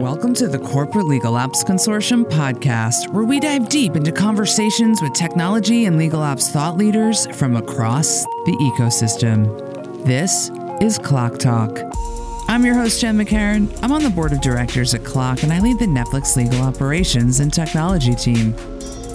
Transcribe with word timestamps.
Welcome 0.00 0.32
to 0.36 0.48
the 0.48 0.58
Corporate 0.58 1.04
Legal 1.04 1.36
Ops 1.36 1.62
Consortium 1.62 2.24
podcast, 2.24 3.12
where 3.12 3.24
we 3.24 3.38
dive 3.38 3.68
deep 3.68 3.94
into 3.94 4.10
conversations 4.10 5.02
with 5.02 5.12
technology 5.12 5.84
and 5.84 5.98
legal 5.98 6.22
ops 6.22 6.48
thought 6.48 6.78
leaders 6.78 7.26
from 7.36 7.56
across 7.56 8.24
the 8.46 8.72
ecosystem. 8.74 9.44
This 10.06 10.50
is 10.80 10.98
CLOC 10.98 11.38
Talk. 11.38 11.78
I'm 12.48 12.64
your 12.64 12.74
host, 12.74 13.02
Jenn 13.02 13.18
McCarron. 13.18 13.68
I'm 13.82 13.92
on 13.92 14.02
the 14.02 14.08
board 14.08 14.32
of 14.32 14.40
directors 14.40 14.94
at 14.94 15.02
CLOC, 15.02 15.42
and 15.42 15.52
I 15.52 15.60
lead 15.60 15.78
the 15.78 15.84
Netflix 15.84 16.36
legal 16.36 16.62
operations 16.62 17.40
and 17.40 17.52
technology 17.52 18.14
team. 18.14 18.52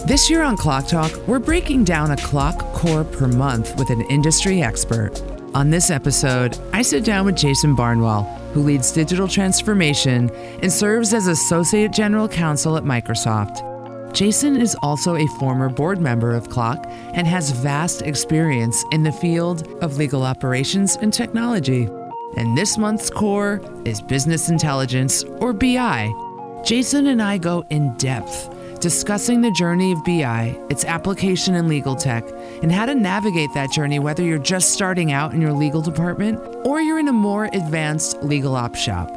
This 0.05 0.29
year 0.29 0.43
on 0.43 0.57
CLOC 0.57 0.87
Talk, 0.87 1.27
we're 1.27 1.39
breaking 1.39 1.85
down 1.85 2.11
a 2.11 2.17
CLOC 2.17 2.59
core 2.73 3.03
per 3.03 3.27
month 3.27 3.75
with 3.79 3.89
an 3.89 4.01
industry 4.01 4.61
expert. 4.61 5.19
On 5.55 5.71
this 5.71 5.89
episode, 5.89 6.55
I 6.71 6.83
sit 6.83 7.03
down 7.03 7.25
with 7.25 7.35
Jason 7.35 7.75
Barnwell, 7.75 8.25
who 8.57 8.63
leads 8.63 8.91
digital 8.91 9.27
transformation 9.27 10.31
and 10.63 10.73
serves 10.73 11.13
as 11.13 11.27
Associate 11.27 11.91
General 11.91 12.27
Counsel 12.27 12.75
at 12.75 12.83
Microsoft. 12.83 13.63
Jason 14.13 14.59
is 14.59 14.75
also 14.81 15.15
a 15.15 15.27
former 15.39 15.69
board 15.69 16.01
member 16.01 16.33
of 16.33 16.49
CLOC 16.49 16.83
and 17.13 17.27
has 17.27 17.51
vast 17.51 18.01
experience 18.01 18.83
in 18.91 19.03
the 19.03 19.11
field 19.11 19.67
of 19.83 19.97
legal 19.97 20.23
operations 20.23 20.95
and 20.95 21.13
technology. 21.13 21.87
And 22.35 22.57
this 22.57 22.79
month's 22.79 23.11
core 23.11 23.61
is 23.85 24.01
business 24.01 24.49
intelligence, 24.49 25.23
or 25.39 25.53
BI. 25.53 26.11
Jason 26.65 27.05
and 27.05 27.21
I 27.21 27.37
go 27.37 27.63
in 27.69 27.93
depth 27.97 28.56
discussing 28.77 29.41
the 29.41 29.51
journey 29.51 29.91
of 29.91 30.03
BI, 30.03 30.59
its 30.69 30.85
application 30.85 31.55
in 31.55 31.67
legal 31.67 31.95
tech, 31.95 32.23
and 32.61 32.71
how 32.71 32.85
to 32.85 32.95
navigate 32.95 33.53
that 33.53 33.71
journey 33.71 33.99
whether 33.99 34.23
you're 34.23 34.37
just 34.37 34.71
starting 34.71 35.11
out 35.11 35.33
in 35.33 35.41
your 35.41 35.53
legal 35.53 35.81
department 35.81 36.39
or 36.65 36.81
you're 36.81 36.99
in 36.99 37.07
a 37.07 37.13
more 37.13 37.45
advanced 37.53 38.21
legal 38.23 38.55
op 38.55 38.75
shop. 38.75 39.09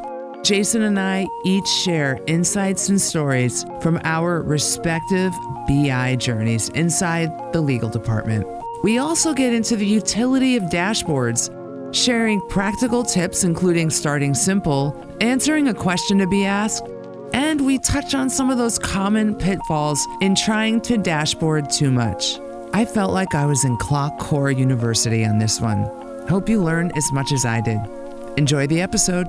Jason 0.42 0.82
and 0.82 0.98
I 0.98 1.28
each 1.44 1.68
share 1.68 2.18
insights 2.26 2.88
and 2.88 3.00
stories 3.00 3.64
from 3.80 4.00
our 4.04 4.42
respective 4.42 5.32
BI 5.68 6.16
journeys 6.16 6.70
inside 6.70 7.30
the 7.52 7.60
legal 7.60 7.90
department. 7.90 8.46
We 8.82 8.98
also 8.98 9.34
get 9.34 9.52
into 9.52 9.76
the 9.76 9.86
utility 9.86 10.56
of 10.56 10.62
dashboards, 10.64 11.54
sharing 11.94 12.40
practical 12.48 13.04
tips, 13.04 13.44
including 13.44 13.90
starting 13.90 14.32
simple, 14.32 14.96
answering 15.20 15.68
a 15.68 15.74
question 15.74 16.18
to 16.18 16.26
be 16.26 16.46
asked, 16.46 16.84
and 17.32 17.64
we 17.64 17.78
touch 17.78 18.14
on 18.14 18.30
some 18.30 18.50
of 18.50 18.58
those 18.58 18.78
common 18.78 19.34
pitfalls 19.34 20.06
in 20.20 20.34
trying 20.34 20.80
to 20.82 20.98
dashboard 20.98 21.70
too 21.70 21.90
much. 21.90 22.38
I 22.72 22.84
felt 22.84 23.12
like 23.12 23.34
I 23.34 23.46
was 23.46 23.64
in 23.64 23.76
CLOC 23.78 24.18
Core 24.18 24.50
University 24.50 25.24
on 25.24 25.38
this 25.38 25.60
one. 25.60 25.84
Hope 26.28 26.48
you 26.48 26.62
learn 26.62 26.92
as 26.96 27.10
much 27.12 27.32
as 27.32 27.44
I 27.44 27.60
did. 27.60 27.80
Enjoy 28.36 28.66
the 28.66 28.80
episode. 28.80 29.26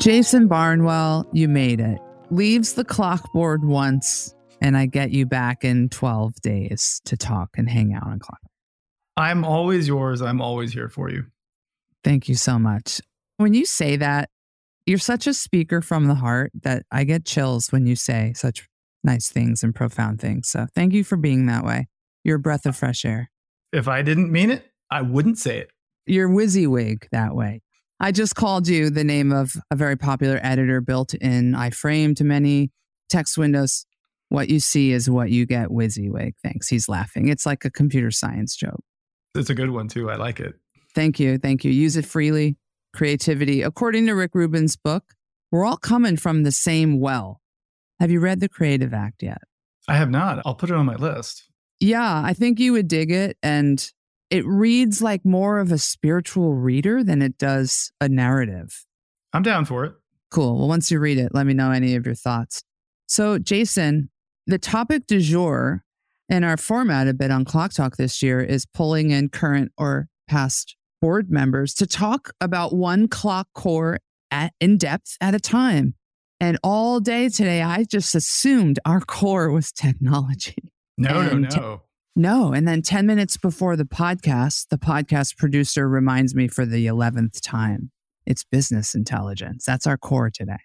Jason 0.00 0.48
Barnwell, 0.48 1.26
you 1.32 1.46
made 1.48 1.80
it. 1.80 2.00
Leaves 2.30 2.72
the 2.72 2.84
CLOC 2.84 3.30
board 3.32 3.64
once, 3.64 4.34
and 4.62 4.76
I 4.76 4.86
get 4.86 5.10
you 5.10 5.26
back 5.26 5.64
in 5.64 5.90
12 5.90 6.34
days 6.40 7.02
to 7.04 7.16
talk 7.16 7.50
and 7.56 7.68
hang 7.68 7.92
out 7.92 8.06
on 8.06 8.18
CLOC. 8.18 8.38
I'm 9.16 9.44
always 9.44 9.86
yours. 9.86 10.22
I'm 10.22 10.40
always 10.40 10.72
here 10.72 10.88
for 10.88 11.10
you. 11.10 11.26
Thank 12.02 12.28
you 12.28 12.34
so 12.34 12.58
much. 12.58 13.02
When 13.36 13.52
you 13.52 13.66
say 13.66 13.96
that, 13.96 14.30
you're 14.86 14.98
such 14.98 15.26
a 15.26 15.34
speaker 15.34 15.80
from 15.80 16.06
the 16.06 16.14
heart 16.14 16.52
that 16.62 16.84
I 16.90 17.04
get 17.04 17.24
chills 17.24 17.70
when 17.70 17.86
you 17.86 17.96
say 17.96 18.32
such 18.34 18.66
nice 19.04 19.28
things 19.28 19.62
and 19.62 19.74
profound 19.74 20.20
things. 20.20 20.48
So 20.48 20.66
thank 20.74 20.92
you 20.92 21.04
for 21.04 21.16
being 21.16 21.46
that 21.46 21.64
way. 21.64 21.88
You're 22.24 22.36
a 22.36 22.40
breath 22.40 22.66
of 22.66 22.76
fresh 22.76 23.04
air. 23.04 23.30
If 23.72 23.88
I 23.88 24.02
didn't 24.02 24.30
mean 24.32 24.50
it, 24.50 24.64
I 24.90 25.02
wouldn't 25.02 25.38
say 25.38 25.58
it. 25.58 25.70
You're 26.06 26.28
WYSIWYG 26.28 27.08
that 27.12 27.34
way. 27.34 27.62
I 28.00 28.12
just 28.12 28.34
called 28.34 28.66
you 28.66 28.90
the 28.90 29.04
name 29.04 29.32
of 29.32 29.54
a 29.70 29.76
very 29.76 29.96
popular 29.96 30.40
editor 30.42 30.80
built 30.80 31.14
in 31.14 31.52
iframe 31.52 32.16
to 32.16 32.24
many 32.24 32.72
text 33.08 33.38
windows. 33.38 33.84
What 34.30 34.48
you 34.48 34.60
see 34.60 34.92
is 34.92 35.10
what 35.10 35.30
you 35.30 35.44
get, 35.46 35.68
WYSIWYG. 35.68 36.34
Thanks. 36.42 36.68
He's 36.68 36.88
laughing. 36.88 37.28
It's 37.28 37.46
like 37.46 37.64
a 37.64 37.70
computer 37.70 38.10
science 38.10 38.56
joke. 38.56 38.82
It's 39.34 39.50
a 39.50 39.54
good 39.54 39.70
one 39.70 39.88
too. 39.88 40.10
I 40.10 40.16
like 40.16 40.40
it. 40.40 40.54
Thank 40.94 41.20
you. 41.20 41.38
Thank 41.38 41.64
you. 41.64 41.70
Use 41.70 41.96
it 41.96 42.04
freely 42.04 42.56
creativity. 42.92 43.62
According 43.62 44.06
to 44.06 44.12
Rick 44.12 44.34
Rubin's 44.34 44.76
book, 44.76 45.04
we're 45.50 45.64
all 45.64 45.76
coming 45.76 46.16
from 46.16 46.42
the 46.42 46.52
same 46.52 47.00
well. 47.00 47.40
Have 47.98 48.10
you 48.10 48.20
read 48.20 48.40
The 48.40 48.48
Creative 48.48 48.94
Act 48.94 49.22
yet? 49.22 49.42
I 49.88 49.96
have 49.96 50.10
not. 50.10 50.42
I'll 50.44 50.54
put 50.54 50.70
it 50.70 50.76
on 50.76 50.86
my 50.86 50.96
list. 50.96 51.48
Yeah, 51.80 52.22
I 52.24 52.34
think 52.34 52.60
you 52.60 52.72
would 52.72 52.88
dig 52.88 53.10
it. 53.10 53.36
And 53.42 53.84
it 54.30 54.46
reads 54.46 55.02
like 55.02 55.24
more 55.24 55.58
of 55.58 55.72
a 55.72 55.78
spiritual 55.78 56.54
reader 56.54 57.02
than 57.02 57.20
it 57.22 57.36
does 57.38 57.90
a 58.00 58.08
narrative. 58.08 58.84
I'm 59.32 59.42
down 59.42 59.64
for 59.64 59.84
it. 59.84 59.94
Cool. 60.30 60.58
Well, 60.58 60.68
once 60.68 60.90
you 60.90 61.00
read 61.00 61.18
it, 61.18 61.34
let 61.34 61.46
me 61.46 61.54
know 61.54 61.72
any 61.72 61.96
of 61.96 62.06
your 62.06 62.14
thoughts. 62.14 62.62
So, 63.06 63.38
Jason, 63.38 64.10
the 64.46 64.58
topic 64.58 65.06
du 65.06 65.20
jour 65.20 65.84
in 66.28 66.44
our 66.44 66.56
format 66.56 67.08
a 67.08 67.14
bit 67.14 67.32
on 67.32 67.44
CLOC 67.44 67.74
Talk 67.74 67.96
this 67.96 68.22
year 68.22 68.40
is 68.40 68.64
pulling 68.66 69.10
in 69.10 69.28
current 69.28 69.72
or 69.76 70.06
past 70.28 70.76
board 71.00 71.30
members 71.30 71.74
to 71.74 71.86
talk 71.86 72.32
about 72.40 72.74
one 72.74 73.08
CLOC 73.08 73.46
core 73.54 73.98
at, 74.30 74.52
in 74.60 74.78
depth 74.78 75.16
at 75.20 75.34
a 75.34 75.40
time. 75.40 75.94
And 76.40 76.58
all 76.62 77.00
day 77.00 77.28
today, 77.28 77.62
I 77.62 77.84
just 77.84 78.14
assumed 78.14 78.78
our 78.84 79.00
core 79.00 79.50
was 79.50 79.72
technology. 79.72 80.72
No, 80.96 81.20
And 81.20 81.42
no, 81.42 81.48
te- 81.48 81.60
no. 81.60 81.82
No. 82.16 82.52
And 82.52 82.66
then 82.66 82.82
10 82.82 83.06
minutes 83.06 83.36
before 83.36 83.76
the 83.76 83.84
podcast, 83.84 84.68
the 84.68 84.78
podcast 84.78 85.36
producer 85.36 85.88
reminds 85.88 86.34
me 86.34 86.48
for 86.48 86.66
the 86.66 86.86
11th 86.86 87.40
time 87.40 87.90
it's 88.26 88.44
business 88.44 88.94
intelligence. 88.94 89.64
That's 89.64 89.86
our 89.86 89.96
core 89.96 90.30
today. 90.30 90.58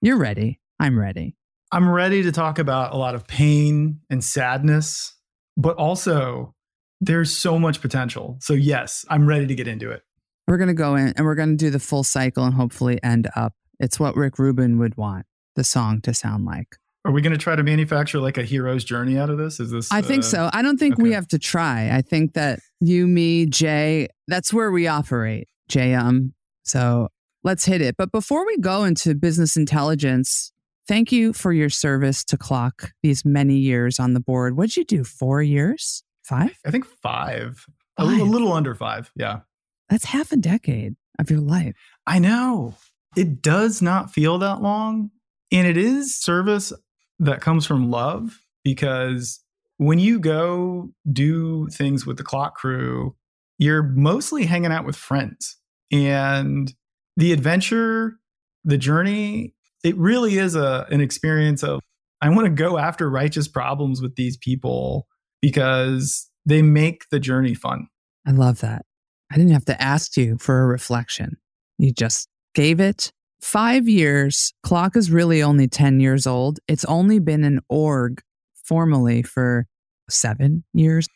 You're 0.00 0.18
ready. 0.18 0.60
I'm 0.80 0.98
ready. 0.98 1.36
I'm 1.70 1.88
ready 1.88 2.22
to 2.22 2.32
talk 2.32 2.58
about 2.58 2.92
a 2.92 2.96
lot 2.96 3.14
of 3.14 3.26
pain 3.26 4.00
and 4.10 4.22
sadness, 4.22 5.14
but 5.56 5.76
also 5.76 6.53
there's 7.00 7.36
so 7.36 7.58
much 7.58 7.80
potential. 7.80 8.38
So, 8.40 8.54
yes, 8.54 9.04
I'm 9.08 9.26
ready 9.26 9.46
to 9.46 9.54
get 9.54 9.68
into 9.68 9.90
it. 9.90 10.02
We're 10.46 10.58
going 10.58 10.68
to 10.68 10.74
go 10.74 10.94
in 10.94 11.12
and 11.16 11.24
we're 11.24 11.34
going 11.34 11.50
to 11.50 11.56
do 11.56 11.70
the 11.70 11.78
full 11.78 12.04
cycle 12.04 12.44
and 12.44 12.54
hopefully 12.54 13.02
end 13.02 13.28
up. 13.34 13.54
It's 13.80 13.98
what 13.98 14.16
Rick 14.16 14.38
Rubin 14.38 14.78
would 14.78 14.96
want 14.96 15.26
the 15.56 15.64
song 15.64 16.00
to 16.02 16.14
sound 16.14 16.44
like. 16.44 16.76
Are 17.06 17.12
we 17.12 17.20
going 17.20 17.32
to 17.32 17.38
try 17.38 17.54
to 17.54 17.62
manufacture 17.62 18.18
like 18.18 18.38
a 18.38 18.42
hero's 18.42 18.82
journey 18.82 19.18
out 19.18 19.28
of 19.28 19.36
this? 19.36 19.60
Is 19.60 19.70
this? 19.70 19.92
I 19.92 20.00
think 20.00 20.20
uh, 20.20 20.26
so. 20.26 20.50
I 20.52 20.62
don't 20.62 20.78
think 20.78 20.96
we 20.96 21.12
have 21.12 21.28
to 21.28 21.38
try. 21.38 21.94
I 21.94 22.00
think 22.00 22.32
that 22.32 22.60
you, 22.80 23.06
me, 23.06 23.44
Jay, 23.44 24.08
that's 24.26 24.54
where 24.54 24.70
we 24.70 24.86
operate. 24.86 25.48
Jay, 25.68 25.94
um. 25.94 26.32
So 26.62 27.08
let's 27.42 27.66
hit 27.66 27.82
it. 27.82 27.96
But 27.98 28.10
before 28.10 28.46
we 28.46 28.56
go 28.56 28.84
into 28.84 29.14
business 29.14 29.54
intelligence, 29.54 30.50
thank 30.88 31.12
you 31.12 31.34
for 31.34 31.52
your 31.52 31.68
service 31.68 32.24
to 32.24 32.38
CLOC 32.38 32.90
these 33.02 33.22
many 33.22 33.56
years 33.56 34.00
on 34.00 34.14
the 34.14 34.20
board. 34.20 34.56
What'd 34.56 34.76
you 34.76 34.84
do? 34.84 35.04
Four 35.04 35.42
years? 35.42 36.02
Five? 36.24 36.52
I 36.66 36.70
think 36.70 36.86
five. 36.86 37.64
A 37.96 38.02
Five. 38.02 38.10
little, 38.12 38.26
a 38.26 38.30
little 38.30 38.52
under 38.52 38.74
five. 38.74 39.10
Yeah. 39.14 39.40
That's 39.88 40.04
half 40.06 40.32
a 40.32 40.36
decade 40.36 40.94
of 41.18 41.30
your 41.30 41.40
life. 41.40 41.74
I 42.06 42.18
know. 42.18 42.74
It 43.16 43.42
does 43.42 43.80
not 43.80 44.10
feel 44.12 44.38
that 44.38 44.62
long. 44.62 45.10
And 45.52 45.66
it 45.66 45.76
is 45.76 46.16
service 46.16 46.72
that 47.20 47.40
comes 47.40 47.66
from 47.66 47.90
love 47.90 48.40
because 48.64 49.40
when 49.76 49.98
you 49.98 50.18
go 50.18 50.90
do 51.12 51.68
things 51.68 52.06
with 52.06 52.16
the 52.16 52.24
CLOC 52.24 52.54
crew, 52.54 53.14
you're 53.58 53.82
mostly 53.82 54.46
hanging 54.46 54.72
out 54.72 54.84
with 54.84 54.96
friends. 54.96 55.56
And 55.92 56.72
the 57.16 57.32
adventure, 57.32 58.18
the 58.64 58.78
journey, 58.78 59.54
it 59.84 59.96
really 59.96 60.38
is 60.38 60.56
a, 60.56 60.86
an 60.90 61.00
experience 61.00 61.62
of 61.62 61.80
I 62.20 62.30
want 62.30 62.46
to 62.46 62.50
go 62.50 62.78
after 62.78 63.08
righteous 63.08 63.46
problems 63.46 64.00
with 64.00 64.16
these 64.16 64.36
people 64.36 65.06
because 65.44 66.30
they 66.46 66.62
make 66.62 67.06
the 67.10 67.20
journey 67.20 67.52
fun. 67.52 67.86
I 68.26 68.30
love 68.30 68.60
that. 68.60 68.86
I 69.30 69.36
didn't 69.36 69.52
have 69.52 69.66
to 69.66 69.82
ask 69.82 70.16
you 70.16 70.38
for 70.38 70.62
a 70.62 70.66
reflection. 70.66 71.36
You 71.76 71.92
just 71.92 72.28
gave 72.54 72.80
it. 72.80 73.12
Five 73.42 73.86
years. 73.86 74.54
CLOC 74.64 74.96
is 74.96 75.10
really 75.10 75.42
only 75.42 75.68
10 75.68 76.00
years 76.00 76.26
old. 76.26 76.60
It's 76.66 76.86
only 76.86 77.18
been 77.18 77.44
an 77.44 77.60
org 77.68 78.22
formally 78.64 79.22
for 79.22 79.66
seven 80.08 80.64
years. 80.72 81.06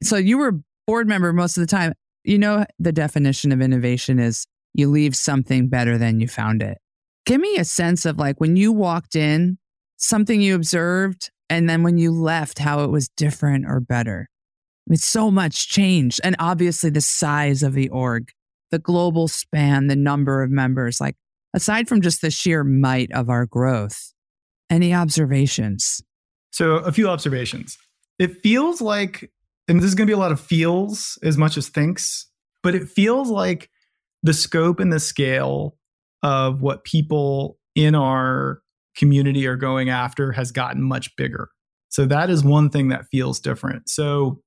So 0.00 0.16
you 0.16 0.38
were 0.38 0.60
board 0.86 1.08
member 1.08 1.32
most 1.32 1.56
of 1.56 1.62
the 1.62 1.66
time. 1.66 1.92
You 2.22 2.38
know, 2.38 2.64
the 2.78 2.92
definition 2.92 3.50
of 3.50 3.60
innovation 3.60 4.20
is 4.20 4.46
you 4.74 4.88
leave 4.90 5.16
something 5.16 5.68
better 5.68 5.98
than 5.98 6.20
you 6.20 6.28
found 6.28 6.62
it. 6.62 6.78
Give 7.26 7.40
me 7.40 7.56
a 7.56 7.64
sense 7.64 8.06
of 8.06 8.16
like 8.16 8.40
when 8.40 8.54
you 8.54 8.70
walked 8.70 9.16
in, 9.16 9.58
something 9.96 10.40
you 10.40 10.54
observed, 10.54 11.32
and 11.48 11.68
then 11.68 11.82
when 11.82 11.98
you 11.98 12.12
left, 12.12 12.58
how 12.58 12.82
it 12.84 12.90
was 12.90 13.08
different 13.08 13.66
or 13.66 13.80
better. 13.80 14.28
It's 14.90 15.06
so 15.06 15.30
much 15.30 15.68
change. 15.68 16.20
And 16.24 16.34
obviously, 16.38 16.90
the 16.90 17.00
size 17.00 17.62
of 17.62 17.74
the 17.74 17.88
org, 17.90 18.30
the 18.70 18.78
global 18.78 19.28
span, 19.28 19.86
the 19.86 19.96
number 19.96 20.42
of 20.42 20.50
members, 20.50 21.00
like 21.00 21.16
aside 21.54 21.88
from 21.88 22.00
just 22.00 22.20
the 22.20 22.30
sheer 22.30 22.64
might 22.64 23.12
of 23.12 23.28
our 23.28 23.46
growth, 23.46 24.12
any 24.70 24.94
observations? 24.94 26.02
So, 26.50 26.76
a 26.76 26.92
few 26.92 27.08
observations. 27.08 27.78
It 28.18 28.40
feels 28.42 28.80
like, 28.80 29.30
and 29.68 29.78
this 29.78 29.86
is 29.86 29.94
going 29.94 30.06
to 30.06 30.10
be 30.10 30.14
a 30.14 30.18
lot 30.18 30.32
of 30.32 30.40
feels 30.40 31.18
as 31.22 31.38
much 31.38 31.56
as 31.56 31.68
thinks, 31.68 32.26
but 32.62 32.74
it 32.74 32.88
feels 32.88 33.28
like 33.28 33.70
the 34.22 34.34
scope 34.34 34.80
and 34.80 34.92
the 34.92 35.00
scale 35.00 35.76
of 36.22 36.62
what 36.62 36.84
people 36.84 37.58
in 37.74 37.94
our 37.94 38.61
community 38.96 39.46
are 39.46 39.56
going 39.56 39.88
after 39.88 40.32
has 40.32 40.52
gotten 40.52 40.82
much 40.82 41.14
bigger. 41.16 41.48
So 41.88 42.06
that 42.06 42.30
is 42.30 42.42
one 42.42 42.70
thing 42.70 42.88
that 42.88 43.06
feels 43.10 43.40
different. 43.40 43.88
So 43.88 44.40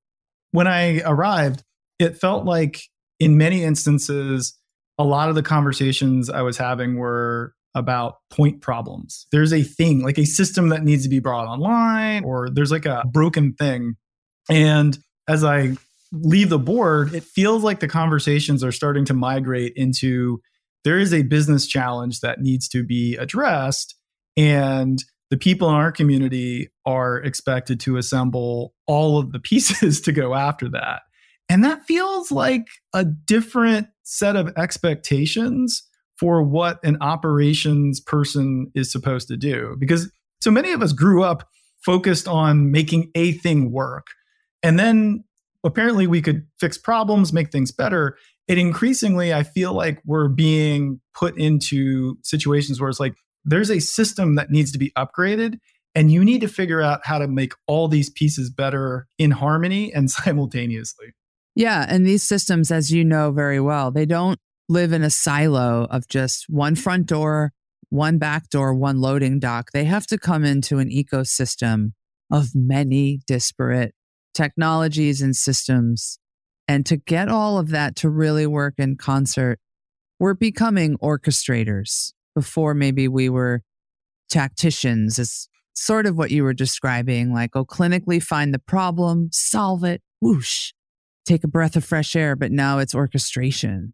when 0.51 0.67
I 0.67 1.01
arrived, 1.01 1.63
it 1.99 2.17
felt 2.17 2.45
like 2.45 2.81
in 3.19 3.37
many 3.37 3.63
instances, 3.63 4.57
a 4.97 5.03
lot 5.03 5.29
of 5.29 5.35
the 5.35 5.43
conversations 5.43 6.29
I 6.29 6.41
was 6.41 6.57
having 6.57 6.95
were 6.95 7.53
about 7.75 8.15
point 8.29 8.61
problems. 8.61 9.27
There's 9.31 9.53
a 9.53 9.61
thing, 9.61 10.01
like 10.01 10.17
a 10.17 10.25
system 10.25 10.69
that 10.69 10.83
needs 10.83 11.03
to 11.03 11.09
be 11.09 11.19
brought 11.19 11.47
online, 11.47 12.23
or 12.23 12.49
there's 12.49 12.71
like 12.71 12.85
a 12.85 13.03
broken 13.11 13.53
thing. 13.53 13.95
And 14.49 14.97
as 15.27 15.43
I 15.43 15.75
leave 16.11 16.49
the 16.49 16.59
board, 16.59 17.13
it 17.13 17.23
feels 17.23 17.63
like 17.63 17.79
the 17.81 17.87
conversations 17.87 18.63
are 18.63 18.71
starting 18.71 19.05
to 19.05 19.13
migrate 19.13 19.73
into 19.75 20.41
there 20.85 20.99
is 20.99 21.13
a 21.13 21.23
business 21.23 21.67
challenge 21.67 22.21
that 22.21 22.41
needs 22.41 22.69
to 22.69 22.83
be 22.83 23.17
addressed. 23.17 23.95
And 24.37 25.03
the 25.29 25.37
people 25.37 25.69
in 25.69 25.75
our 25.75 25.91
community 25.91 26.69
are 26.85 27.17
expected 27.17 27.79
to 27.81 27.97
assemble 27.97 28.73
all 28.87 29.17
of 29.17 29.31
the 29.31 29.39
pieces 29.41 30.01
to 30.01 30.11
go 30.11 30.35
after 30.35 30.69
that. 30.69 31.01
And 31.47 31.63
that 31.63 31.85
feels 31.85 32.31
like 32.31 32.65
a 32.93 33.05
different 33.05 33.87
set 34.03 34.35
of 34.35 34.51
expectations 34.57 35.83
for 36.17 36.41
what 36.41 36.79
an 36.83 36.97
operations 37.01 37.99
person 37.99 38.71
is 38.73 38.91
supposed 38.91 39.27
to 39.27 39.37
do. 39.37 39.75
Because 39.79 40.09
so 40.41 40.49
many 40.49 40.71
of 40.71 40.81
us 40.81 40.93
grew 40.93 41.23
up 41.23 41.47
focused 41.83 42.27
on 42.27 42.71
making 42.71 43.11
a 43.13 43.33
thing 43.33 43.71
work. 43.71 44.07
And 44.63 44.79
then 44.79 45.23
apparently 45.63 46.07
we 46.07 46.21
could 46.21 46.47
fix 46.59 46.77
problems, 46.77 47.31
make 47.31 47.51
things 47.51 47.71
better. 47.71 48.17
It 48.47 48.57
increasingly, 48.57 49.33
I 49.33 49.43
feel 49.43 49.73
like 49.73 50.01
we're 50.05 50.27
being 50.27 50.99
put 51.13 51.37
into 51.37 52.17
situations 52.23 52.79
where 52.79 52.89
it's 52.89 52.99
like 52.99 53.15
there's 53.45 53.71
a 53.71 53.79
system 53.79 54.35
that 54.35 54.49
needs 54.49 54.71
to 54.71 54.77
be 54.77 54.91
upgraded. 54.97 55.59
And 55.93 56.11
you 56.11 56.25
need 56.25 56.41
to 56.41 56.47
figure 56.47 56.81
out 56.81 57.01
how 57.05 57.19
to 57.19 57.27
make 57.27 57.53
all 57.67 57.87
these 57.87 58.09
pieces 58.09 58.49
better 58.49 59.07
in 59.17 59.31
harmony 59.31 59.93
and 59.93 60.11
simultaneously. 60.11 61.13
Yeah. 61.55 61.85
And 61.87 62.05
these 62.05 62.23
systems, 62.23 62.69
as 62.69 62.91
you 62.91 63.05
know 63.05 63.31
very 63.31 63.61
well, 63.61 63.91
they 63.91 64.05
don't 64.05 64.39
live 64.67 64.91
in 64.91 65.03
a 65.03 65.09
silo 65.09 65.87
of 65.89 66.07
just 66.09 66.45
one 66.49 66.75
front 66.75 67.05
door, 67.05 67.53
one 67.89 68.17
back 68.17 68.49
door, 68.49 68.73
one 68.73 68.99
loading 68.99 69.39
dock. 69.39 69.69
They 69.71 69.85
have 69.85 70.05
to 70.07 70.17
come 70.17 70.43
into 70.43 70.79
an 70.79 70.89
ecosystem 70.89 71.91
of 72.29 72.49
many 72.53 73.21
disparate 73.25 73.93
technologies 74.33 75.21
and 75.21 75.35
systems. 75.35 76.19
And 76.67 76.85
to 76.87 76.97
get 76.97 77.29
all 77.29 77.57
of 77.57 77.69
that 77.69 77.95
to 77.97 78.09
really 78.09 78.47
work 78.47 78.73
in 78.79 78.97
concert, 78.97 79.59
we're 80.19 80.33
becoming 80.33 80.97
orchestrators 80.97 82.11
before 82.35 82.73
maybe 82.73 83.07
we 83.07 83.29
were 83.29 83.63
tacticians, 84.29 85.17
is 85.17 85.47
sort 85.73 86.05
of 86.05 86.17
what 86.17 86.31
you 86.31 86.43
were 86.43 86.53
describing. 86.53 87.33
Like, 87.33 87.55
oh, 87.55 87.65
clinically 87.65 88.21
find 88.21 88.53
the 88.53 88.59
problem, 88.59 89.29
solve 89.31 89.83
it, 89.83 90.01
whoosh, 90.21 90.71
take 91.25 91.43
a 91.43 91.47
breath 91.47 91.75
of 91.75 91.85
fresh 91.85 92.15
air. 92.15 92.35
But 92.35 92.51
now 92.51 92.79
it's 92.79 92.95
orchestration. 92.95 93.93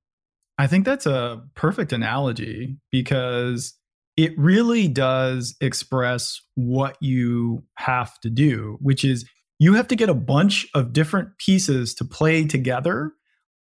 I 0.58 0.68
think 0.68 0.86
that's 0.86 1.06
a 1.06 1.42
perfect 1.56 1.94
analogy 1.94 2.78
because 2.92 3.74
it 4.18 4.38
really 4.38 4.88
does 4.88 5.56
express 5.62 6.40
what 6.56 6.98
you 7.02 7.64
have 7.76 8.20
to 8.20 8.30
do, 8.30 8.78
which 8.82 9.04
is 9.04 9.26
you 9.58 9.74
have 9.76 9.88
to 9.88 9.96
get 9.96 10.10
a 10.10 10.14
bunch 10.14 10.68
of 10.74 10.94
different 10.94 11.38
pieces 11.38 11.96
to 11.96 12.06
play 12.06 12.46
together 12.46 13.12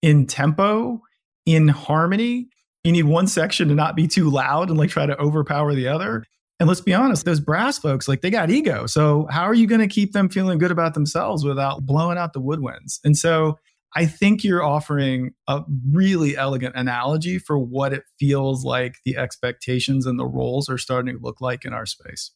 in 0.03 0.27
tempo, 0.27 1.01
in 1.47 1.69
harmony. 1.69 2.49
You 2.85 2.93
need 2.93 3.05
one 3.05 3.27
section 3.27 3.69
to 3.69 3.75
not 3.75 3.97
be 3.97 4.07
too 4.07 4.31
loud 4.31 4.71
and 4.71 4.79
like 4.79 4.91
try 4.91 5.07
to 5.07 5.19
overpower 5.19 5.75
the 5.75 5.89
other. 5.89 6.25
And 6.59 6.69
let's 6.69 6.81
be 6.81 6.95
honest, 6.95 7.25
those 7.25 7.41
brass 7.41 7.79
folks, 7.79 8.07
like 8.07 8.21
they 8.21 8.31
got 8.31 8.51
ego. 8.51 8.87
So 8.87 9.27
how 9.31 9.45
are 9.45 9.55
you 9.55 9.67
going 9.67 9.81
to 9.81 9.87
keep 9.87 10.13
them 10.13 10.29
feeling 10.29 10.59
good 10.59 10.71
about 10.71 10.95
themselves 10.95 11.45
without 11.45 11.87
blowing 11.87 12.19
out 12.19 12.33
the 12.33 12.41
woodwinds? 12.41 13.01
And 13.03 13.17
so 13.17 13.59
I 13.95 14.07
think 14.07 14.45
you're 14.45 14.63
offering 14.63 15.33
a 15.49 15.63
really 15.91 16.37
elegant 16.37 16.77
analogy 16.77 17.39
for 17.39 17.59
what 17.59 17.93
it 17.93 18.05
feels 18.19 18.65
like 18.65 18.97
the 19.05 19.17
expectations 19.17 20.07
and 20.07 20.19
the 20.19 20.27
roles 20.27 20.69
are 20.69 20.79
starting 20.79 21.17
to 21.17 21.23
look 21.23 21.41
like 21.41 21.65
in 21.65 21.73
our 21.73 21.87
space. 21.87 22.31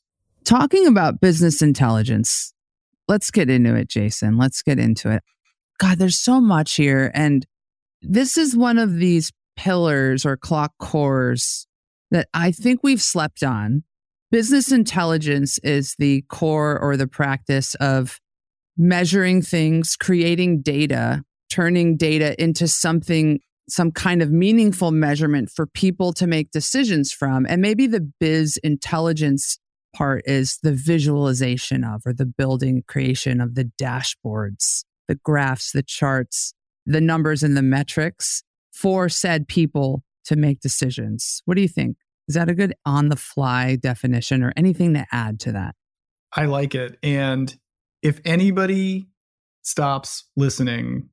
Talking 0.45 0.87
about 0.87 1.21
business 1.21 1.63
intelligence, 1.63 2.53
let's 3.09 3.31
get 3.31 3.49
into 3.49 3.75
it, 3.75 3.89
Jason. 3.89 4.37
Let's 4.37 4.63
get 4.63 4.79
into 4.79 5.11
it. 5.11 5.23
God, 5.79 5.99
there's 5.99 6.19
so 6.19 6.41
much 6.41 6.75
here. 6.75 7.11
And 7.15 7.47
this 8.03 8.37
is 8.37 8.57
one 8.57 8.79
of 8.79 8.97
these 8.97 9.33
pillars 9.57 10.25
or 10.25 10.37
CLOC 10.37 10.71
cores 10.79 11.67
that 12.11 12.29
I 12.35 12.51
think 12.51 12.81
we've 12.83 13.03
slept 13.03 13.43
on. 13.43 13.83
Business 14.31 14.73
intelligence 14.73 15.59
is 15.59 15.95
the 15.99 16.23
core 16.29 16.79
or 16.79 16.97
the 16.97 17.07
practice 17.07 17.75
of 17.77 18.19
measuring 18.77 19.43
things, 19.43 19.97
creating 19.97 20.63
data 20.63 21.23
turning 21.55 21.97
data 21.97 22.41
into 22.43 22.67
something 22.67 23.41
some 23.69 23.91
kind 23.91 24.21
of 24.21 24.31
meaningful 24.31 24.91
measurement 24.91 25.49
for 25.51 25.67
people 25.67 26.13
to 26.13 26.27
make 26.27 26.51
decisions 26.51 27.13
from. 27.13 27.47
And 27.49 27.63
maybe 27.63 27.87
the 27.87 28.13
biz 28.21 28.59
intelligence 28.59 29.59
part 29.97 30.23
is 30.27 30.59
the 30.63 30.73
visualization 30.73 31.83
of 31.83 32.03
or 32.05 32.13
the 32.13 32.27
building 32.27 32.83
creation 32.87 33.41
of 33.41 33.55
the 33.55 33.71
dashboards, 33.81 34.85
the 35.09 35.15
graphs, 35.15 35.73
the 35.73 35.83
charts, 35.83 36.53
the 36.85 37.01
numbers 37.01 37.43
and 37.43 37.57
the 37.57 37.63
metrics 37.63 38.43
for 38.75 39.09
said 39.09 39.49
people 39.49 40.03
to 40.27 40.37
make 40.37 40.61
decisions. 40.61 41.43
What 41.45 41.55
do 41.55 41.63
you 41.63 41.69
think? 41.69 41.97
Is 42.29 42.35
that 42.35 42.49
a 42.49 42.55
good 42.55 42.75
on 42.85 43.09
the 43.09 43.17
fly 43.17 43.77
definition 43.77 44.43
or 44.43 44.53
anything 44.57 44.95
to 44.95 45.07
add 45.13 45.41
to 45.41 45.53
that? 45.53 45.75
I 46.33 46.47
like 46.47 46.75
it. 46.75 46.99
And 47.03 47.55
if 48.03 48.21
anybody 48.25 49.07
stops 49.63 50.25
listening 50.37 51.09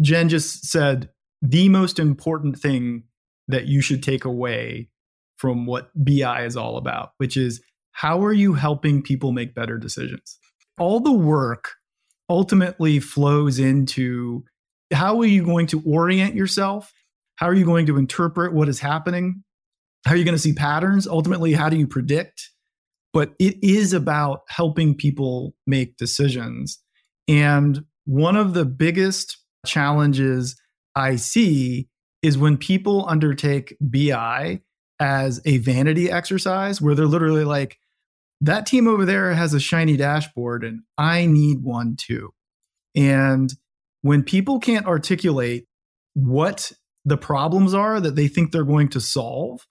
Jenn 0.00 0.28
just 0.28 0.66
said 0.66 1.10
the 1.42 1.68
most 1.68 1.98
important 1.98 2.58
thing 2.58 3.04
that 3.48 3.66
you 3.66 3.80
should 3.80 4.02
take 4.02 4.24
away 4.24 4.88
from 5.36 5.66
what 5.66 5.90
BI 5.94 6.44
is 6.44 6.56
all 6.56 6.76
about, 6.76 7.12
which 7.18 7.36
is 7.36 7.62
how 7.92 8.22
are 8.24 8.32
you 8.32 8.54
helping 8.54 9.02
people 9.02 9.32
make 9.32 9.54
better 9.54 9.78
decisions? 9.78 10.38
All 10.78 11.00
the 11.00 11.12
work 11.12 11.72
ultimately 12.28 12.98
flows 12.98 13.58
into 13.58 14.44
how 14.92 15.20
are 15.20 15.26
you 15.26 15.44
going 15.44 15.66
to 15.68 15.82
orient 15.86 16.34
yourself? 16.34 16.92
How 17.36 17.46
are 17.46 17.54
you 17.54 17.64
going 17.64 17.86
to 17.86 17.96
interpret 17.96 18.52
what 18.52 18.68
is 18.68 18.80
happening? 18.80 19.42
How 20.06 20.12
are 20.12 20.16
you 20.16 20.24
going 20.24 20.36
to 20.36 20.42
see 20.42 20.52
patterns? 20.52 21.06
Ultimately, 21.06 21.52
how 21.52 21.68
do 21.68 21.76
you 21.76 21.86
predict? 21.86 22.50
But 23.12 23.34
it 23.38 23.56
is 23.62 23.92
about 23.92 24.40
helping 24.48 24.94
people 24.94 25.54
make 25.66 25.96
decisions. 25.96 26.80
And 27.26 27.84
one 28.04 28.36
of 28.36 28.54
the 28.54 28.64
biggest 28.64 29.38
challenges 29.64 30.60
I 30.94 31.16
see 31.16 31.88
is 32.22 32.36
when 32.36 32.56
people 32.56 33.08
undertake 33.08 33.76
BI 33.80 34.60
as 35.00 35.40
a 35.44 35.58
vanity 35.58 36.10
exercise 36.10 36.80
where 36.80 36.94
they're 36.94 37.06
literally 37.06 37.44
like, 37.44 37.78
that 38.40 38.66
team 38.66 38.86
over 38.86 39.04
there 39.04 39.32
has 39.32 39.54
a 39.54 39.60
shiny 39.60 39.96
dashboard 39.96 40.64
and 40.64 40.80
I 40.98 41.26
need 41.26 41.62
one 41.62 41.96
too. 41.96 42.34
And 42.94 43.52
when 44.02 44.22
people 44.22 44.60
can't 44.60 44.86
articulate 44.86 45.66
what 46.14 46.72
the 47.04 47.16
problems 47.16 47.74
are 47.74 48.00
that 48.00 48.16
they 48.16 48.28
think 48.28 48.50
they're 48.50 48.64
going 48.64 48.88
to 48.88 49.00
solve 49.00 49.66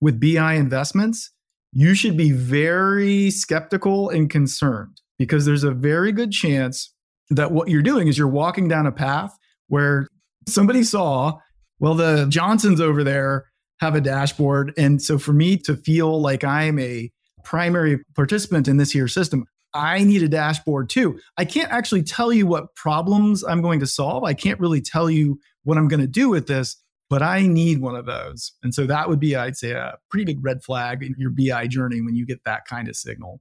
with 0.00 0.20
BI 0.20 0.54
investments, 0.54 1.30
you 1.72 1.94
should 1.94 2.16
be 2.16 2.32
very 2.32 3.30
skeptical 3.30 4.10
and 4.10 4.28
concerned 4.28 5.00
because 5.18 5.46
there's 5.46 5.64
a 5.64 5.70
very 5.70 6.12
good 6.12 6.32
chance 6.32 6.92
that 7.30 7.52
what 7.52 7.68
you're 7.68 7.82
doing 7.82 8.08
is 8.08 8.18
you're 8.18 8.28
walking 8.28 8.68
down 8.68 8.86
a 8.86 8.92
path 8.92 9.36
where 9.68 10.08
somebody 10.48 10.82
saw, 10.82 11.38
well, 11.78 11.94
the 11.94 12.26
Johnsons 12.28 12.80
over 12.80 13.04
there 13.04 13.46
have 13.80 13.94
a 13.94 14.00
dashboard. 14.00 14.72
And 14.76 15.00
so 15.00 15.18
for 15.18 15.32
me 15.32 15.56
to 15.58 15.76
feel 15.76 16.20
like 16.20 16.44
I'm 16.44 16.78
a 16.78 17.10
primary 17.44 18.00
participant 18.14 18.68
in 18.68 18.76
this 18.76 18.90
here 18.90 19.08
system, 19.08 19.44
I 19.74 20.04
need 20.04 20.22
a 20.22 20.28
dashboard 20.28 20.90
too. 20.90 21.18
I 21.38 21.44
can't 21.44 21.72
actually 21.72 22.02
tell 22.02 22.32
you 22.32 22.46
what 22.46 22.74
problems 22.74 23.42
I'm 23.42 23.62
going 23.62 23.80
to 23.80 23.86
solve. 23.86 24.24
I 24.24 24.34
can't 24.34 24.60
really 24.60 24.82
tell 24.82 25.08
you 25.08 25.38
what 25.64 25.78
I'm 25.78 25.88
going 25.88 26.00
to 26.00 26.06
do 26.06 26.28
with 26.28 26.46
this, 26.46 26.76
but 27.08 27.22
I 27.22 27.46
need 27.46 27.80
one 27.80 27.94
of 27.94 28.06
those. 28.06 28.52
And 28.62 28.74
so 28.74 28.86
that 28.86 29.08
would 29.08 29.20
be, 29.20 29.36
I'd 29.36 29.56
say, 29.56 29.72
a 29.72 29.98
pretty 30.10 30.24
big 30.24 30.44
red 30.44 30.62
flag 30.62 31.02
in 31.02 31.14
your 31.18 31.30
BI 31.30 31.66
journey 31.66 32.00
when 32.00 32.14
you 32.14 32.26
get 32.26 32.44
that 32.44 32.64
kind 32.66 32.88
of 32.88 32.96
signal. 32.96 33.40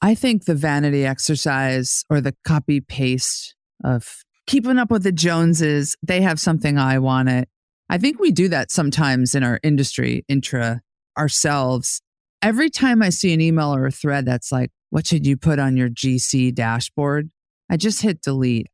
I 0.00 0.14
think 0.14 0.44
the 0.44 0.54
vanity 0.54 1.06
exercise 1.06 2.04
or 2.10 2.20
the 2.20 2.34
copy 2.44 2.80
paste 2.80 3.54
of 3.84 4.24
keeping 4.46 4.78
up 4.78 4.90
with 4.90 5.04
the 5.04 5.12
Joneses, 5.12 5.96
they 6.02 6.20
have 6.22 6.40
something 6.40 6.78
I 6.78 6.98
want 6.98 7.28
it. 7.28 7.48
I 7.88 7.98
think 7.98 8.18
we 8.18 8.32
do 8.32 8.48
that 8.48 8.70
sometimes 8.70 9.34
in 9.34 9.44
our 9.44 9.60
industry 9.62 10.24
intra 10.28 10.80
ourselves. 11.16 12.00
Every 12.40 12.70
time 12.70 13.02
I 13.02 13.10
see 13.10 13.32
an 13.32 13.40
email 13.40 13.74
or 13.74 13.86
a 13.86 13.92
thread 13.92 14.24
that's 14.24 14.50
like, 14.50 14.70
what 14.90 15.06
should 15.06 15.26
you 15.26 15.36
put 15.36 15.58
on 15.58 15.76
your 15.76 15.88
GC 15.88 16.54
dashboard? 16.54 17.30
I 17.70 17.76
just 17.76 18.02
hit 18.02 18.22
delete. 18.22 18.66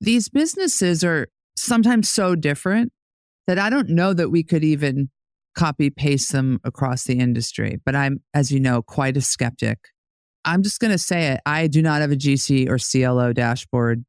These 0.00 0.28
businesses 0.28 1.04
are 1.04 1.28
sometimes 1.56 2.08
so 2.08 2.34
different 2.34 2.92
that 3.46 3.58
I 3.58 3.70
don't 3.70 3.90
know 3.90 4.12
that 4.12 4.30
we 4.30 4.42
could 4.42 4.64
even 4.64 5.10
copy 5.54 5.90
paste 5.90 6.32
them 6.32 6.60
across 6.64 7.04
the 7.04 7.18
industry. 7.18 7.80
But 7.84 7.94
I'm, 7.94 8.22
as 8.34 8.50
you 8.50 8.60
know, 8.60 8.82
quite 8.82 9.16
a 9.16 9.20
skeptic. 9.20 9.78
I'm 10.44 10.62
just 10.62 10.80
going 10.80 10.90
to 10.90 10.98
say 10.98 11.28
it. 11.28 11.40
I 11.46 11.66
do 11.66 11.82
not 11.82 12.00
have 12.00 12.12
a 12.12 12.16
GC 12.16 12.68
or 12.68 12.78
CLO 12.78 13.32
dashboard. 13.32 14.04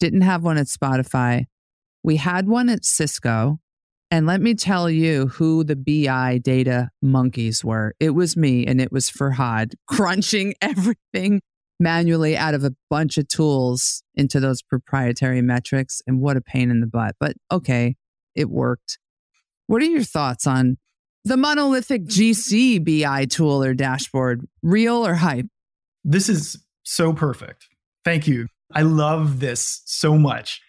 Didn't 0.00 0.22
have 0.22 0.42
one 0.42 0.58
at 0.58 0.66
Spotify. 0.66 1.44
We 2.02 2.16
had 2.16 2.48
one 2.48 2.68
at 2.68 2.84
Cisco. 2.84 3.58
And 4.10 4.26
let 4.26 4.40
me 4.40 4.54
tell 4.54 4.88
you 4.88 5.26
who 5.26 5.64
the 5.64 5.74
BI 5.74 6.38
data 6.38 6.90
monkeys 7.02 7.64
were. 7.64 7.94
It 7.98 8.10
was 8.10 8.36
me 8.36 8.64
and 8.64 8.80
it 8.80 8.92
was 8.92 9.10
Farhad 9.10 9.74
crunching 9.88 10.54
everything 10.62 11.40
manually 11.78 12.36
out 12.36 12.54
of 12.54 12.64
a 12.64 12.74
bunch 12.90 13.18
of 13.18 13.28
tools 13.28 14.02
into 14.14 14.40
those 14.40 14.62
proprietary 14.62 15.42
metrics. 15.42 16.00
And 16.06 16.20
what 16.20 16.36
a 16.36 16.40
pain 16.40 16.70
in 16.70 16.80
the 16.80 16.86
butt. 16.86 17.16
But 17.20 17.36
okay, 17.50 17.96
it 18.34 18.50
worked. 18.50 18.98
What 19.66 19.82
are 19.82 19.86
your 19.86 20.04
thoughts 20.04 20.46
on 20.46 20.78
the 21.24 21.36
monolithic 21.36 22.04
mm-hmm. 22.04 22.80
GC 22.80 23.02
BI 23.02 23.24
tool 23.26 23.62
or 23.62 23.74
dashboard? 23.74 24.46
Real 24.62 25.06
or 25.06 25.14
hype? 25.14 25.46
This 26.04 26.28
is 26.28 26.56
so 26.84 27.12
perfect. 27.12 27.66
Thank 28.04 28.28
you. 28.28 28.46
I 28.72 28.82
love 28.82 29.40
this 29.40 29.82
so 29.86 30.16
much. 30.16 30.60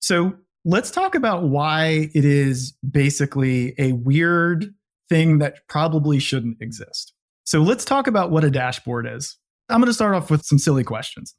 So 0.00 0.34
let's 0.64 0.90
talk 0.90 1.14
about 1.14 1.44
why 1.44 2.10
it 2.14 2.24
is 2.24 2.72
basically 2.88 3.74
a 3.78 3.92
weird 3.92 4.74
thing 5.08 5.38
that 5.38 5.66
probably 5.68 6.18
shouldn't 6.18 6.58
exist. 6.60 7.12
So 7.44 7.60
let's 7.60 7.84
talk 7.84 8.06
about 8.06 8.30
what 8.30 8.44
a 8.44 8.50
dashboard 8.50 9.06
is. 9.06 9.36
I'm 9.70 9.80
going 9.80 9.86
to 9.86 9.94
start 9.94 10.14
off 10.14 10.30
with 10.30 10.44
some 10.44 10.58
silly 10.58 10.84
questions. 10.84 11.34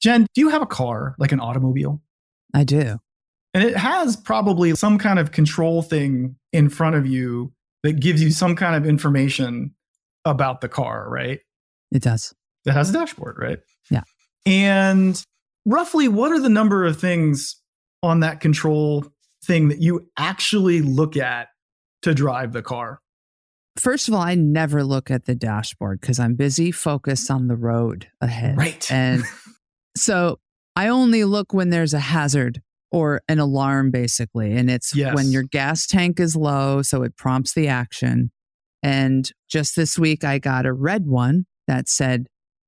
Jenn, 0.00 0.26
do 0.34 0.40
you 0.40 0.48
have 0.48 0.62
a 0.62 0.66
car, 0.66 1.14
like 1.18 1.32
an 1.32 1.40
automobile? 1.40 2.02
I 2.54 2.64
do. 2.64 2.98
And 3.52 3.62
it 3.62 3.76
has 3.76 4.16
probably 4.16 4.74
some 4.74 4.98
kind 4.98 5.18
of 5.18 5.32
control 5.32 5.82
thing 5.82 6.36
in 6.52 6.68
front 6.68 6.96
of 6.96 7.06
you 7.06 7.52
that 7.82 8.00
gives 8.00 8.22
you 8.22 8.30
some 8.30 8.56
kind 8.56 8.74
of 8.74 8.88
information 8.88 9.74
about 10.24 10.60
the 10.60 10.68
car, 10.68 11.08
right? 11.08 11.40
It 11.92 12.02
does. 12.02 12.34
It 12.66 12.72
has 12.72 12.90
a 12.90 12.92
dashboard, 12.92 13.36
right? 13.38 13.58
Yeah. 13.90 14.02
And 14.46 15.22
roughly, 15.64 16.08
what 16.08 16.32
are 16.32 16.40
the 16.40 16.48
number 16.48 16.84
of 16.84 16.98
things 16.98 17.56
on 18.02 18.20
that 18.20 18.40
control 18.40 19.04
thing 19.44 19.68
that 19.68 19.80
you 19.80 20.08
actually 20.18 20.80
look 20.80 21.16
at 21.16 21.48
to 22.02 22.14
drive 22.14 22.52
the 22.52 22.62
car? 22.62 23.00
First 23.76 24.08
of 24.08 24.14
all, 24.14 24.20
I 24.20 24.34
never 24.34 24.84
look 24.84 25.10
at 25.10 25.26
the 25.26 25.34
dashboard 25.34 26.00
because 26.00 26.20
I'm 26.20 26.34
busy 26.36 26.70
focused 26.70 27.30
on 27.30 27.48
the 27.48 27.56
road 27.56 28.08
ahead. 28.20 28.56
Right. 28.56 28.90
And 28.90 29.24
so 29.96 30.38
I 30.76 30.88
only 30.88 31.24
look 31.24 31.52
when 31.52 31.70
there's 31.70 31.94
a 31.94 31.98
hazard 32.00 32.60
or 32.92 33.20
an 33.28 33.40
alarm, 33.40 33.90
basically. 33.90 34.56
And 34.56 34.70
it's 34.70 34.94
Yes. 34.94 35.14
when 35.16 35.32
your 35.32 35.42
gas 35.42 35.86
tank 35.86 36.20
is 36.20 36.36
low. 36.36 36.82
So 36.82 37.02
it 37.02 37.16
prompts 37.16 37.54
the 37.54 37.66
action. 37.66 38.30
And 38.82 39.28
just 39.50 39.74
this 39.74 39.98
week, 39.98 40.22
I 40.24 40.38
got 40.38 40.66
a 40.66 40.72
red 40.72 41.06
one 41.06 41.46
that 41.66 41.88
said 41.88 42.26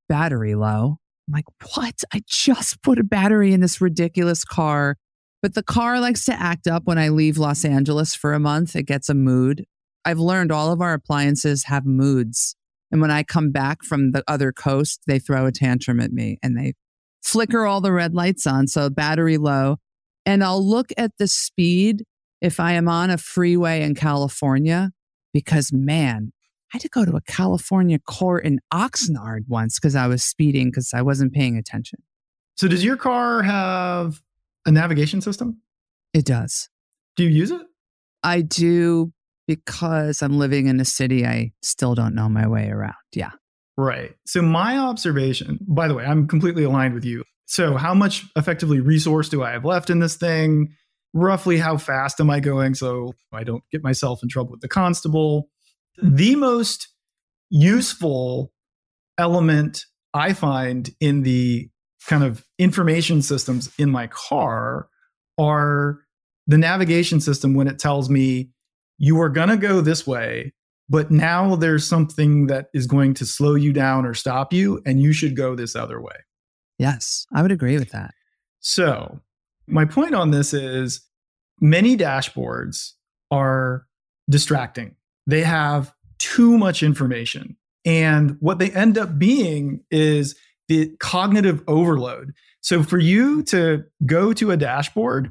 battery 0.09 0.55
low. 0.57 0.97
I'm 1.29 1.33
like, 1.35 1.45
what? 1.77 1.95
I 2.13 2.23
just 2.27 2.83
put 2.83 2.99
a 2.99 3.05
battery 3.05 3.53
in 3.53 3.61
this 3.61 3.81
ridiculous 3.81 4.45
car. 4.45 4.97
But 5.43 5.55
the 5.55 5.63
car 5.63 6.01
likes 6.01 6.25
to 6.25 6.33
act 6.33 6.67
up 6.67 6.85
when 6.87 6.99
I 6.99 7.11
leave 7.11 7.39
Los 7.39 7.65
Angeles 7.65 8.15
for 8.15 8.33
a 8.33 8.41
month. 8.41 8.75
It 8.75 8.85
gets 8.85 9.09
a 9.09 9.15
mood. 9.15 9.65
I've 10.07 10.21
learned 10.21 10.53
all 10.53 10.73
of 10.73 10.81
our 10.81 10.95
appliances 10.95 11.65
have 11.65 11.85
moods. 11.85 12.55
And 12.93 13.01
when 13.01 13.11
I 13.11 13.25
come 13.25 13.51
back 13.51 13.83
from 13.83 14.13
the 14.13 14.23
other 14.29 14.53
coast, 14.53 15.01
they 15.09 15.19
throw 15.19 15.47
a 15.47 15.53
tantrum 15.53 15.99
at 15.99 16.13
me 16.13 16.39
and 16.45 16.57
they 16.57 16.75
flicker 17.25 17.67
all 17.67 17.81
the 17.81 17.91
red 17.91 18.15
lights 18.15 18.47
on. 18.47 18.69
So 18.69 18.89
battery 18.89 19.37
low. 19.37 19.79
And 20.25 20.45
I'll 20.45 20.65
look 20.65 20.93
at 20.97 21.11
the 21.19 21.27
speed 21.27 22.05
if 22.41 22.61
I 22.61 22.73
am 22.73 22.89
on 22.89 23.11
a 23.11 23.19
freeway 23.19 23.83
in 23.83 23.97
California, 23.97 24.93
because 25.33 25.73
man, 25.73 26.33
I 26.73 26.77
had 26.77 26.83
to 26.83 26.89
go 26.89 27.05
to 27.05 27.17
a 27.17 27.21
California 27.23 27.99
court 27.99 28.45
in 28.45 28.61
Oxnard 28.73 29.41
once 29.49 29.81
because 29.81 29.97
I 29.97 30.07
was 30.07 30.23
speeding 30.23 30.69
because 30.69 30.93
I 30.95 31.03
wasn't 31.03 31.33
paying 31.33 31.57
attention. 31.57 32.01
So, 32.57 32.69
does 32.69 32.85
your 32.85 32.97
car 32.97 33.43
have 33.43 34.23
a 34.65 34.71
navigation 34.71 35.21
system? 35.21 35.61
It 36.15 36.25
does. 36.25 36.69
Do 37.17 37.25
you 37.25 37.31
use 37.31 37.51
it? 37.51 37.63
I 38.23 38.43
do 38.43 39.13
because 39.47 40.23
I'm 40.23 40.39
living 40.39 40.67
in 40.67 40.81
a 40.81 40.85
city 40.85 41.27
I 41.27 41.53
still 41.63 41.95
don't 41.95 42.15
know 42.15 42.29
my 42.29 42.47
way 42.47 42.69
around. 42.69 42.95
Yeah. 43.13 43.31
Right. 43.77 44.15
So, 44.27 44.43
my 44.43 44.79
observation, 44.79 45.59
by 45.67 45.89
the 45.89 45.95
way, 45.95 46.05
I'm 46.05 46.27
completely 46.27 46.65
aligned 46.65 46.95
with 46.95 47.05
you. 47.05 47.25
So, 47.47 47.77
how 47.77 47.95
much 47.95 48.25
effectively 48.37 48.81
resource 48.81 49.29
do 49.29 49.43
I 49.43 49.53
have 49.53 49.65
left 49.65 49.91
in 49.91 50.01
this 50.01 50.17
thing? 50.17 50.75
Roughly, 51.13 51.59
how 51.59 51.77
fast 51.77 52.21
am 52.21 52.31
I 52.31 52.41
going 52.41 52.75
so 52.75 53.13
I 53.33 53.45
don't 53.45 53.63
get 53.71 53.83
myself 53.83 54.23
in 54.23 54.29
trouble 54.29 54.53
with 54.53 54.61
the 54.61 54.69
constable? 54.69 55.49
The 56.03 56.37
most 56.37 56.89
useful 57.51 58.53
element 59.19 59.85
I 60.13 60.33
find 60.33 60.91
in 61.01 61.23
the 61.23 61.69
kind 62.07 62.25
of 62.25 62.45
information 62.59 63.23
systems 63.23 63.71
in 63.79 63.91
my 63.91 64.07
car 64.09 64.89
are 65.39 65.99
the 66.47 66.59
navigation 66.59 67.21
system 67.21 67.55
when 67.55 67.69
it 67.69 67.79
tells 67.79 68.09
me 68.09 68.51
you 68.99 69.21
are 69.21 69.29
going 69.29 69.49
to 69.49 69.57
go 69.57 69.81
this 69.81 70.07
way 70.07 70.53
but 70.89 71.11
now 71.11 71.57
there's 71.57 71.85
something 71.87 72.47
that 72.47 72.67
is 72.73 72.87
going 72.87 73.13
to 73.13 73.27
slow 73.27 73.57
you 73.57 73.73
down 73.73 74.07
or 74.07 74.15
stop 74.15 74.53
you 74.53 74.81
and 74.87 75.03
you 75.03 75.13
should 75.13 75.37
go 75.37 75.55
this 75.55 75.75
other 75.77 76.01
way 76.01 76.15
Yes. 76.79 77.27
I 77.33 77.41
would 77.41 77.53
agree 77.53 77.79
with 77.79 77.91
that. 77.93 78.13
so 78.61 79.21
my 79.67 79.85
point 79.85 80.15
on 80.15 80.31
this 80.31 80.53
is 80.55 81.01
many 81.61 81.97
dashboards 81.97 82.93
are 83.31 83.87
distracting 84.31 84.95
they 85.27 85.43
have 85.43 85.93
too 86.19 86.57
much 86.59 86.83
information 86.83 87.57
and 87.85 88.37
what 88.41 88.59
they 88.59 88.71
end 88.73 88.97
up 88.99 89.19
being 89.19 89.81
is 89.91 90.37
the 90.69 90.89
cognitive 91.01 91.63
overload 91.69 92.33
so 92.61 92.83
for 92.83 92.99
you 92.99 93.43
to 93.45 93.85
go 94.05 94.33
to 94.33 94.51
a 94.51 94.57
dashboard 94.57 95.31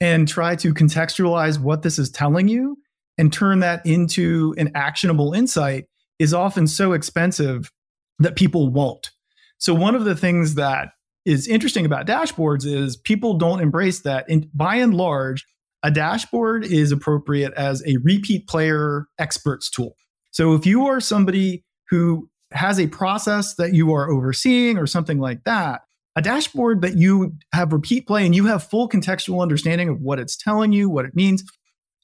and 0.00 0.26
try 0.28 0.54
to 0.56 0.72
contextualize 0.72 1.58
what 1.58 1.82
this 1.82 1.98
is 1.98 2.10
telling 2.10 2.48
you 2.48 2.76
and 3.18 3.32
turn 3.32 3.58
that 3.60 3.84
into 3.84 4.54
an 4.56 4.70
actionable 4.74 5.34
insight 5.34 5.86
is 6.18 6.32
often 6.32 6.66
so 6.66 6.92
expensive 6.92 7.70
that 8.18 8.36
people 8.36 8.68
won't. 8.68 9.10
So, 9.58 9.74
one 9.74 9.94
of 9.94 10.04
the 10.04 10.16
things 10.16 10.54
that 10.54 10.90
is 11.24 11.48
interesting 11.48 11.84
about 11.84 12.06
dashboards 12.06 12.64
is 12.64 12.96
people 12.96 13.34
don't 13.34 13.60
embrace 13.60 14.00
that. 14.00 14.24
And 14.28 14.48
by 14.54 14.76
and 14.76 14.94
large, 14.94 15.44
a 15.82 15.90
dashboard 15.90 16.64
is 16.64 16.92
appropriate 16.92 17.52
as 17.54 17.82
a 17.86 17.98
repeat 18.02 18.48
player 18.48 19.06
experts 19.18 19.68
tool. 19.68 19.96
So, 20.30 20.54
if 20.54 20.64
you 20.64 20.86
are 20.86 21.00
somebody 21.00 21.64
who 21.90 22.28
has 22.52 22.80
a 22.80 22.86
process 22.86 23.54
that 23.56 23.74
you 23.74 23.92
are 23.92 24.10
overseeing 24.10 24.78
or 24.78 24.86
something 24.86 25.18
like 25.18 25.44
that, 25.44 25.82
a 26.16 26.22
dashboard 26.22 26.82
that 26.82 26.96
you 26.96 27.34
have 27.52 27.72
repeat 27.72 28.06
play 28.06 28.24
and 28.24 28.34
you 28.34 28.46
have 28.46 28.62
full 28.62 28.88
contextual 28.88 29.42
understanding 29.42 29.88
of 29.88 30.00
what 30.00 30.18
it's 30.18 30.36
telling 30.36 30.72
you, 30.72 30.88
what 30.88 31.04
it 31.04 31.14
means, 31.14 31.44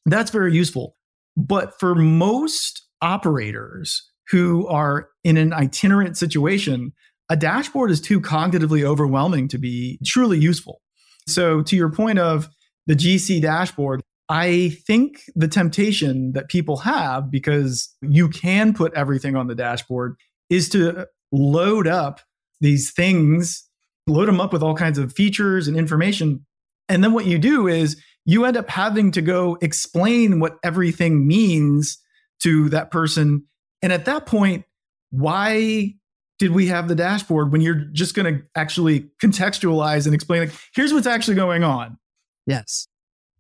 that's 0.06 0.30
very 0.30 0.54
useful. 0.54 0.97
But 1.36 1.78
for 1.78 1.94
most 1.94 2.86
operators 3.02 4.10
who 4.30 4.66
are 4.68 5.08
in 5.22 5.36
an 5.36 5.52
itinerant 5.52 6.16
situation, 6.16 6.92
a 7.28 7.36
dashboard 7.36 7.90
is 7.90 8.00
too 8.00 8.20
cognitively 8.20 8.82
overwhelming 8.82 9.48
to 9.48 9.58
be 9.58 9.98
truly 10.04 10.38
useful. 10.38 10.80
So, 11.26 11.62
to 11.62 11.76
your 11.76 11.90
point 11.90 12.18
of 12.18 12.48
the 12.86 12.94
GC 12.94 13.40
dashboard, 13.40 14.02
I 14.28 14.76
think 14.86 15.22
the 15.34 15.48
temptation 15.48 16.32
that 16.32 16.48
people 16.48 16.78
have, 16.78 17.30
because 17.30 17.94
you 18.02 18.28
can 18.28 18.74
put 18.74 18.94
everything 18.94 19.36
on 19.36 19.46
the 19.46 19.54
dashboard, 19.54 20.16
is 20.50 20.68
to 20.70 21.06
load 21.32 21.86
up 21.86 22.20
these 22.60 22.92
things, 22.92 23.66
load 24.06 24.28
them 24.28 24.40
up 24.40 24.52
with 24.52 24.62
all 24.62 24.74
kinds 24.74 24.98
of 24.98 25.12
features 25.12 25.68
and 25.68 25.76
information. 25.76 26.44
And 26.88 27.02
then 27.02 27.12
what 27.12 27.26
you 27.26 27.38
do 27.38 27.66
is 27.66 28.00
you 28.25 28.45
end 28.45 28.57
up 28.57 28.69
having 28.71 29.11
to 29.12 29.23
go 29.23 29.59
explain 29.61 30.40
what 30.40 30.57
everything 30.62 31.26
means 31.26 31.99
to 32.43 32.69
that 32.71 32.90
person. 32.90 33.45
And 33.83 33.93
at 33.93 34.07
that 34.07 34.26
point, 34.26 34.64
why 35.11 35.95
did 36.38 36.52
we 36.52 36.66
have 36.66 36.88
the 36.88 36.95
dashboard 36.95 37.52
when 37.52 37.61
you're 37.61 37.87
just 37.93 38.14
going 38.14 38.35
to 38.35 38.43
actually 38.57 39.09
contextualize 39.23 40.07
and 40.07 40.14
explain, 40.14 40.40
like, 40.40 40.52
here's 40.75 40.93
what's 40.93 41.07
actually 41.07 41.37
going 41.37 41.62
on? 41.62 41.99
Yes. 42.47 42.88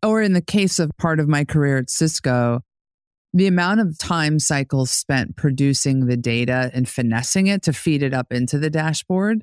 Or 0.02 0.22
in 0.22 0.32
the 0.32 0.42
case 0.42 0.78
of 0.78 0.90
part 0.98 1.18
of 1.18 1.28
my 1.28 1.44
career 1.44 1.78
at 1.78 1.90
Cisco, 1.90 2.60
the 3.32 3.46
amount 3.46 3.80
of 3.80 3.98
time 3.98 4.38
cycles 4.38 4.90
spent 4.90 5.36
producing 5.36 6.06
the 6.06 6.16
data 6.16 6.70
and 6.72 6.88
finessing 6.88 7.48
it 7.48 7.62
to 7.62 7.72
feed 7.72 8.02
it 8.02 8.14
up 8.14 8.32
into 8.32 8.58
the 8.58 8.70
dashboard 8.70 9.42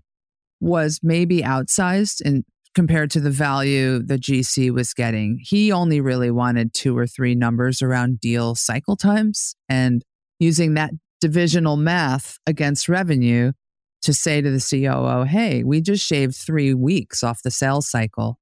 was 0.61 0.99
maybe 1.03 1.41
outsized 1.41 2.21
and 2.23 2.45
compared 2.73 3.11
to 3.11 3.19
the 3.19 3.29
value 3.29 3.99
the 3.99 4.17
GC 4.17 4.71
was 4.71 4.93
getting. 4.93 5.39
He 5.41 5.71
only 5.71 5.99
really 6.01 6.31
wanted 6.31 6.73
two 6.73 6.97
or 6.97 7.05
three 7.05 7.35
numbers 7.35 7.81
around 7.81 8.19
deal 8.19 8.55
cycle 8.55 8.95
times 8.95 9.55
and 9.67 10.03
using 10.39 10.73
that 10.75 10.91
divisional 11.19 11.77
math 11.77 12.37
against 12.47 12.89
revenue 12.89 13.51
to 14.01 14.13
say 14.13 14.41
to 14.41 14.49
the 14.49 14.59
COO, 14.59 15.23
hey, 15.25 15.63
we 15.63 15.81
just 15.81 16.05
shaved 16.05 16.35
three 16.35 16.73
weeks 16.73 17.23
off 17.23 17.43
the 17.43 17.51
sales 17.51 17.89
cycle. 17.89 18.39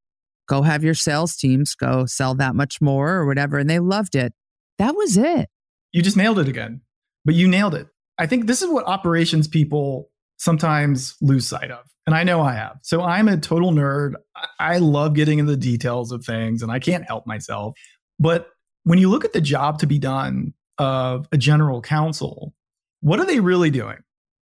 Go 0.47 0.61
have 0.61 0.83
your 0.83 0.93
sales 0.93 1.35
teams 1.35 1.75
go 1.75 2.05
sell 2.05 2.33
that 2.35 2.55
much 2.55 2.81
more 2.81 3.09
or 3.15 3.25
whatever. 3.25 3.57
And 3.57 3.69
they 3.69 3.79
loved 3.79 4.15
it. 4.15 4.33
That 4.77 4.95
was 4.95 5.17
it. 5.17 5.49
you 5.91 6.01
just 6.01 6.17
nailed 6.17 6.39
it 6.39 6.47
again. 6.47 6.81
But 7.25 7.35
you 7.35 7.47
nailed 7.47 7.75
it. 7.75 7.87
I 8.17 8.25
think 8.25 8.47
this 8.47 8.61
is 8.61 8.69
what 8.69 8.85
operations 8.85 9.47
people 9.47 10.09
sometimes 10.39 11.15
lose 11.21 11.47
sight 11.47 11.69
of. 11.69 11.85
And 12.07 12.15
I 12.15 12.23
know 12.23 12.41
I 12.41 12.53
have. 12.53 12.77
So 12.81 13.03
I'm 13.03 13.27
a 13.27 13.37
total 13.37 13.71
nerd. 13.71 14.13
I 14.59 14.77
love 14.77 15.13
getting 15.13 15.37
into 15.37 15.51
the 15.51 15.57
details 15.57 16.11
of 16.11 16.25
things 16.25 16.63
and 16.63 16.71
I 16.71 16.79
can't 16.79 17.05
help 17.05 17.27
myself. 17.27 17.77
But 18.17 18.47
when 18.83 18.97
you 18.97 19.09
look 19.09 19.25
at 19.25 19.33
the 19.33 19.41
job 19.41 19.79
to 19.79 19.87
be 19.87 19.99
done 19.99 20.53
of 20.79 21.27
a 21.31 21.37
general 21.37 21.81
counsel, 21.81 22.53
what 23.01 23.19
are 23.19 23.25
they 23.25 23.39
really 23.39 23.69
doing? 23.69 23.97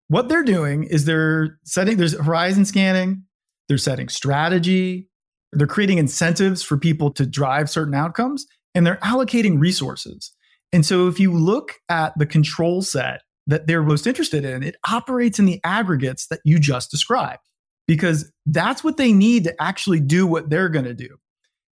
What 0.09 0.29
they're 0.29 0.43
doing 0.43 0.83
is 0.83 1.05
they're 1.05 1.57
setting, 1.63 1.97
there's 1.97 2.17
horizon 2.19 2.65
scanning, 2.65 3.23
they're 3.67 3.77
setting 3.79 4.09
strategy, 4.09 5.09
they're 5.51 5.65
creating 5.65 5.97
incentives 5.97 6.61
for 6.61 6.77
people 6.77 7.11
to 7.13 7.25
drive 7.25 7.69
certain 7.69 7.95
outcomes, 7.95 8.45
and 8.75 8.85
they're 8.85 8.97
allocating 8.97 9.59
resources. 9.59 10.31
And 10.71 10.85
so 10.85 11.07
if 11.07 11.19
you 11.19 11.33
look 11.33 11.75
at 11.89 12.13
the 12.17 12.25
control 12.25 12.81
set 12.81 13.21
that 13.47 13.67
they're 13.67 13.83
most 13.83 14.07
interested 14.07 14.43
in, 14.43 14.63
it 14.63 14.75
operates 14.89 15.39
in 15.39 15.45
the 15.45 15.59
aggregates 15.63 16.27
that 16.27 16.39
you 16.43 16.59
just 16.59 16.91
described, 16.91 17.43
because 17.87 18.31
that's 18.45 18.83
what 18.83 18.97
they 18.97 19.11
need 19.13 19.43
to 19.43 19.61
actually 19.61 19.99
do 19.99 20.25
what 20.25 20.49
they're 20.49 20.69
going 20.69 20.85
to 20.85 20.93
do. 20.93 21.17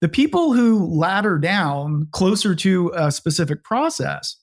The 0.01 0.09
people 0.09 0.55
who 0.55 0.87
ladder 0.87 1.39
down 1.39 2.09
closer 2.13 2.55
to 2.55 2.91
a 2.95 3.13
specific 3.13 3.63
process, 3.65 4.37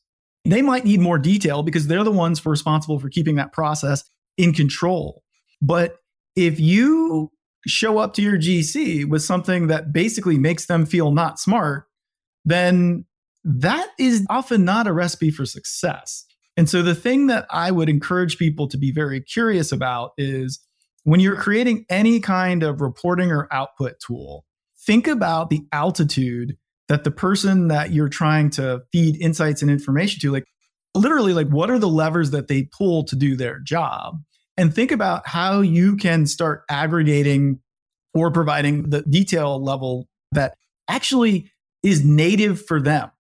they 0.46 0.62
might 0.62 0.86
need 0.86 1.02
more 1.02 1.18
detail 1.18 1.64
because 1.64 1.88
they're 1.88 2.04
the 2.04 2.12
ones 2.12 2.46
responsible 2.46 3.00
for 3.00 3.10
keeping 3.10 3.36
that 3.36 3.54
process 3.54 4.04
in 4.38 4.54
control. 4.54 5.24
But 5.62 5.96
if 6.36 6.60
you 6.60 7.32
show 7.66 7.98
up 7.98 8.14
to 8.14 8.22
your 8.22 8.38
GC 8.38 9.10
with 9.10 9.24
something 9.24 9.68
that 9.68 9.92
basically 9.92 10.38
makes 10.38 10.68
them 10.68 10.86
feel 10.86 11.12
not 11.12 11.40
smart, 11.40 11.86
then 12.46 13.04
that 13.44 13.90
is 13.98 14.26
often 14.30 14.64
not 14.64 14.86
a 14.86 14.94
recipe 14.94 15.32
for 15.32 15.46
success. 15.46 16.24
And 16.58 16.68
so 16.68 16.82
the 16.82 16.96
thing 16.96 17.28
that 17.28 17.46
I 17.52 17.70
would 17.70 17.88
encourage 17.88 18.38
people 18.38 18.68
to 18.70 18.78
be 18.78 18.92
very 18.92 19.22
curious 19.22 19.72
about 19.72 20.12
is 20.18 20.60
when 21.04 21.20
you're 21.20 21.38
creating 21.38 21.86
any 21.90 22.20
kind 22.20 22.64
of 22.64 22.82
reporting 22.82 23.32
or 23.32 23.48
output 23.52 23.94
tool, 24.06 24.44
think 24.86 25.08
about 25.08 25.52
the 25.52 25.62
altitude 25.72 26.58
that 26.88 27.04
the 27.04 27.12
person 27.12 27.68
that 27.68 27.92
you're 27.92 28.10
trying 28.10 28.50
to 28.50 28.82
feed 28.92 29.22
insights 29.22 29.62
and 29.62 29.70
information 29.70 30.20
to, 30.22 30.32
like 30.32 30.46
literally, 30.96 31.34
like 31.34 31.48
what 31.50 31.70
are 31.70 31.80
the 31.80 31.88
levers 31.88 32.32
that 32.32 32.48
they 32.48 32.64
pull 32.64 33.04
to 33.04 33.16
do 33.16 33.36
their 33.36 33.60
job? 33.60 34.16
And 34.58 34.74
think 34.74 34.92
about 34.92 35.28
how 35.28 35.62
you 35.62 35.96
can 35.96 36.26
start 36.26 36.64
aggregating 36.70 37.60
or 38.16 38.32
providing 38.32 38.90
the 38.90 39.04
detail 39.04 39.64
level 39.64 40.08
that 40.32 40.56
actually 40.88 41.52
is 41.84 42.04
native 42.04 42.66
for 42.66 42.82
them 42.82 43.12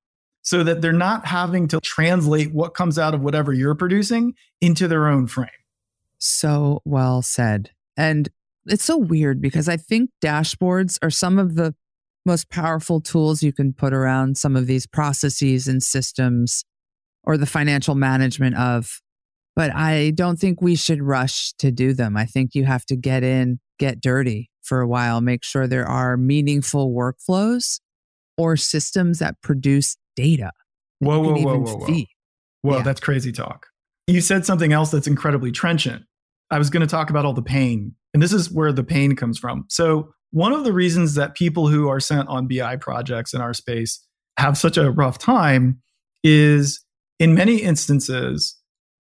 so 0.47 0.63
that 0.63 0.81
they're 0.81 0.93
not 0.93 1.25
having 1.25 1.67
to 1.67 1.77
translate 1.81 2.53
what 2.53 2.73
comes 2.73 2.97
out 2.97 3.13
of 3.13 3.19
whatever 3.19 3.51
you're 3.51 3.75
producing 3.75 4.33
into 4.61 4.87
their 4.87 5.05
own 5.05 5.27
frame. 5.27 5.49
So 6.19 6.81
well 6.85 7.21
said. 7.21 7.71
And 7.97 8.29
it's 8.65 8.85
so 8.85 8.95
weird 8.95 9.41
because 9.41 9.67
I 9.67 9.75
think 9.75 10.09
dashboards 10.23 10.97
are 11.01 11.09
some 11.09 11.37
of 11.37 11.55
the 11.55 11.75
most 12.25 12.49
powerful 12.49 13.01
tools 13.01 13.43
you 13.43 13.51
can 13.51 13.73
put 13.73 13.93
around 13.93 14.37
some 14.37 14.55
of 14.55 14.67
these 14.67 14.87
processes 14.87 15.67
and 15.67 15.83
systems 15.83 16.63
or 17.25 17.35
the 17.35 17.45
financial 17.45 17.95
management 17.95 18.55
of. 18.55 19.01
But 19.53 19.75
I 19.75 20.11
don't 20.11 20.39
think 20.39 20.61
we 20.61 20.77
should 20.77 21.03
rush 21.03 21.51
to 21.59 21.71
do 21.71 21.91
them. 21.91 22.15
I 22.15 22.23
think 22.23 22.55
you 22.55 22.63
have 22.63 22.85
to 22.85 22.95
get 22.95 23.21
in, 23.21 23.59
get 23.79 23.99
dirty 23.99 24.49
for 24.61 24.79
a 24.79 24.87
while, 24.87 25.19
make 25.19 25.43
sure 25.43 25.67
there 25.67 25.89
are 25.89 26.15
meaningful 26.15 26.93
workflows 26.93 27.81
or 28.37 28.55
systems 28.55 29.19
that 29.19 29.41
produce 29.41 29.97
data. 30.17 30.51
Whoa, 30.99 31.19
whoa, 31.19 31.37
whoa, 31.37 31.59
whoa, 31.59 31.77
whoa. 31.77 32.03
Whoa, 32.63 32.77
yeah. 32.77 32.83
that's 32.83 32.99
crazy 32.99 33.31
talk. 33.31 33.67
You 34.07 34.19
said 34.19 34.45
something 34.45 34.73
else 34.73 34.91
that's 34.91 35.07
incredibly 35.07 35.51
trenchant. 35.51 36.03
I 36.51 36.57
was 36.57 36.69
going 36.69 36.81
to 36.81 36.87
talk 36.87 37.09
about 37.09 37.25
all 37.25 37.33
the 37.33 37.41
pain, 37.41 37.93
and 38.13 38.21
this 38.21 38.33
is 38.33 38.51
where 38.51 38.73
the 38.73 38.83
pain 38.83 39.15
comes 39.15 39.37
from. 39.37 39.65
So, 39.69 40.11
one 40.31 40.51
of 40.51 40.65
the 40.65 40.73
reasons 40.73 41.15
that 41.15 41.35
people 41.35 41.69
who 41.69 41.87
are 41.87 42.01
sent 42.01 42.27
on 42.27 42.47
BI 42.47 42.75
projects 42.77 43.33
in 43.33 43.39
our 43.39 43.53
space 43.53 44.05
have 44.37 44.57
such 44.57 44.77
a 44.77 44.91
rough 44.91 45.17
time 45.17 45.81
is 46.23 46.83
in 47.19 47.33
many 47.33 47.57
instances, 47.61 48.57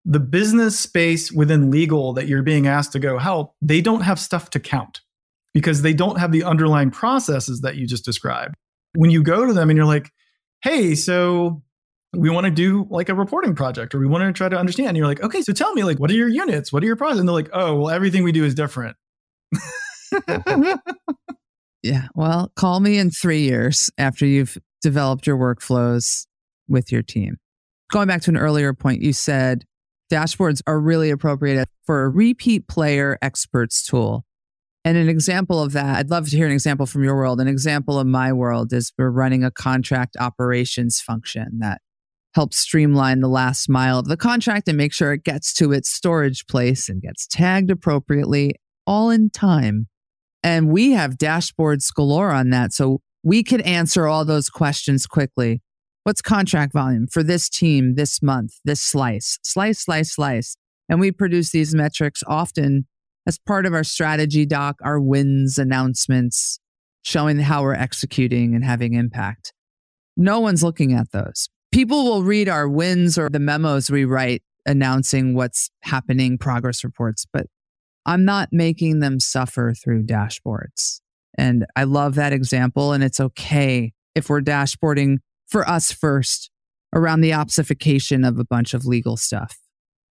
the 0.04 0.20
business 0.20 0.78
space 0.78 1.32
within 1.32 1.70
legal 1.70 2.12
that 2.14 2.28
you're 2.28 2.42
being 2.42 2.66
asked 2.66 2.92
to 2.92 2.98
go 2.98 3.18
help, 3.18 3.54
they 3.60 3.80
don't 3.80 4.02
have 4.02 4.18
stuff 4.18 4.50
to 4.50 4.60
count 4.60 5.00
because 5.52 5.82
they 5.82 5.92
don't 5.92 6.18
have 6.18 6.32
the 6.32 6.44
underlying 6.44 6.90
processes 6.90 7.60
that 7.62 7.76
you 7.76 7.86
just 7.86 8.04
described. 8.04 8.54
When 8.94 9.10
you 9.10 9.22
go 9.22 9.44
to 9.44 9.52
them 9.52 9.70
and 9.70 9.76
you're 9.76 9.86
like, 9.86 10.10
hey, 10.62 10.94
so 10.94 11.62
we 12.14 12.30
want 12.30 12.46
to 12.46 12.50
do 12.50 12.86
like 12.90 13.08
a 13.08 13.14
reporting 13.14 13.54
project 13.54 13.94
or 13.94 13.98
we 13.98 14.06
want 14.06 14.24
to 14.24 14.32
try 14.32 14.48
to 14.48 14.56
understand. 14.56 14.88
And 14.88 14.96
you're 14.96 15.06
like, 15.06 15.22
okay, 15.22 15.42
so 15.42 15.52
tell 15.52 15.72
me, 15.74 15.84
like, 15.84 15.98
what 15.98 16.10
are 16.10 16.14
your 16.14 16.28
units? 16.28 16.72
What 16.72 16.82
are 16.82 16.86
your 16.86 16.96
processes? 16.96 17.20
And 17.20 17.28
they're 17.28 17.34
like, 17.34 17.50
oh, 17.52 17.74
well, 17.74 17.90
everything 17.90 18.24
we 18.24 18.32
do 18.32 18.44
is 18.44 18.54
different. 18.54 18.96
yeah. 21.82 22.08
Well, 22.14 22.50
call 22.56 22.80
me 22.80 22.98
in 22.98 23.10
three 23.10 23.42
years 23.42 23.90
after 23.98 24.24
you've 24.26 24.56
developed 24.82 25.26
your 25.26 25.36
workflows 25.36 26.26
with 26.68 26.90
your 26.90 27.02
team. 27.02 27.36
Going 27.90 28.08
back 28.08 28.22
to 28.22 28.30
an 28.30 28.36
earlier 28.36 28.72
point, 28.74 29.02
you 29.02 29.12
said 29.12 29.64
dashboards 30.10 30.62
are 30.66 30.80
really 30.80 31.10
appropriate 31.10 31.68
for 31.84 32.04
a 32.04 32.08
repeat 32.08 32.68
player 32.68 33.18
experts 33.22 33.84
tool. 33.84 34.24
And 34.84 34.96
an 34.96 35.08
example 35.08 35.62
of 35.62 35.72
that, 35.72 35.96
I'd 35.96 36.10
love 36.10 36.28
to 36.30 36.36
hear 36.36 36.46
an 36.46 36.52
example 36.52 36.86
from 36.86 37.02
your 37.04 37.16
world. 37.16 37.40
An 37.40 37.48
example 37.48 37.98
of 37.98 38.06
my 38.06 38.32
world 38.32 38.72
is 38.72 38.92
we're 38.96 39.10
running 39.10 39.44
a 39.44 39.50
contract 39.50 40.16
operations 40.18 41.00
function 41.00 41.58
that 41.58 41.80
helps 42.34 42.58
streamline 42.58 43.20
the 43.20 43.28
last 43.28 43.68
mile 43.68 43.98
of 43.98 44.06
the 44.06 44.16
contract 44.16 44.68
and 44.68 44.76
make 44.76 44.92
sure 44.92 45.12
it 45.12 45.24
gets 45.24 45.52
to 45.54 45.72
its 45.72 45.90
storage 45.90 46.46
place 46.46 46.88
and 46.88 47.02
gets 47.02 47.26
tagged 47.26 47.70
appropriately, 47.70 48.54
all 48.86 49.10
in 49.10 49.30
time. 49.30 49.88
And 50.42 50.70
we 50.70 50.92
have 50.92 51.18
dashboards 51.18 51.92
galore 51.92 52.30
on 52.30 52.50
that. 52.50 52.72
So 52.72 53.00
we 53.22 53.42
could 53.42 53.60
answer 53.62 54.06
all 54.06 54.24
those 54.24 54.48
questions 54.48 55.06
quickly. 55.06 55.60
What's 56.04 56.22
contract 56.22 56.72
volume 56.72 57.06
for 57.08 57.22
this 57.22 57.48
team 57.48 57.96
this 57.96 58.22
month, 58.22 58.54
this 58.64 58.80
slice, 58.80 59.38
slice, 59.42 59.80
slice, 59.80 60.14
slice? 60.14 60.56
And 60.88 61.00
we 61.00 61.12
produce 61.12 61.50
these 61.50 61.74
metrics 61.74 62.22
often 62.26 62.86
as 63.28 63.38
part 63.38 63.66
of 63.66 63.74
our 63.74 63.84
strategy 63.84 64.46
doc, 64.46 64.76
our 64.82 64.98
wins 64.98 65.58
announcements, 65.58 66.58
showing 67.02 67.38
how 67.38 67.62
we're 67.62 67.74
executing 67.74 68.54
and 68.54 68.64
having 68.64 68.94
impact. 68.94 69.52
No 70.16 70.40
one's 70.40 70.62
looking 70.64 70.94
at 70.94 71.12
those. 71.12 71.50
People 71.70 72.04
will 72.04 72.22
read 72.22 72.48
our 72.48 72.66
wins 72.66 73.18
or 73.18 73.28
the 73.28 73.38
memos 73.38 73.90
we 73.90 74.06
write 74.06 74.42
announcing 74.64 75.34
what's 75.34 75.70
happening, 75.82 76.38
progress 76.38 76.82
reports, 76.82 77.26
but 77.30 77.46
I'm 78.06 78.24
not 78.24 78.48
making 78.50 79.00
them 79.00 79.20
suffer 79.20 79.74
through 79.74 80.04
dashboards. 80.04 81.00
And 81.36 81.66
I 81.76 81.84
love 81.84 82.14
that 82.14 82.32
example. 82.32 82.92
And 82.94 83.04
it's 83.04 83.20
okay 83.20 83.92
if 84.14 84.30
we're 84.30 84.40
dashboarding 84.40 85.18
for 85.46 85.68
us 85.68 85.92
first 85.92 86.50
around 86.94 87.20
the 87.20 87.30
opsification 87.30 88.26
of 88.26 88.38
a 88.38 88.44
bunch 88.44 88.72
of 88.72 88.86
legal 88.86 89.18
stuff. 89.18 89.58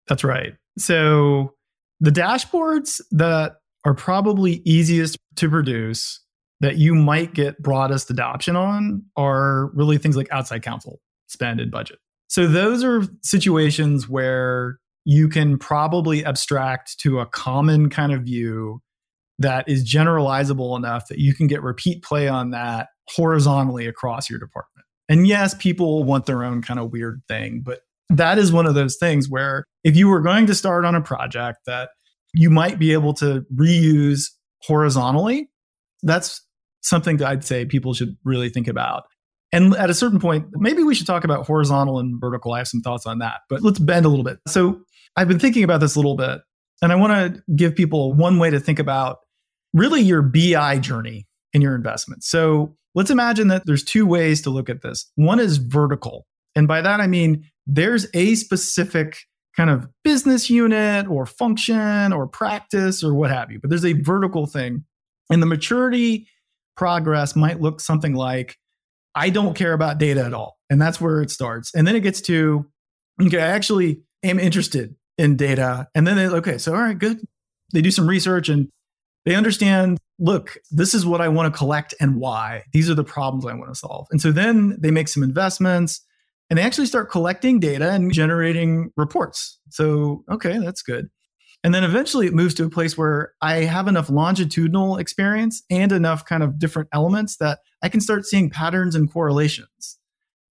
That's 0.07 0.23
right. 0.23 0.53
So 0.79 1.56
the 2.01 2.11
dashboards 2.11 3.01
that 3.11 3.57
are 3.85 3.95
probably 3.95 4.63
easiest 4.65 5.17
to 5.37 5.49
produce 5.49 6.21
that 6.61 6.77
you 6.77 6.95
might 6.95 7.35
get 7.35 7.63
broadest 7.63 8.11
adoption 8.11 8.57
on 8.57 9.03
are 9.17 9.71
really 9.75 9.99
things 9.99 10.17
like 10.17 10.29
outside 10.31 10.63
counsel 10.63 11.01
spend 11.29 11.61
and 11.61 11.71
budget. 11.71 11.99
So 12.29 12.47
those 12.47 12.83
are 12.83 13.03
situations 13.23 14.09
where 14.09 14.79
you 15.05 15.29
can 15.29 15.59
probably 15.59 16.25
abstract 16.25 16.99
to 17.01 17.21
a 17.21 17.27
common 17.27 17.89
kind 17.91 18.13
of 18.13 18.23
view 18.23 18.83
that 19.39 19.69
is 19.69 19.89
generalizable 19.89 20.77
enough 20.77 21.09
that 21.09 21.19
you 21.19 21.35
can 21.35 21.47
get 21.47 21.63
repeat 21.63 22.03
play 22.03 22.27
on 22.27 22.51
that 22.51 22.89
horizontally 23.09 23.87
across 23.87 24.29
your 24.29 24.39
department. 24.39 24.85
And 25.09 25.27
yes, 25.27 25.55
people 25.55 26.03
want 26.05 26.27
their 26.27 26.43
own 26.43 26.63
kind 26.63 26.81
of 26.81 26.91
weird 26.91 27.21
thing, 27.29 27.63
but 27.65 27.81
that 28.11 28.38
is 28.38 28.53
one 28.53 28.66
of 28.66 28.75
those 28.75 28.97
things 28.97 29.29
where 29.29 29.64
if 29.85 29.97
you 29.97 30.09
were 30.09 30.21
going 30.21 30.47
to 30.47 30.55
start 30.55 30.85
on 30.85 30.95
a 30.95 31.01
project 31.01 31.59
that 31.66 31.90
you 32.35 32.51
might 32.51 32.79
be 32.79 32.92
able 32.92 33.14
to 33.14 33.45
reuse 33.55 34.31
horizontally, 34.62 35.49
that's 36.03 36.45
something 36.83 37.16
that 37.16 37.29
I'd 37.29 37.45
say 37.45 37.64
people 37.64 37.95
should 37.95 38.16
really 38.25 38.49
think 38.49 38.69
about. 38.69 39.05
And 39.53 39.75
at 39.77 39.90
a 39.90 39.95
certain 39.95 40.21
point, 40.21 40.47
maybe 40.55 40.83
we 40.83 40.95
should 40.95 41.07
talk 41.07 41.25
about 41.25 41.47
horizontal 41.47 41.99
and 41.99 42.21
vertical. 42.21 42.53
I 42.53 42.59
have 42.59 42.69
some 42.69 42.81
thoughts 42.81 43.07
on 43.07 43.19
that, 43.21 43.40
but 43.49 43.62
let's 43.62 43.79
bend 43.79 44.05
a 44.05 44.09
little 44.09 44.25
bit. 44.25 44.38
So 44.49 44.81
I've 45.16 45.29
been 45.29 45.38
thinking 45.38 45.64
about 45.64 45.81
this 45.81 45.95
a 45.95 45.99
little 45.99 46.16
bit, 46.16 46.40
and 46.83 46.92
I 46.92 46.97
want 46.97 47.12
to 47.12 47.42
give 47.55 47.75
people 47.75 48.12
one 48.12 48.38
way 48.38 48.51
to 48.51 48.61
think 48.61 48.79
about 48.79 49.19
really 49.73 50.03
your 50.03 50.23
BI 50.23 50.79
journey 50.79 51.27
in 51.53 51.62
your 51.62 51.75
investment. 51.75 52.23
So 52.25 52.77
let's 52.95 53.11
imagine 53.11 53.49
that 53.49 53.62
there's 53.66 53.85
two 53.85 54.05
ways 54.05 54.42
to 54.42 54.51
look 54.51 54.69
at 54.69 54.83
this. 54.83 55.11
One 55.14 55.40
is 55.40 55.57
vertical. 55.57 56.27
And 56.55 56.66
by 56.69 56.83
that, 56.83 57.01
I 57.01 57.07
mean 57.07 57.49
there's 57.67 58.07
a 58.15 58.35
specific 58.35 59.19
kind 59.57 59.71
of 59.71 59.89
business 60.05 60.51
unit 60.51 61.09
or 61.09 61.27
function 61.27 62.13
or 62.13 62.27
practice 62.27 63.03
or 63.03 63.15
what 63.15 63.31
have 63.31 63.51
you, 63.51 63.59
but 63.59 63.71
there's 63.71 63.85
a 63.85 63.95
vertical 63.95 64.47
thing. 64.47 64.85
And 65.31 65.43
the 65.43 65.47
maturity 65.47 66.29
progress 66.77 67.35
might 67.35 67.61
look 67.61 67.81
something 67.81 68.15
like 68.15 68.57
I 69.15 69.31
don't 69.31 69.55
care 69.55 69.73
about 69.73 69.99
data 69.99 70.25
at 70.25 70.35
all. 70.35 70.59
And 70.69 70.81
that's 70.81 71.01
where 71.01 71.23
it 71.23 71.31
starts. 71.31 71.75
And 71.75 71.87
then 71.87 71.97
it 71.97 72.01
gets 72.01 72.21
to 72.23 72.67
okay, 73.21 73.39
I 73.39 73.49
actually 73.49 74.03
am 74.23 74.39
interested 74.39 74.95
in 75.17 75.37
data. 75.37 75.89
And 75.95 76.07
then 76.07 76.17
they, 76.17 76.29
okay, 76.29 76.59
so 76.59 76.75
all 76.75 76.83
right, 76.83 76.99
good. 76.99 77.19
They 77.73 77.81
do 77.81 77.91
some 77.91 78.07
research 78.07 78.49
and 78.49 78.69
they 79.25 79.35
understand, 79.35 79.99
look, 80.19 80.59
this 80.71 80.95
is 80.95 81.07
what 81.07 81.21
I 81.21 81.29
want 81.29 81.53
to 81.53 81.59
collect 81.59 81.95
and 81.99 82.17
why. 82.17 82.65
These 82.73 82.91
are 82.91 82.95
the 82.95 83.05
problems 83.05 83.47
I 83.47 83.55
want 83.55 83.71
to 83.71 83.75
solve. 83.75 84.07
And 84.11 84.21
so 84.21 84.33
then 84.33 84.77
they 84.79 84.91
make 84.91 85.09
some 85.09 85.23
investments 85.23 86.05
and 86.49 86.59
they 86.59 86.63
actually 86.63 86.87
start 86.87 87.11
collecting 87.11 87.59
data 87.59 87.91
and 87.91 88.13
generating 88.13 88.91
reports. 88.97 89.59
So, 89.71 90.25
okay, 90.31 90.59
that's 90.59 90.83
good. 90.83 91.09
And 91.65 91.75
then 91.75 91.83
eventually 91.83 92.27
it 92.27 92.35
moves 92.35 92.55
to 92.55 92.65
a 92.65 92.71
place 92.71 92.97
where 92.97 93.33
I 93.41 93.65
have 93.65 93.89
enough 93.89 94.09
longitudinal 94.09 94.99
experience 94.99 95.65
and 95.71 95.91
enough 95.91 96.25
kind 96.25 96.43
of 96.43 96.59
different 96.59 96.89
elements 96.93 97.39
that 97.39 97.59
I 97.83 97.89
can 97.89 98.01
start 98.01 98.25
seeing 98.25 98.51
patterns 98.51 98.95
and 98.95 99.11
correlations. 99.11 99.99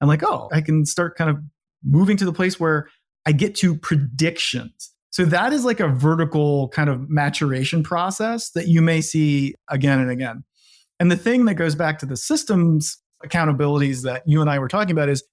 I'm 0.02 0.10
like, 0.10 0.24
oh, 0.24 0.50
I 0.52 0.60
can 0.62 0.86
start 0.86 1.16
kind 1.16 1.30
of 1.30 1.38
moving 1.84 2.18
to 2.18 2.26
the 2.26 2.34
place 2.34 2.60
where 2.60 2.90
I 3.26 3.32
get 3.32 3.56
to 3.58 3.78
predictions. 3.78 4.92
So 5.12 5.24
that 5.24 5.54
is 5.54 5.64
like 5.64 5.80
a 5.80 5.88
vertical 5.88 6.68
kind 6.70 6.90
of 6.90 7.10
maturation 7.10 7.82
process 7.84 8.52
that 8.52 8.68
you 8.68 8.82
may 8.82 9.00
see 9.00 9.56
again 9.70 10.00
and 10.00 10.12
again. 10.12 10.44
And 11.00 11.10
the 11.10 11.16
thing 11.16 11.46
that 11.46 11.56
goes 11.56 11.76
back 11.76 12.00
to 12.00 12.06
the 12.06 12.18
systems 12.18 12.98
accountabilities 13.26 14.04
that 14.04 14.24
you 14.26 14.42
and 14.42 14.50
I 14.50 14.60
were 14.60 14.68
talking 14.68 14.92
about 14.92 15.10
is 15.10 15.24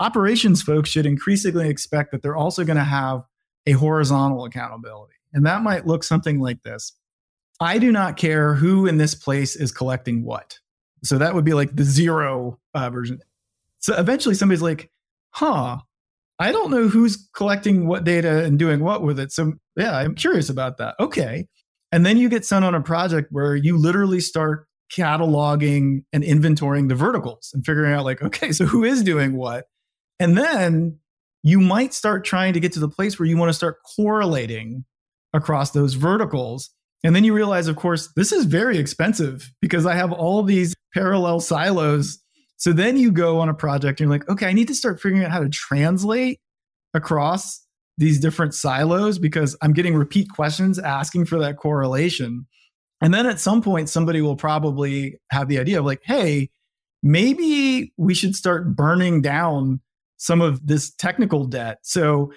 operations 0.00 0.62
folks 0.62 0.90
should 0.90 1.06
increasingly 1.06 1.68
expect 1.68 2.12
that 2.12 2.22
they're 2.22 2.36
also 2.36 2.64
going 2.64 2.78
to 2.78 2.84
have 2.84 3.22
a 3.66 3.72
horizontal 3.72 4.44
accountability. 4.44 5.14
And 5.32 5.46
that 5.46 5.62
might 5.62 5.86
look 5.86 6.02
something 6.02 6.40
like 6.40 6.62
this 6.62 6.92
I 7.60 7.78
do 7.78 7.92
not 7.92 8.16
care 8.16 8.54
who 8.54 8.86
in 8.86 8.96
this 8.96 9.14
place 9.14 9.54
is 9.54 9.70
collecting 9.70 10.24
what. 10.24 10.58
So 11.04 11.18
that 11.18 11.34
would 11.34 11.44
be 11.44 11.52
like 11.52 11.76
the 11.76 11.84
zero 11.84 12.58
uh, 12.74 12.90
version. 12.90 13.20
So 13.78 13.94
eventually 13.96 14.34
somebody's 14.34 14.62
like, 14.62 14.90
huh, 15.30 15.78
I 16.38 16.52
don't 16.52 16.70
know 16.70 16.88
who's 16.88 17.28
collecting 17.34 17.86
what 17.86 18.04
data 18.04 18.44
and 18.44 18.58
doing 18.58 18.80
what 18.80 19.02
with 19.02 19.20
it. 19.20 19.30
So 19.30 19.54
yeah, 19.76 19.96
I'm 19.96 20.14
curious 20.14 20.48
about 20.48 20.78
that. 20.78 20.94
Okay. 20.98 21.46
And 21.92 22.06
then 22.06 22.16
you 22.16 22.28
get 22.28 22.46
sent 22.46 22.64
on 22.64 22.74
a 22.74 22.80
project 22.80 23.28
where 23.30 23.54
you 23.54 23.76
literally 23.76 24.20
start 24.20 24.66
cataloging 24.94 26.04
and 26.12 26.24
inventorying 26.24 26.88
the 26.88 26.94
verticals 26.94 27.50
and 27.52 27.64
figuring 27.64 27.92
out 27.92 28.04
like, 28.04 28.22
okay, 28.22 28.52
so 28.52 28.64
who 28.64 28.84
is 28.84 29.02
doing 29.02 29.36
what? 29.36 29.66
And 30.20 30.38
then 30.38 30.98
you 31.42 31.58
might 31.58 31.94
start 31.94 32.24
trying 32.24 32.52
to 32.52 32.60
get 32.60 32.72
to 32.74 32.80
the 32.80 32.88
place 32.88 33.18
where 33.18 33.26
you 33.26 33.36
want 33.36 33.48
to 33.48 33.54
start 33.54 33.78
correlating 33.96 34.84
across 35.32 35.70
those 35.70 35.94
verticals. 35.94 36.70
And 37.02 37.16
then 37.16 37.24
you 37.24 37.34
realize, 37.34 37.66
of 37.66 37.76
course, 37.76 38.12
this 38.14 38.30
is 38.30 38.44
very 38.44 38.76
expensive 38.78 39.50
because 39.62 39.86
I 39.86 39.94
have 39.94 40.12
all 40.12 40.42
these 40.42 40.74
parallel 40.92 41.40
silos. 41.40 42.18
So 42.58 42.74
then 42.74 42.98
you 42.98 43.10
go 43.10 43.40
on 43.40 43.48
a 43.48 43.54
project 43.54 44.00
and 44.00 44.08
you're 44.08 44.18
like, 44.18 44.28
okay, 44.28 44.46
I 44.46 44.52
need 44.52 44.68
to 44.68 44.74
start 44.74 45.00
figuring 45.00 45.24
out 45.24 45.30
how 45.30 45.40
to 45.40 45.48
translate 45.48 46.40
across 46.92 47.64
these 47.96 48.20
different 48.20 48.54
silos 48.54 49.18
because 49.18 49.56
I'm 49.62 49.72
getting 49.72 49.94
repeat 49.94 50.28
questions 50.28 50.78
asking 50.78 51.24
for 51.24 51.38
that 51.38 51.56
correlation. 51.56 52.46
And 53.00 53.14
then 53.14 53.24
at 53.24 53.40
some 53.40 53.62
point, 53.62 53.88
somebody 53.88 54.20
will 54.20 54.36
probably 54.36 55.18
have 55.30 55.48
the 55.48 55.58
idea 55.58 55.78
of 55.78 55.86
like, 55.86 56.02
hey, 56.04 56.50
maybe 57.02 57.94
we 57.96 58.12
should 58.12 58.34
start 58.34 58.76
burning 58.76 59.22
down 59.22 59.80
some 60.20 60.42
of 60.42 60.64
this 60.66 60.94
technical 60.96 61.46
debt. 61.46 61.78
So 61.82 62.30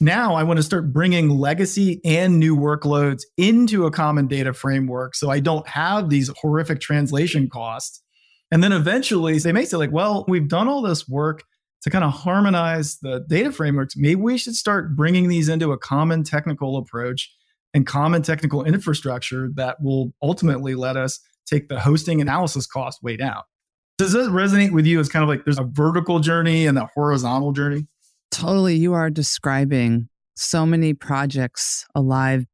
now 0.00 0.34
I 0.34 0.44
want 0.44 0.56
to 0.56 0.62
start 0.62 0.94
bringing 0.94 1.28
legacy 1.28 2.00
and 2.02 2.38
new 2.38 2.56
workloads 2.56 3.20
into 3.36 3.84
a 3.84 3.90
common 3.90 4.28
data 4.28 4.54
framework 4.54 5.14
so 5.14 5.30
I 5.30 5.38
don't 5.38 5.68
have 5.68 6.08
these 6.08 6.30
horrific 6.40 6.80
translation 6.80 7.50
costs. 7.50 8.02
And 8.50 8.64
then 8.64 8.72
eventually 8.72 9.38
they 9.38 9.52
may 9.52 9.66
say, 9.66 9.76
like, 9.76 9.92
well, 9.92 10.24
we've 10.26 10.48
done 10.48 10.68
all 10.68 10.80
this 10.80 11.06
work 11.06 11.44
to 11.82 11.90
kind 11.90 12.02
of 12.02 12.12
harmonize 12.12 12.98
the 13.02 13.22
data 13.28 13.52
frameworks. 13.52 13.94
Maybe 13.94 14.16
we 14.16 14.38
should 14.38 14.54
start 14.56 14.96
bringing 14.96 15.28
these 15.28 15.50
into 15.50 15.72
a 15.72 15.78
common 15.78 16.24
technical 16.24 16.78
approach 16.78 17.30
and 17.74 17.86
common 17.86 18.22
technical 18.22 18.64
infrastructure 18.64 19.50
that 19.56 19.76
will 19.82 20.14
ultimately 20.22 20.74
let 20.74 20.96
us 20.96 21.20
take 21.44 21.68
the 21.68 21.78
hosting 21.78 22.22
analysis 22.22 22.66
cost 22.66 23.02
way 23.02 23.18
down. 23.18 23.42
Does 23.98 24.12
that 24.12 24.30
resonate 24.30 24.72
with 24.72 24.86
you 24.86 25.00
as 25.00 25.08
kind 25.08 25.24
of 25.24 25.28
like 25.28 25.44
there's 25.44 25.58
a 25.58 25.64
vertical 25.64 26.20
journey 26.20 26.66
and 26.66 26.78
a 26.78 26.88
horizontal 26.94 27.50
journey? 27.50 27.88
Totally. 28.30 28.76
You 28.76 28.94
are 28.94 29.10
describing 29.10 30.08
so 30.36 30.64
many 30.64 30.94
projects 30.94 31.84
alive 31.96 32.46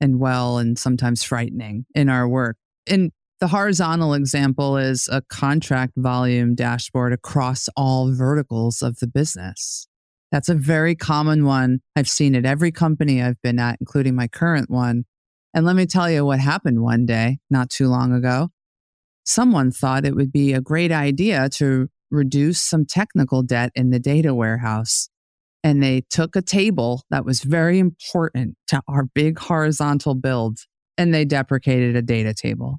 and 0.00 0.18
well 0.18 0.58
and 0.58 0.76
sometimes 0.76 1.22
frightening 1.22 1.86
in 1.94 2.08
our 2.08 2.28
work. 2.28 2.56
And 2.88 3.12
the 3.38 3.46
horizontal 3.46 4.14
example 4.14 4.76
is 4.76 5.08
a 5.12 5.22
contract 5.22 5.92
volume 5.96 6.56
dashboard 6.56 7.12
across 7.12 7.68
all 7.76 8.12
verticals 8.12 8.82
of 8.82 8.98
the 8.98 9.06
business. 9.06 9.86
That's 10.32 10.48
a 10.48 10.54
very 10.54 10.96
common 10.96 11.44
one. 11.44 11.78
I've 11.94 12.08
seen 12.08 12.34
at 12.34 12.44
every 12.44 12.72
company 12.72 13.22
I've 13.22 13.40
been 13.40 13.60
at, 13.60 13.76
including 13.80 14.16
my 14.16 14.26
current 14.26 14.68
one. 14.68 15.04
And 15.54 15.64
let 15.64 15.76
me 15.76 15.86
tell 15.86 16.10
you 16.10 16.24
what 16.24 16.40
happened 16.40 16.82
one 16.82 17.06
day, 17.06 17.38
not 17.50 17.70
too 17.70 17.86
long 17.86 18.12
ago. 18.12 18.48
Someone 19.28 19.70
thought 19.70 20.06
it 20.06 20.16
would 20.16 20.32
be 20.32 20.54
a 20.54 20.60
great 20.62 20.90
idea 20.90 21.50
to 21.50 21.88
reduce 22.10 22.62
some 22.62 22.86
technical 22.86 23.42
debt 23.42 23.70
in 23.74 23.90
the 23.90 23.98
data 24.00 24.34
warehouse 24.34 25.10
and 25.62 25.82
they 25.82 26.00
took 26.08 26.34
a 26.34 26.40
table 26.40 27.02
that 27.10 27.26
was 27.26 27.42
very 27.42 27.78
important 27.78 28.56
to 28.68 28.80
our 28.88 29.04
big 29.04 29.38
horizontal 29.38 30.14
build 30.14 30.60
and 30.96 31.12
they 31.12 31.26
deprecated 31.26 31.94
a 31.94 32.00
data 32.00 32.32
table. 32.32 32.78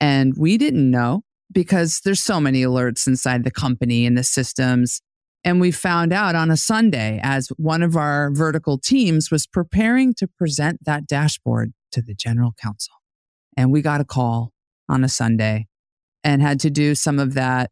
And 0.00 0.34
we 0.36 0.58
didn't 0.58 0.90
know 0.90 1.22
because 1.52 2.00
there's 2.04 2.20
so 2.20 2.40
many 2.40 2.62
alerts 2.62 3.06
inside 3.06 3.44
the 3.44 3.52
company 3.52 4.06
and 4.06 4.18
the 4.18 4.24
systems. 4.24 5.00
And 5.44 5.60
we 5.60 5.70
found 5.70 6.12
out 6.12 6.34
on 6.34 6.50
a 6.50 6.56
Sunday 6.56 7.20
as 7.22 7.46
one 7.58 7.84
of 7.84 7.96
our 7.96 8.32
vertical 8.32 8.76
teams 8.76 9.30
was 9.30 9.46
preparing 9.46 10.14
to 10.14 10.26
present 10.26 10.80
that 10.84 11.06
dashboard 11.06 11.74
to 11.92 12.02
the 12.02 12.12
general 12.12 12.54
counsel. 12.60 12.94
And 13.56 13.70
we 13.70 13.82
got 13.82 14.00
a 14.00 14.04
call 14.04 14.50
on 14.88 15.04
a 15.04 15.08
Sunday 15.08 15.68
and 16.26 16.42
had 16.42 16.60
to 16.60 16.70
do 16.70 16.94
some 16.94 17.20
of 17.20 17.34
that 17.34 17.70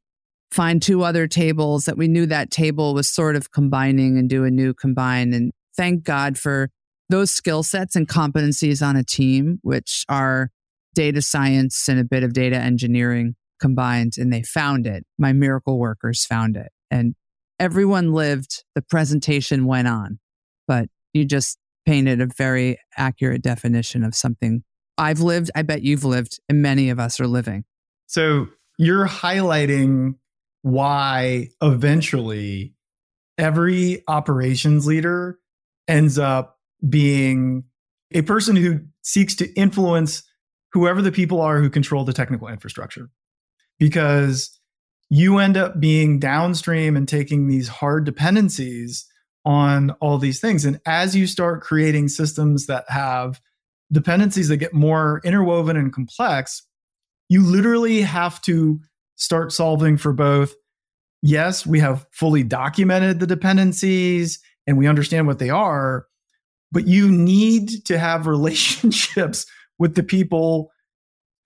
find 0.54 0.80
two 0.80 1.02
other 1.02 1.26
tables 1.26 1.84
that 1.84 1.98
we 1.98 2.06
knew 2.06 2.26
that 2.26 2.48
table 2.48 2.94
was 2.94 3.10
sort 3.10 3.34
of 3.34 3.50
combining 3.50 4.16
and 4.16 4.30
do 4.30 4.44
a 4.44 4.50
new 4.50 4.72
combine. 4.72 5.32
And 5.32 5.52
thank 5.76 6.04
God 6.04 6.38
for 6.38 6.70
those 7.08 7.32
skill 7.32 7.64
sets 7.64 7.96
and 7.96 8.06
competencies 8.06 8.80
on 8.80 8.94
a 8.94 9.02
team, 9.02 9.58
which 9.62 10.04
are 10.08 10.50
data 10.94 11.20
science 11.20 11.88
and 11.88 11.98
a 11.98 12.04
bit 12.04 12.22
of 12.22 12.32
data 12.32 12.56
engineering 12.56 13.34
combined. 13.60 14.12
And 14.16 14.32
they 14.32 14.44
found 14.44 14.86
it. 14.86 15.04
My 15.18 15.32
miracle 15.32 15.76
workers 15.76 16.24
found 16.24 16.56
it. 16.56 16.70
And 16.88 17.16
everyone 17.58 18.12
lived, 18.12 18.62
the 18.76 18.82
presentation 18.82 19.66
went 19.66 19.88
on. 19.88 20.20
But 20.68 20.88
you 21.12 21.24
just 21.24 21.58
painted 21.84 22.20
a 22.20 22.26
very 22.26 22.78
accurate 22.96 23.42
definition 23.42 24.04
of 24.04 24.14
something 24.14 24.62
I've 24.96 25.18
lived, 25.18 25.50
I 25.56 25.62
bet 25.62 25.82
you've 25.82 26.04
lived, 26.04 26.38
and 26.48 26.62
many 26.62 26.90
of 26.90 27.00
us 27.00 27.18
are 27.18 27.26
living. 27.26 27.64
So 28.14 28.46
you're 28.78 29.08
highlighting 29.08 30.14
why 30.62 31.48
eventually 31.60 32.76
every 33.38 34.04
operations 34.06 34.86
leader 34.86 35.40
ends 35.88 36.16
up 36.16 36.60
being 36.88 37.64
a 38.12 38.22
person 38.22 38.54
who 38.54 38.82
seeks 39.02 39.34
to 39.34 39.52
influence 39.54 40.22
whoever 40.72 41.02
the 41.02 41.10
people 41.10 41.40
are 41.40 41.60
who 41.60 41.68
control 41.68 42.04
the 42.04 42.12
technical 42.12 42.46
infrastructure. 42.46 43.10
Because 43.80 44.60
you 45.10 45.38
end 45.38 45.56
up 45.56 45.80
being 45.80 46.20
downstream 46.20 46.96
and 46.96 47.08
taking 47.08 47.48
these 47.48 47.66
hard 47.66 48.04
dependencies 48.04 49.06
on 49.44 49.90
all 49.98 50.18
these 50.18 50.38
things. 50.38 50.64
And 50.64 50.80
as 50.86 51.16
you 51.16 51.26
start 51.26 51.62
creating 51.62 52.06
systems 52.10 52.66
that 52.66 52.84
have 52.86 53.40
dependencies 53.90 54.46
that 54.50 54.58
get 54.58 54.72
more 54.72 55.20
interwoven 55.24 55.76
and 55.76 55.92
complex, 55.92 56.62
you 57.28 57.42
literally 57.42 58.02
have 58.02 58.40
to 58.42 58.80
start 59.16 59.52
solving 59.52 59.96
for 59.96 60.12
both. 60.12 60.54
Yes, 61.22 61.66
we 61.66 61.80
have 61.80 62.06
fully 62.12 62.42
documented 62.42 63.20
the 63.20 63.26
dependencies 63.26 64.38
and 64.66 64.76
we 64.76 64.86
understand 64.86 65.26
what 65.26 65.38
they 65.38 65.50
are, 65.50 66.06
but 66.72 66.86
you 66.86 67.10
need 67.10 67.84
to 67.86 67.98
have 67.98 68.26
relationships 68.26 69.46
with 69.78 69.94
the 69.94 70.02
people 70.02 70.70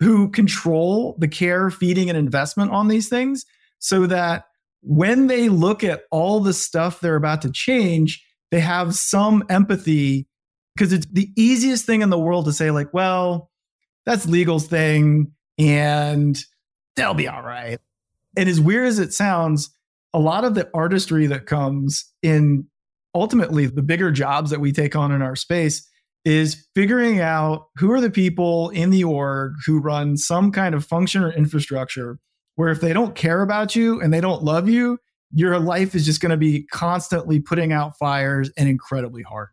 who 0.00 0.30
control 0.30 1.16
the 1.18 1.28
care, 1.28 1.70
feeding, 1.70 2.08
and 2.08 2.18
investment 2.18 2.70
on 2.70 2.88
these 2.88 3.08
things 3.08 3.44
so 3.78 4.06
that 4.06 4.44
when 4.80 5.26
they 5.26 5.48
look 5.48 5.82
at 5.82 6.02
all 6.10 6.40
the 6.40 6.52
stuff 6.52 7.00
they're 7.00 7.16
about 7.16 7.42
to 7.42 7.50
change, 7.50 8.24
they 8.50 8.60
have 8.60 8.94
some 8.94 9.44
empathy 9.48 10.28
because 10.74 10.92
it's 10.92 11.06
the 11.06 11.30
easiest 11.36 11.84
thing 11.84 12.02
in 12.02 12.10
the 12.10 12.18
world 12.18 12.44
to 12.44 12.52
say, 12.52 12.70
like, 12.70 12.94
well, 12.94 13.50
that's 14.06 14.26
legal's 14.26 14.68
thing 14.68 15.32
and 15.58 16.38
they'll 16.96 17.14
be 17.14 17.28
all 17.28 17.42
right. 17.42 17.78
And 18.36 18.48
as 18.48 18.60
weird 18.60 18.86
as 18.86 18.98
it 18.98 19.12
sounds, 19.12 19.70
a 20.14 20.18
lot 20.18 20.44
of 20.44 20.54
the 20.54 20.68
artistry 20.74 21.26
that 21.26 21.46
comes 21.46 22.12
in 22.22 22.66
ultimately 23.14 23.66
the 23.66 23.82
bigger 23.82 24.10
jobs 24.10 24.50
that 24.50 24.60
we 24.60 24.72
take 24.72 24.94
on 24.94 25.12
in 25.12 25.22
our 25.22 25.36
space 25.36 25.88
is 26.24 26.66
figuring 26.74 27.20
out 27.20 27.66
who 27.76 27.90
are 27.90 28.00
the 28.00 28.10
people 28.10 28.68
in 28.70 28.90
the 28.90 29.04
org 29.04 29.52
who 29.66 29.78
run 29.78 30.16
some 30.16 30.52
kind 30.52 30.74
of 30.74 30.84
function 30.84 31.22
or 31.22 31.32
infrastructure 31.32 32.18
where 32.56 32.70
if 32.70 32.80
they 32.80 32.92
don't 32.92 33.14
care 33.14 33.42
about 33.42 33.76
you 33.76 34.00
and 34.00 34.12
they 34.12 34.20
don't 34.20 34.42
love 34.42 34.68
you, 34.68 34.98
your 35.32 35.58
life 35.58 35.94
is 35.94 36.04
just 36.04 36.20
going 36.20 36.30
to 36.30 36.36
be 36.36 36.64
constantly 36.72 37.40
putting 37.40 37.72
out 37.72 37.96
fires 37.98 38.50
and 38.56 38.68
incredibly 38.68 39.22
hard. 39.22 39.48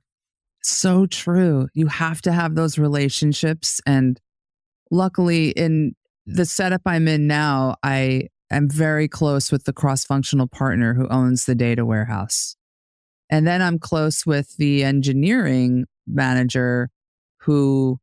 So 0.63 1.05
true. 1.05 1.67
You 1.73 1.87
have 1.87 2.21
to 2.23 2.31
have 2.31 2.55
those 2.55 2.79
relationships. 2.79 3.79
And 3.85 4.19
luckily, 4.91 5.49
in 5.49 5.95
the 6.25 6.45
setup 6.45 6.81
I'm 6.85 7.07
in 7.07 7.27
now, 7.27 7.75
I 7.83 8.29
am 8.51 8.69
very 8.69 9.07
close 9.07 9.51
with 9.51 9.65
the 9.65 9.73
cross 9.73 10.03
functional 10.03 10.47
partner 10.47 10.93
who 10.93 11.07
owns 11.09 11.45
the 11.45 11.55
data 11.55 11.85
warehouse. 11.85 12.55
And 13.29 13.47
then 13.47 13.61
I'm 13.61 13.79
close 13.79 14.25
with 14.25 14.55
the 14.57 14.83
engineering 14.83 15.85
manager 16.07 16.89
who 17.41 17.99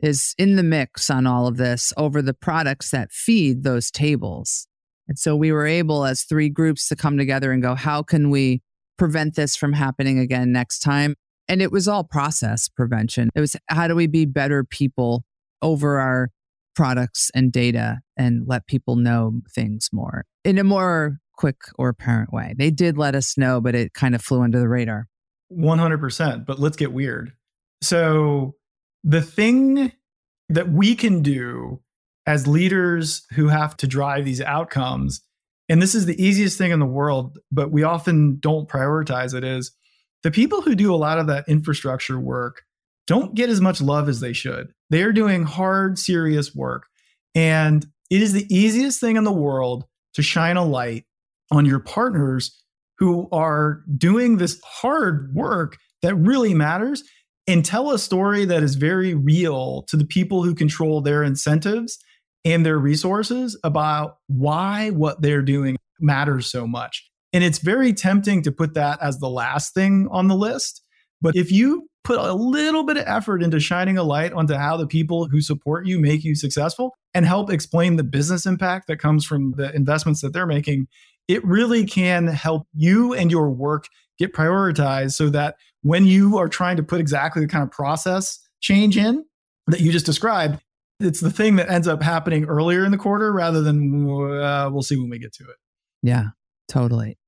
is 0.00 0.34
in 0.38 0.56
the 0.56 0.62
mix 0.62 1.10
on 1.10 1.26
all 1.26 1.46
of 1.46 1.56
this 1.56 1.92
over 1.96 2.22
the 2.22 2.34
products 2.34 2.90
that 2.90 3.12
feed 3.12 3.62
those 3.62 3.90
tables. 3.90 4.66
And 5.08 5.18
so 5.18 5.36
we 5.36 5.52
were 5.52 5.66
able 5.66 6.04
as 6.04 6.22
three 6.22 6.48
groups 6.48 6.88
to 6.88 6.96
come 6.96 7.18
together 7.18 7.52
and 7.52 7.62
go, 7.62 7.74
how 7.74 8.02
can 8.02 8.30
we 8.30 8.62
prevent 8.98 9.34
this 9.34 9.56
from 9.56 9.72
happening 9.72 10.18
again 10.18 10.52
next 10.52 10.80
time? 10.80 11.14
And 11.48 11.60
it 11.60 11.72
was 11.72 11.88
all 11.88 12.04
process 12.04 12.68
prevention. 12.68 13.30
It 13.34 13.40
was 13.40 13.56
how 13.68 13.88
do 13.88 13.94
we 13.94 14.06
be 14.06 14.26
better 14.26 14.64
people 14.64 15.24
over 15.62 15.98
our 15.98 16.30
products 16.74 17.30
and 17.34 17.52
data 17.52 18.00
and 18.16 18.44
let 18.46 18.66
people 18.66 18.96
know 18.96 19.40
things 19.54 19.88
more 19.92 20.24
in 20.44 20.58
a 20.58 20.64
more 20.64 21.18
quick 21.36 21.56
or 21.76 21.88
apparent 21.88 22.32
way. 22.32 22.54
They 22.56 22.70
did 22.70 22.96
let 22.96 23.14
us 23.14 23.36
know, 23.36 23.60
but 23.60 23.74
it 23.74 23.94
kind 23.94 24.14
of 24.14 24.22
flew 24.22 24.42
under 24.42 24.58
the 24.58 24.68
radar. 24.68 25.06
100%. 25.52 26.46
But 26.46 26.58
let's 26.58 26.76
get 26.76 26.92
weird. 26.92 27.32
So, 27.80 28.54
the 29.04 29.22
thing 29.22 29.92
that 30.48 30.70
we 30.70 30.94
can 30.94 31.22
do 31.22 31.80
as 32.26 32.46
leaders 32.46 33.26
who 33.32 33.48
have 33.48 33.76
to 33.78 33.86
drive 33.88 34.24
these 34.24 34.40
outcomes, 34.40 35.20
and 35.68 35.82
this 35.82 35.94
is 35.94 36.06
the 36.06 36.22
easiest 36.22 36.56
thing 36.56 36.70
in 36.70 36.78
the 36.78 36.86
world, 36.86 37.38
but 37.50 37.72
we 37.72 37.82
often 37.82 38.38
don't 38.38 38.68
prioritize 38.68 39.34
it, 39.34 39.42
is 39.42 39.72
the 40.22 40.30
people 40.30 40.62
who 40.62 40.76
do 40.76 40.94
a 40.94 40.96
lot 40.96 41.18
of 41.18 41.26
that 41.26 41.48
infrastructure 41.48 42.20
work 42.20 42.62
don't 43.06 43.34
get 43.34 43.50
as 43.50 43.60
much 43.60 43.80
love 43.80 44.08
as 44.08 44.20
they 44.20 44.32
should. 44.32 44.72
They 44.90 45.02
are 45.02 45.12
doing 45.12 45.44
hard, 45.44 45.98
serious 45.98 46.54
work. 46.54 46.86
And 47.34 47.86
it 48.10 48.22
is 48.22 48.32
the 48.32 48.46
easiest 48.54 49.00
thing 49.00 49.16
in 49.16 49.24
the 49.24 49.32
world 49.32 49.84
to 50.14 50.22
shine 50.22 50.56
a 50.56 50.64
light 50.64 51.04
on 51.50 51.66
your 51.66 51.80
partners 51.80 52.62
who 52.98 53.28
are 53.32 53.82
doing 53.96 54.36
this 54.36 54.60
hard 54.64 55.34
work 55.34 55.76
that 56.02 56.14
really 56.14 56.54
matters 56.54 57.02
and 57.46 57.64
tell 57.64 57.90
a 57.90 57.98
story 57.98 58.44
that 58.44 58.62
is 58.62 58.76
very 58.76 59.14
real 59.14 59.82
to 59.88 59.96
the 59.96 60.06
people 60.06 60.42
who 60.42 60.54
control 60.54 61.00
their 61.00 61.22
incentives 61.22 61.98
and 62.44 62.64
their 62.64 62.78
resources 62.78 63.58
about 63.64 64.16
why 64.26 64.90
what 64.90 65.22
they're 65.22 65.42
doing 65.42 65.76
matters 66.00 66.46
so 66.46 66.66
much. 66.66 67.08
And 67.32 67.42
it's 67.42 67.58
very 67.58 67.92
tempting 67.92 68.42
to 68.42 68.52
put 68.52 68.74
that 68.74 69.00
as 69.00 69.18
the 69.18 69.30
last 69.30 69.74
thing 69.74 70.08
on 70.10 70.28
the 70.28 70.36
list. 70.36 70.81
But 71.22 71.36
if 71.36 71.52
you 71.52 71.88
put 72.04 72.18
a 72.18 72.32
little 72.32 72.84
bit 72.84 72.96
of 72.96 73.04
effort 73.06 73.42
into 73.42 73.60
shining 73.60 73.96
a 73.96 74.02
light 74.02 74.32
onto 74.32 74.54
how 74.54 74.76
the 74.76 74.86
people 74.86 75.28
who 75.28 75.40
support 75.40 75.86
you 75.86 76.00
make 76.00 76.24
you 76.24 76.34
successful 76.34 76.96
and 77.14 77.24
help 77.24 77.50
explain 77.50 77.96
the 77.96 78.02
business 78.02 78.44
impact 78.44 78.88
that 78.88 78.96
comes 78.96 79.24
from 79.24 79.52
the 79.52 79.74
investments 79.74 80.20
that 80.20 80.32
they're 80.32 80.46
making, 80.46 80.88
it 81.28 81.44
really 81.44 81.86
can 81.86 82.26
help 82.26 82.66
you 82.74 83.14
and 83.14 83.30
your 83.30 83.50
work 83.50 83.86
get 84.18 84.32
prioritized 84.32 85.12
so 85.12 85.30
that 85.30 85.56
when 85.82 86.04
you 86.04 86.38
are 86.38 86.48
trying 86.48 86.76
to 86.76 86.82
put 86.82 87.00
exactly 87.00 87.42
the 87.42 87.48
kind 87.48 87.62
of 87.62 87.70
process 87.70 88.40
change 88.60 88.96
in 88.96 89.24
that 89.68 89.80
you 89.80 89.92
just 89.92 90.06
described, 90.06 90.60
it's 91.00 91.20
the 91.20 91.30
thing 91.30 91.56
that 91.56 91.70
ends 91.70 91.88
up 91.88 92.02
happening 92.02 92.44
earlier 92.44 92.84
in 92.84 92.90
the 92.90 92.98
quarter 92.98 93.32
rather 93.32 93.62
than 93.62 94.08
uh, 94.08 94.68
we'll 94.70 94.82
see 94.82 94.96
when 94.96 95.10
we 95.10 95.18
get 95.18 95.32
to 95.34 95.44
it. 95.44 95.56
Yeah, 96.02 96.26
totally. 96.68 97.18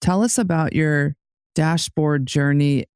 Tell 0.00 0.22
us 0.22 0.38
about 0.38 0.72
your 0.72 1.16
dashboard 1.54 2.26
journey 2.26 2.86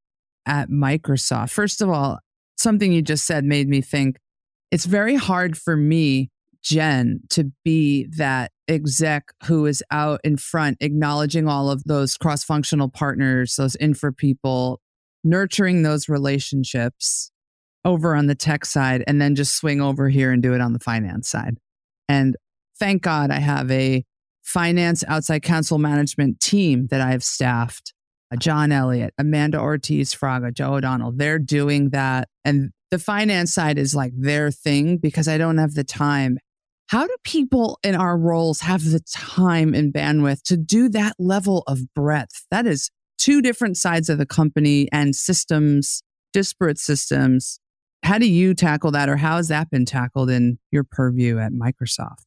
at 0.47 0.71
Microsoft. 0.71 1.51
First 1.51 1.83
of 1.83 1.91
all, 1.91 2.19
something 2.57 2.93
you 2.93 3.03
just 3.03 3.27
said 3.27 3.45
made 3.45 3.69
me 3.69 3.81
think 3.81 4.17
it's 4.71 4.87
very 4.87 5.15
hard 5.15 5.57
for 5.57 5.77
me, 5.77 6.31
Jenn, 6.63 7.21
to 7.31 7.53
be 7.65 8.07
that 8.17 8.53
exec 8.69 9.33
who 9.45 9.67
is 9.67 9.83
out 9.91 10.21
in 10.25 10.37
front, 10.37 10.79
acknowledging 10.81 11.49
all 11.49 11.71
of 11.71 11.85
those 11.85 12.17
cross 12.17 12.43
functional 12.43 12.89
partners, 12.89 13.55
those 13.57 13.77
infra 13.77 14.13
people, 14.13 14.81
nurturing 15.23 15.83
those 15.83 16.09
relationships 16.09 17.31
over 17.85 18.17
on 18.17 18.27
the 18.27 18.35
tech 18.35 18.65
side, 18.65 19.05
and 19.07 19.21
then 19.21 19.37
just 19.37 19.57
swing 19.57 19.81
over 19.81 20.09
here 20.09 20.33
and 20.33 20.43
do 20.43 20.55
it 20.55 20.61
on 20.61 20.73
the 20.73 20.81
finance 20.81 21.29
side. 21.29 21.59
And 22.09 22.37
thank 22.79 23.03
God 23.03 23.31
I 23.31 23.39
have 23.39 23.71
a 23.71 24.05
finance 24.43 25.05
outside 25.09 25.43
counsel 25.43 25.79
management 25.79 26.41
team 26.41 26.89
that 26.91 27.01
I 27.01 27.11
have 27.11 27.23
staffed. 27.25 27.93
Uh, 28.33 28.37
John 28.37 28.73
Elliott, 28.73 29.15
Amanda 29.19 29.61
Ortiz 29.61 30.15
Fraga, 30.15 30.53
Joe 30.53 30.75
O'Donnell, 30.75 31.13
they're 31.13 31.39
doing 31.39 31.91
that. 31.91 32.29
And 32.45 32.71
the 32.91 32.99
finance 32.99 33.53
side 33.53 33.79
is 33.79 33.95
like 33.95 34.13
their 34.17 34.51
thing 34.51 34.99
because 34.99 35.29
I 35.29 35.39
don't 35.39 35.59
have 35.59 35.75
the 35.75 35.85
time. 35.85 36.39
How 36.89 37.07
do 37.07 37.15
people 37.25 37.79
in 37.83 37.97
our 37.97 38.17
roles 38.17 38.61
have 38.61 38.85
the 38.85 39.01
time 39.01 39.75
and 39.75 39.93
bandwidth 39.93 40.43
to 40.45 40.57
do 40.57 40.89
that 40.91 41.15
level 41.19 41.65
of 41.67 41.93
breadth? 41.95 42.47
That 42.51 42.67
is 42.67 42.91
two 43.19 43.43
different 43.43 43.77
sides 43.77 44.09
of 44.09 44.19
the 44.19 44.27
company 44.27 44.89
and 44.93 45.15
systems, 45.15 46.03
disparate 46.33 46.79
systems. 46.79 47.59
How 48.05 48.19
do 48.19 48.31
you 48.31 48.55
tackle 48.55 48.93
that, 48.93 49.09
or 49.09 49.17
how 49.17 49.37
has 49.37 49.49
that 49.49 49.69
been 49.69 49.85
tackled 49.85 50.31
in 50.31 50.59
your 50.71 50.85
purview 50.85 51.41
at 51.41 51.51
Microsoft? 51.53 52.23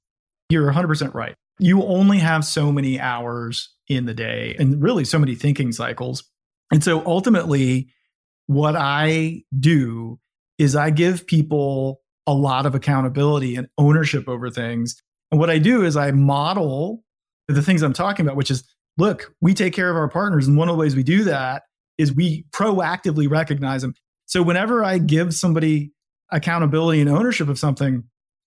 You're 0.50 0.70
100% 0.72 1.14
right 1.14 1.36
you 1.60 1.84
only 1.84 2.18
have 2.20 2.46
so 2.46 2.72
many 2.72 3.00
hours 3.00 3.74
in 3.88 4.06
the 4.06 4.14
day 4.14 4.56
and 4.60 4.82
really 4.82 5.04
so 5.04 5.20
many 5.20 5.36
thinking 5.36 5.72
cycles. 5.72 6.24
And 6.72 6.84
so 6.84 7.06
ultimately, 7.06 7.90
what 8.48 8.76
I 8.76 9.44
do 9.60 10.20
is 10.58 10.76
I 10.76 10.90
give 10.90 11.28
people 11.28 12.02
a 12.28 12.34
lot 12.34 12.66
of 12.66 12.76
accountability 12.76 13.56
and 13.56 13.68
ownership 13.78 14.28
over 14.28 14.50
things. 14.50 15.02
And 15.32 15.40
what 15.40 15.50
I 15.50 15.58
do 15.58 15.84
is 15.84 15.98
I 15.98 16.12
model 16.12 17.04
the 17.48 17.62
things 17.62 17.82
I'm 17.82 17.94
talking 17.94 18.26
about, 18.26 18.36
which 18.36 18.52
is 18.52 18.64
look, 18.98 19.34
we 19.42 19.54
take 19.54 19.74
care 19.74 19.90
of 19.90 19.96
our 19.96 20.10
partners. 20.10 20.48
And 20.48 20.58
one 20.58 20.70
of 20.70 20.76
the 20.76 20.80
ways 20.80 20.96
we 20.96 21.04
do 21.04 21.24
that 21.24 21.64
is 21.98 22.14
we 22.14 22.46
proactively 22.52 23.30
recognize 23.30 23.82
them. 23.82 23.94
So 24.26 24.44
whenever 24.44 24.84
I 24.84 25.00
give 25.00 25.34
somebody 25.34 25.92
accountability 26.32 27.02
and 27.02 27.10
ownership 27.10 27.50
of 27.50 27.58
something, 27.58 28.04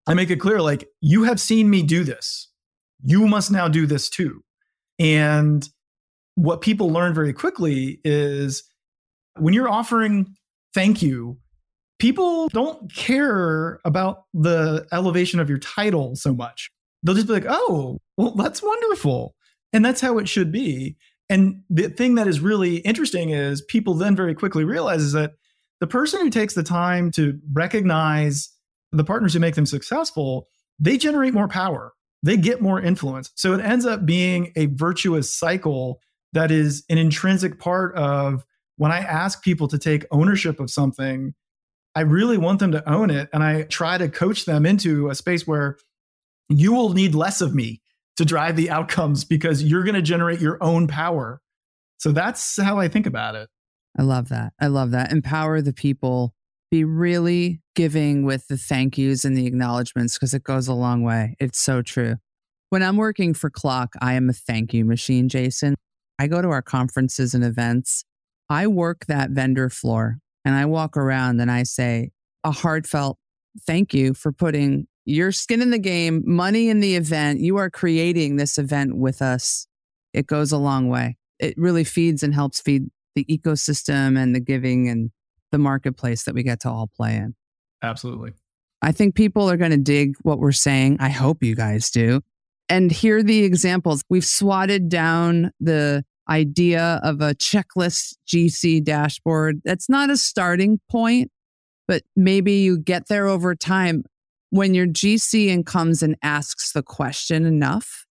I 0.07 0.15
make 0.15 0.31
it 0.31 0.37
clear 0.37 0.61
like, 0.61 0.87
you 1.01 1.25
have 1.25 1.41
seen 1.41 1.69
me 1.69 1.83
do 1.83 2.05
this 2.05 2.49
you 3.03 3.27
must 3.27 3.51
now 3.51 3.69
do 3.69 3.87
this 3.87 4.09
too. 4.09 4.43
And 4.99 5.69
what 6.35 6.61
people 6.61 6.91
learn 6.91 7.15
very 7.15 7.33
quickly 7.33 8.01
is 8.05 8.65
when 9.39 9.55
you're 9.55 9.69
offering 9.69 10.35
thank 10.75 11.03
you, 11.03 11.39
people 11.99 12.49
don't 12.49 12.93
care 12.95 13.81
about 13.85 14.25
the 14.33 14.87
elevation 14.93 15.41
of 15.41 15.49
your 15.49 15.59
title 15.59 16.17
so 16.17 16.35
much. 16.35 16.71
They'll 17.03 17.15
just 17.15 17.27
be 17.27 17.33
like, 17.33 17.47
oh, 17.49 17.99
well, 18.17 18.33
that's 18.33 18.63
wonderful. 18.63 19.35
And 19.73 19.85
that's 19.85 20.01
how 20.01 20.19
it 20.19 20.29
should 20.29 20.53
be. 20.53 20.97
And 21.29 21.63
the 21.71 21.89
thing 21.89 22.15
that 22.17 22.27
is 22.27 22.41
really 22.41 22.77
interesting 22.79 23.31
is 23.31 23.63
people 23.63 23.95
then 23.95 24.15
very 24.15 24.35
quickly 24.35 24.65
realize 24.65 25.03
is 25.03 25.13
that 25.13 25.33
the 25.81 25.87
person 25.87 26.21
who 26.21 26.31
takes 26.31 26.55
the 26.55 26.63
time 26.63 27.11
to 27.13 27.39
recognize 27.53 28.51
the 28.93 29.05
partners 29.05 29.33
who 29.33 29.41
make 29.41 29.55
them 29.55 29.67
successful, 29.67 30.47
they 30.79 30.97
generate 30.99 31.35
more 31.35 31.49
power 31.49 31.93
they 32.23 32.37
get 32.37 32.61
more 32.61 32.81
influence. 32.81 33.31
So 33.35 33.53
it 33.55 33.61
ends 33.61 33.85
up 33.85 34.07
being 34.07 34.53
a 34.57 34.67
virtuous 34.67 35.33
cycle 35.33 36.01
that 36.33 36.51
is 36.51 36.85
an 36.89 36.99
intrinsic 36.99 37.59
part 37.59 37.95
of 37.97 38.45
when 38.77 38.93
I 38.93 38.99
ask 38.99 39.43
people 39.43 39.69
to 39.69 39.79
take 39.79 40.07
ownership 40.11 40.61
of 40.61 40.71
something, 40.71 41.35
I 41.95 42.01
really 42.01 42.39
want 42.39 42.59
them 42.59 42.73
to 42.73 42.89
own 42.91 43.11
it. 43.11 43.29
And 43.33 43.43
I 43.43 43.63
try 43.65 43.99
to 43.99 44.09
coach 44.09 44.45
them 44.45 44.65
into 44.65 45.11
a 45.11 45.15
space 45.15 45.47
where 45.47 45.77
you 46.49 46.73
will 46.73 46.93
need 46.93 47.15
less 47.15 47.41
of 47.41 47.55
me 47.55 47.83
to 48.17 48.25
drive 48.25 48.57
the 48.57 48.71
outcomes 48.71 49.25
because 49.25 49.63
you're 49.63 49.85
going 49.85 49.95
to 49.95 50.03
generate 50.03 50.41
your 50.41 50.63
own 50.63 50.87
power. 50.87 51.41
So 51.99 52.13
that's 52.13 52.61
how 52.61 52.79
I 52.79 52.89
think 52.89 53.07
about 53.07 53.35
it. 53.35 53.49
I 53.99 54.03
love 54.03 54.31
that. 54.31 54.53
I 54.61 54.69
love 54.69 54.93
that. 54.93 55.13
Empower 55.13 55.61
the 55.61 55.73
people 55.73 56.35
be 56.73 56.85
really 56.85 57.61
giving 57.75 58.25
with 58.25 58.49
the 58.49 58.57
thank 58.57 58.97
yous 58.97 59.27
and 59.27 59.37
the 59.37 59.47
acknowledgments 59.47 60.15
because 60.15 60.33
it 60.33 60.43
goes 60.43 60.69
a 60.69 60.73
long 60.73 61.03
way. 61.03 61.37
It's 61.39 61.59
so 61.59 61.83
true. 61.83 62.17
When 62.71 62.83
I'm 62.83 62.97
working 62.97 63.35
for 63.35 63.51
CLOC, 63.51 63.89
I 64.01 64.15
am 64.15 64.31
a 64.31 64.33
thank 64.33 64.73
you 64.73 64.87
machine, 64.87 65.29
Jason. 65.29 65.75
I 66.19 66.29
go 66.29 66.41
to 66.41 66.49
our 66.49 66.63
conferences 66.63 67.35
and 67.35 67.45
events. 67.45 68.05
I 68.49 68.67
work 68.69 69.05
that 69.07 69.33
vendor 69.33 69.69
floor 69.69 70.17
and 70.47 70.55
I 70.55 70.65
walk 70.65 70.97
around 70.97 71.43
and 71.43 71.51
I 71.51 71.65
say 71.65 72.11
a 72.43 72.51
heartfelt 72.51 73.19
thank 73.67 73.93
you 73.93 74.15
for 74.15 74.33
putting 74.33 74.87
your 75.05 75.31
skin 75.31 75.61
in 75.61 75.69
the 75.69 75.79
game, 75.79 76.23
money 76.25 76.71
in 76.71 76.81
the 76.81 76.97
event. 76.97 77.41
You 77.41 77.59
are 77.59 77.69
creating 77.69 78.37
this 78.37 78.57
event 78.57 78.97
with 78.97 79.21
us. 79.21 79.67
It 80.15 80.27
goes 80.27 80.53
a 80.53 80.59
long 80.59 80.89
way. 80.89 81.19
It 81.39 81.53
really 81.59 81.85
feeds 81.85 82.23
and 82.23 82.33
helps 82.33 82.63
feed 82.63 82.85
the 83.15 83.27
ecosystem 83.27 84.17
and 84.17 84.35
the 84.35 84.41
giving 84.41 84.89
and 84.89 85.11
the 85.53 85.59
marketplace 85.59 86.25
that 86.25 86.35
we 86.35 86.43
get 86.43 86.61
to 86.61 86.69
all 86.71 86.89
play 86.89 87.15
in. 87.15 87.35
Absolutely. 87.83 88.33
I 88.83 88.91
think 88.91 89.15
people 89.15 89.49
are 89.49 89.57
going 89.57 89.71
to 89.71 89.77
dig 89.77 90.17
what 90.23 90.41
we're 90.41 90.51
saying. 90.51 90.97
I 90.99 91.11
hope 91.11 91.45
you 91.45 91.55
guys 91.55 91.91
do. 91.91 92.21
and 92.69 92.91
here 92.91 93.19
are 93.19 93.23
the 93.23 93.45
examples. 93.45 94.03
We've 94.11 94.25
swatted 94.25 94.89
down 94.89 95.53
the 95.61 96.05
idea 96.29 97.01
of 97.03 97.21
a 97.21 97.35
checklist 97.35 98.15
GC 98.27 98.83
dashboard. 98.83 99.61
That's 99.65 99.89
not 99.89 100.11
a 100.11 100.17
starting 100.17 100.81
point, 100.91 101.31
but 101.87 102.03
maybe 102.17 102.53
you 102.55 102.79
get 102.79 103.09
there 103.09 103.27
over 103.27 103.55
time 103.55 104.05
when 104.51 104.75
your 104.75 104.87
GC 104.87 105.53
and 105.53 105.67
comes 105.67 106.03
and 106.03 106.17
asks 106.23 106.73
the 106.73 106.83
question 106.83 107.45
enough. 107.45 108.07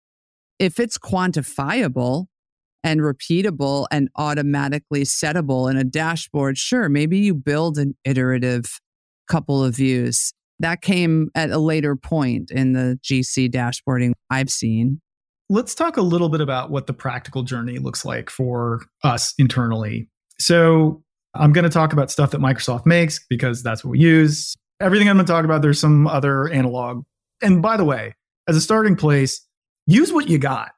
If 0.59 0.81
it's 0.81 0.99
quantifiable 0.99 2.27
and 2.85 3.01
repeatable 3.01 3.87
and 3.91 4.09
automatically 4.17 5.03
settable 5.03 5.71
in 5.71 5.77
a 5.77 5.85
dashboard, 5.85 6.59
sure, 6.59 6.89
maybe 6.89 7.19
you 7.19 7.35
build 7.35 7.79
an 7.79 7.97
iterative 8.05 8.81
couple 9.29 9.63
of 9.63 9.75
views. 9.77 10.33
That 10.61 10.83
came 10.83 11.31
at 11.35 11.51
a 11.51 11.59
later 11.59 11.97
point 11.97 12.51
in 12.51 12.73
the 12.73 12.99
GC 13.03 13.51
dashboarding 13.51 14.13
I've 14.31 14.51
seen. 14.51 15.01
Let's 15.49 15.75
talk 15.75 15.97
a 15.97 16.03
little 16.03 16.29
bit 16.29 16.41
about 16.41 16.71
what 16.71 16.87
the 16.87 16.93
practical 16.93 17.43
journey 17.43 17.79
looks 17.79 18.05
like 18.05 18.29
for 18.29 18.83
us 19.03 19.33
internally. 19.39 20.09
So, 20.39 21.03
I'm 21.35 21.53
going 21.53 21.65
to 21.65 21.71
talk 21.71 21.93
about 21.93 22.11
stuff 22.11 22.31
that 22.33 22.41
Microsoft 22.41 22.87
makes 22.87 23.25
because 23.29 23.63
that's 23.63 23.85
what 23.85 23.93
we 23.93 24.01
use. 24.01 24.57
Everything 24.81 25.09
I'm 25.09 25.17
going 25.17 25.27
to 25.27 25.33
talk 25.33 25.45
about, 25.45 25.63
there's 25.63 25.79
some 25.79 26.07
other 26.07 26.49
analog. 26.49 27.05
And 27.43 27.63
by 27.63 27.77
the 27.77 27.85
way, 27.85 28.15
as 28.49 28.57
a 28.57 28.61
starting 28.61 28.97
place, 28.97 29.47
use 29.87 30.13
what 30.13 30.29
you 30.29 30.39
got. 30.39 30.71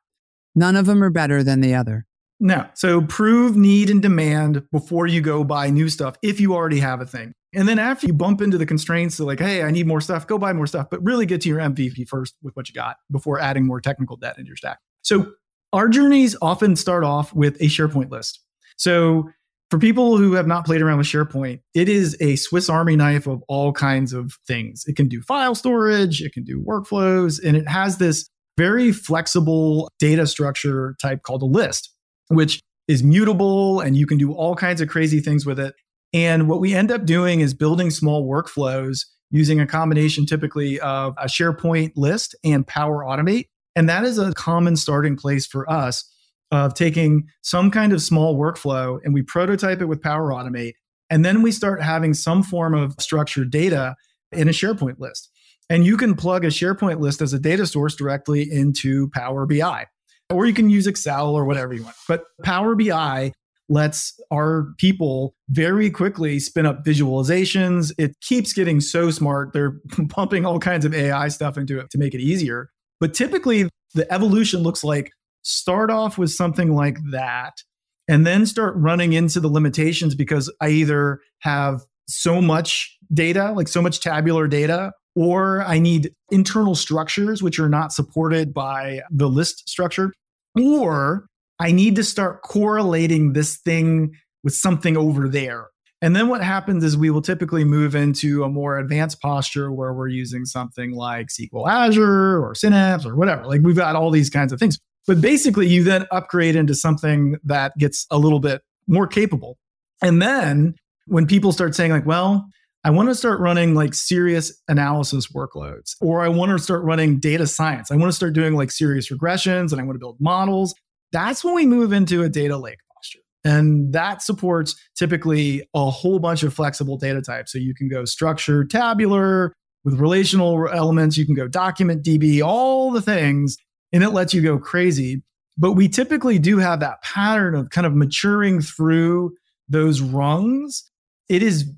None 0.54 0.76
of 0.76 0.86
them 0.86 1.02
are 1.02 1.10
better 1.10 1.42
than 1.42 1.60
the 1.60 1.74
other. 1.74 2.06
No. 2.40 2.66
So 2.74 3.02
prove 3.02 3.54
need 3.56 3.90
and 3.90 4.00
demand 4.00 4.62
before 4.72 5.06
you 5.06 5.20
go 5.20 5.44
buy 5.44 5.68
new 5.68 5.88
stuff 5.90 6.16
if 6.22 6.40
you 6.40 6.54
already 6.54 6.80
have 6.80 7.00
a 7.00 7.06
thing. 7.06 7.34
And 7.52 7.68
then 7.68 7.78
after 7.78 8.06
you 8.06 8.12
bump 8.12 8.40
into 8.40 8.56
the 8.56 8.66
constraints, 8.66 9.16
so 9.16 9.26
like, 9.26 9.40
hey, 9.40 9.62
I 9.62 9.70
need 9.70 9.86
more 9.86 10.00
stuff, 10.00 10.26
go 10.26 10.38
buy 10.38 10.52
more 10.52 10.66
stuff, 10.66 10.86
but 10.90 11.02
really 11.02 11.26
get 11.26 11.40
to 11.42 11.48
your 11.48 11.58
MVP 11.58 12.08
first 12.08 12.34
with 12.42 12.54
what 12.56 12.68
you 12.68 12.74
got 12.74 12.96
before 13.10 13.40
adding 13.40 13.66
more 13.66 13.80
technical 13.80 14.16
debt 14.16 14.38
into 14.38 14.48
your 14.48 14.56
stack. 14.56 14.78
So 15.02 15.32
our 15.72 15.88
journeys 15.88 16.36
often 16.40 16.76
start 16.76 17.04
off 17.04 17.34
with 17.34 17.56
a 17.56 17.64
SharePoint 17.64 18.10
list. 18.10 18.40
So 18.76 19.28
for 19.70 19.78
people 19.78 20.16
who 20.16 20.32
have 20.32 20.46
not 20.46 20.64
played 20.64 20.80
around 20.80 20.98
with 20.98 21.06
SharePoint, 21.06 21.60
it 21.74 21.88
is 21.88 22.16
a 22.20 22.36
Swiss 22.36 22.68
Army 22.68 22.96
knife 22.96 23.26
of 23.26 23.42
all 23.48 23.72
kinds 23.72 24.12
of 24.12 24.38
things. 24.46 24.84
It 24.86 24.96
can 24.96 25.08
do 25.08 25.20
file 25.22 25.54
storage, 25.54 26.22
it 26.22 26.32
can 26.32 26.44
do 26.44 26.62
workflows, 26.62 27.40
and 27.44 27.56
it 27.56 27.68
has 27.68 27.98
this 27.98 28.30
very 28.60 28.92
flexible 28.92 29.90
data 29.98 30.26
structure 30.26 30.94
type 31.00 31.22
called 31.22 31.40
a 31.40 31.46
list, 31.46 31.94
which 32.28 32.60
is 32.88 33.02
mutable 33.02 33.80
and 33.80 33.96
you 33.96 34.06
can 34.06 34.18
do 34.18 34.34
all 34.34 34.54
kinds 34.54 34.82
of 34.82 34.88
crazy 34.88 35.18
things 35.18 35.46
with 35.46 35.58
it. 35.58 35.74
And 36.12 36.46
what 36.46 36.60
we 36.60 36.74
end 36.74 36.90
up 36.90 37.06
doing 37.06 37.40
is 37.40 37.54
building 37.54 37.90
small 37.90 38.28
workflows 38.28 39.06
using 39.30 39.60
a 39.60 39.66
combination 39.66 40.26
typically 40.26 40.78
of 40.80 41.14
a 41.16 41.24
SharePoint 41.24 41.92
list 41.96 42.34
and 42.44 42.66
Power 42.66 43.02
Automate. 43.02 43.46
And 43.74 43.88
that 43.88 44.04
is 44.04 44.18
a 44.18 44.34
common 44.34 44.76
starting 44.76 45.16
place 45.16 45.46
for 45.46 45.70
us 45.70 46.04
of 46.50 46.74
taking 46.74 47.28
some 47.40 47.70
kind 47.70 47.94
of 47.94 48.02
small 48.02 48.38
workflow 48.38 48.98
and 49.02 49.14
we 49.14 49.22
prototype 49.22 49.80
it 49.80 49.86
with 49.86 50.02
Power 50.02 50.32
Automate. 50.32 50.74
And 51.08 51.24
then 51.24 51.40
we 51.40 51.50
start 51.50 51.80
having 51.80 52.12
some 52.12 52.42
form 52.42 52.74
of 52.74 52.94
structured 52.98 53.50
data 53.50 53.94
in 54.32 54.48
a 54.48 54.52
SharePoint 54.52 54.98
list. 54.98 55.29
And 55.70 55.86
you 55.86 55.96
can 55.96 56.16
plug 56.16 56.44
a 56.44 56.48
SharePoint 56.48 57.00
list 57.00 57.22
as 57.22 57.32
a 57.32 57.38
data 57.38 57.64
source 57.64 57.94
directly 57.94 58.50
into 58.50 59.08
Power 59.10 59.46
BI, 59.46 59.86
or 60.28 60.44
you 60.44 60.52
can 60.52 60.68
use 60.68 60.88
Excel 60.88 61.30
or 61.34 61.44
whatever 61.44 61.72
you 61.72 61.84
want. 61.84 61.96
But 62.08 62.24
Power 62.42 62.74
BI 62.74 63.32
lets 63.68 64.18
our 64.32 64.74
people 64.78 65.32
very 65.48 65.88
quickly 65.88 66.40
spin 66.40 66.66
up 66.66 66.84
visualizations. 66.84 67.92
It 67.98 68.16
keeps 68.20 68.52
getting 68.52 68.80
so 68.80 69.12
smart. 69.12 69.52
They're 69.52 69.80
pumping 70.08 70.44
all 70.44 70.58
kinds 70.58 70.84
of 70.84 70.92
AI 70.92 71.28
stuff 71.28 71.56
into 71.56 71.78
it 71.78 71.88
to 71.90 71.98
make 71.98 72.14
it 72.14 72.20
easier. 72.20 72.68
But 72.98 73.14
typically, 73.14 73.68
the 73.94 74.12
evolution 74.12 74.60
looks 74.62 74.82
like 74.82 75.12
start 75.42 75.88
off 75.88 76.18
with 76.18 76.30
something 76.30 76.74
like 76.74 76.98
that 77.12 77.62
and 78.08 78.26
then 78.26 78.44
start 78.44 78.74
running 78.76 79.12
into 79.12 79.38
the 79.38 79.48
limitations 79.48 80.16
because 80.16 80.52
I 80.60 80.70
either 80.70 81.20
have 81.38 81.82
so 82.08 82.42
much 82.42 82.98
data, 83.14 83.52
like 83.52 83.68
so 83.68 83.80
much 83.80 84.00
tabular 84.00 84.48
data, 84.48 84.92
or 85.16 85.62
I 85.62 85.78
need 85.78 86.12
internal 86.30 86.74
structures 86.74 87.42
which 87.42 87.58
are 87.58 87.68
not 87.68 87.92
supported 87.92 88.54
by 88.54 89.00
the 89.10 89.28
list 89.28 89.68
structure, 89.68 90.12
or 90.56 91.26
I 91.58 91.72
need 91.72 91.96
to 91.96 92.04
start 92.04 92.42
correlating 92.42 93.32
this 93.32 93.56
thing 93.56 94.14
with 94.42 94.54
something 94.54 94.96
over 94.96 95.28
there. 95.28 95.68
And 96.02 96.16
then 96.16 96.28
what 96.28 96.42
happens 96.42 96.82
is 96.82 96.96
we 96.96 97.10
will 97.10 97.20
typically 97.20 97.64
move 97.64 97.94
into 97.94 98.42
a 98.42 98.48
more 98.48 98.78
advanced 98.78 99.20
posture 99.20 99.70
where 99.70 99.92
we're 99.92 100.08
using 100.08 100.46
something 100.46 100.92
like 100.92 101.26
SQL 101.26 101.68
Azure 101.68 102.42
or 102.42 102.54
Synapse 102.54 103.04
or 103.04 103.16
whatever. 103.16 103.44
Like 103.44 103.60
we've 103.62 103.76
got 103.76 103.96
all 103.96 104.10
these 104.10 104.30
kinds 104.30 104.52
of 104.52 104.58
things. 104.58 104.78
But 105.06 105.20
basically, 105.20 105.66
you 105.66 105.82
then 105.82 106.06
upgrade 106.10 106.56
into 106.56 106.74
something 106.74 107.36
that 107.44 107.76
gets 107.78 108.06
a 108.10 108.18
little 108.18 108.40
bit 108.40 108.62
more 108.86 109.06
capable. 109.06 109.58
And 110.02 110.22
then 110.22 110.74
when 111.06 111.26
people 111.26 111.52
start 111.52 111.74
saying, 111.74 111.90
like, 111.90 112.06
well, 112.06 112.46
I 112.82 112.90
want 112.90 113.08
to 113.10 113.14
start 113.14 113.40
running 113.40 113.74
like 113.74 113.92
serious 113.94 114.52
analysis 114.68 115.28
workloads, 115.32 115.96
or 116.00 116.22
I 116.22 116.28
want 116.28 116.52
to 116.52 116.58
start 116.58 116.82
running 116.82 117.20
data 117.20 117.46
science. 117.46 117.90
I 117.90 117.96
want 117.96 118.08
to 118.08 118.16
start 118.16 118.32
doing 118.32 118.54
like 118.54 118.70
serious 118.70 119.10
regressions 119.10 119.72
and 119.72 119.80
I 119.80 119.84
want 119.84 119.96
to 119.96 120.00
build 120.00 120.16
models. 120.18 120.74
That's 121.12 121.44
when 121.44 121.54
we 121.54 121.66
move 121.66 121.92
into 121.92 122.22
a 122.22 122.28
data 122.28 122.56
lake 122.56 122.78
posture. 122.94 123.20
And 123.44 123.92
that 123.92 124.22
supports 124.22 124.76
typically 124.96 125.68
a 125.74 125.90
whole 125.90 126.18
bunch 126.18 126.42
of 126.42 126.54
flexible 126.54 126.96
data 126.96 127.20
types. 127.20 127.52
So 127.52 127.58
you 127.58 127.74
can 127.74 127.88
go 127.88 128.04
structured, 128.04 128.70
tabular, 128.70 129.52
with 129.84 129.98
relational 129.98 130.68
elements, 130.68 131.16
you 131.16 131.24
can 131.24 131.34
go 131.34 131.48
document 131.48 132.04
DB, 132.04 132.44
all 132.44 132.90
the 132.90 133.00
things 133.00 133.56
and 133.92 134.02
it 134.02 134.10
lets 134.10 134.34
you 134.34 134.42
go 134.42 134.58
crazy. 134.58 135.22
But 135.58 135.72
we 135.72 135.88
typically 135.88 136.38
do 136.38 136.58
have 136.58 136.80
that 136.80 137.02
pattern 137.02 137.54
of 137.54 137.70
kind 137.70 137.86
of 137.86 137.94
maturing 137.94 138.60
through 138.60 139.34
those 139.68 140.00
rungs. 140.00 140.90
It 141.28 141.42
is 141.42 141.70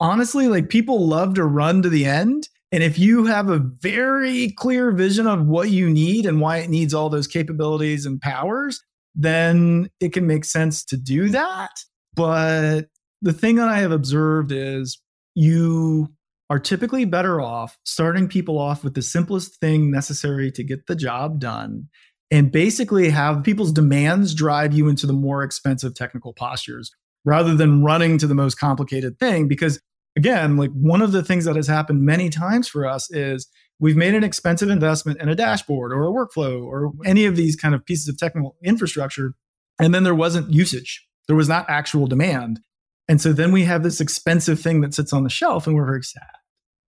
honestly 0.00 0.48
like 0.48 0.68
people 0.68 1.06
love 1.06 1.34
to 1.34 1.44
run 1.44 1.82
to 1.82 1.88
the 1.88 2.04
end. 2.04 2.48
And 2.70 2.82
if 2.82 2.98
you 2.98 3.24
have 3.24 3.48
a 3.48 3.58
very 3.58 4.50
clear 4.50 4.92
vision 4.92 5.26
of 5.26 5.46
what 5.46 5.70
you 5.70 5.88
need 5.88 6.26
and 6.26 6.40
why 6.40 6.58
it 6.58 6.70
needs 6.70 6.92
all 6.92 7.08
those 7.08 7.26
capabilities 7.26 8.04
and 8.04 8.20
powers, 8.20 8.82
then 9.14 9.88
it 10.00 10.12
can 10.12 10.26
make 10.26 10.44
sense 10.44 10.84
to 10.86 10.96
do 10.96 11.30
that. 11.30 11.70
But 12.14 12.88
the 13.22 13.32
thing 13.32 13.56
that 13.56 13.68
I 13.68 13.78
have 13.78 13.92
observed 13.92 14.52
is 14.52 15.00
you 15.34 16.08
are 16.50 16.58
typically 16.58 17.04
better 17.04 17.40
off 17.40 17.76
starting 17.84 18.28
people 18.28 18.58
off 18.58 18.84
with 18.84 18.94
the 18.94 19.02
simplest 19.02 19.60
thing 19.60 19.90
necessary 19.90 20.50
to 20.52 20.64
get 20.64 20.86
the 20.86 20.96
job 20.96 21.40
done 21.40 21.88
and 22.30 22.52
basically 22.52 23.10
have 23.10 23.42
people's 23.42 23.72
demands 23.72 24.34
drive 24.34 24.74
you 24.74 24.88
into 24.88 25.06
the 25.06 25.12
more 25.12 25.42
expensive 25.42 25.94
technical 25.94 26.32
postures 26.32 26.90
rather 27.24 27.54
than 27.54 27.82
running 27.82 28.18
to 28.18 28.26
the 28.26 28.34
most 28.34 28.56
complicated 28.56 29.18
thing 29.18 29.48
because 29.48 29.80
again 30.18 30.56
like 30.56 30.70
one 30.72 31.00
of 31.00 31.12
the 31.12 31.22
things 31.22 31.44
that 31.44 31.56
has 31.56 31.66
happened 31.66 32.02
many 32.02 32.28
times 32.28 32.68
for 32.68 32.86
us 32.86 33.10
is 33.10 33.48
we've 33.80 33.96
made 33.96 34.14
an 34.14 34.24
expensive 34.24 34.68
investment 34.68 35.20
in 35.20 35.28
a 35.28 35.34
dashboard 35.34 35.92
or 35.92 36.04
a 36.04 36.12
workflow 36.12 36.62
or 36.62 36.92
any 37.06 37.24
of 37.24 37.36
these 37.36 37.56
kind 37.56 37.74
of 37.74 37.84
pieces 37.86 38.08
of 38.08 38.18
technical 38.18 38.56
infrastructure 38.62 39.34
and 39.78 39.94
then 39.94 40.04
there 40.04 40.14
wasn't 40.14 40.52
usage 40.52 41.06
there 41.26 41.36
was 41.36 41.48
not 41.48 41.64
actual 41.68 42.06
demand 42.06 42.60
and 43.08 43.22
so 43.22 43.32
then 43.32 43.52
we 43.52 43.64
have 43.64 43.82
this 43.82 44.00
expensive 44.00 44.60
thing 44.60 44.82
that 44.82 44.92
sits 44.92 45.12
on 45.14 45.24
the 45.24 45.30
shelf 45.30 45.66
and 45.66 45.74
we're 45.74 45.86
very 45.86 46.02
sad 46.02 46.28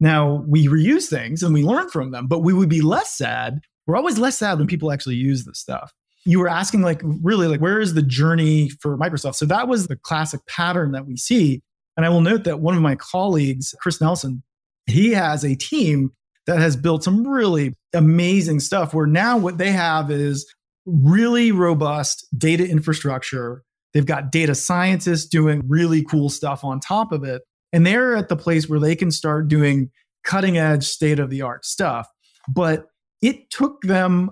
now 0.00 0.42
we 0.48 0.66
reuse 0.66 1.08
things 1.08 1.42
and 1.42 1.52
we 1.52 1.62
learn 1.62 1.90
from 1.90 2.10
them, 2.10 2.26
but 2.26 2.40
we 2.40 2.54
would 2.54 2.70
be 2.70 2.80
less 2.80 3.16
sad. 3.16 3.60
We're 3.86 3.96
always 3.96 4.18
less 4.18 4.38
sad 4.38 4.58
when 4.58 4.66
people 4.66 4.90
actually 4.90 5.16
use 5.16 5.44
this 5.44 5.58
stuff. 5.58 5.92
You 6.24 6.40
were 6.40 6.48
asking, 6.48 6.82
like, 6.82 7.00
really, 7.02 7.46
like, 7.46 7.60
where 7.60 7.80
is 7.80 7.94
the 7.94 8.02
journey 8.02 8.70
for 8.80 8.96
Microsoft? 8.96 9.36
So 9.36 9.46
that 9.46 9.68
was 9.68 9.86
the 9.86 9.96
classic 9.96 10.40
pattern 10.46 10.92
that 10.92 11.06
we 11.06 11.16
see. 11.16 11.62
And 12.00 12.06
I 12.06 12.08
will 12.08 12.22
note 12.22 12.44
that 12.44 12.60
one 12.60 12.74
of 12.74 12.80
my 12.80 12.96
colleagues, 12.96 13.74
Chris 13.78 14.00
Nelson, 14.00 14.42
he 14.86 15.12
has 15.12 15.44
a 15.44 15.54
team 15.54 16.12
that 16.46 16.58
has 16.58 16.74
built 16.74 17.04
some 17.04 17.28
really 17.28 17.74
amazing 17.92 18.60
stuff 18.60 18.94
where 18.94 19.06
now 19.06 19.36
what 19.36 19.58
they 19.58 19.70
have 19.70 20.10
is 20.10 20.50
really 20.86 21.52
robust 21.52 22.26
data 22.38 22.66
infrastructure. 22.66 23.64
They've 23.92 24.06
got 24.06 24.32
data 24.32 24.54
scientists 24.54 25.26
doing 25.26 25.60
really 25.68 26.02
cool 26.02 26.30
stuff 26.30 26.64
on 26.64 26.80
top 26.80 27.12
of 27.12 27.22
it. 27.22 27.42
And 27.70 27.86
they're 27.86 28.16
at 28.16 28.30
the 28.30 28.36
place 28.36 28.66
where 28.66 28.80
they 28.80 28.96
can 28.96 29.10
start 29.10 29.48
doing 29.48 29.90
cutting 30.24 30.56
edge, 30.56 30.84
state 30.84 31.18
of 31.18 31.28
the 31.28 31.42
art 31.42 31.66
stuff. 31.66 32.08
But 32.48 32.86
it 33.20 33.50
took 33.50 33.82
them 33.82 34.30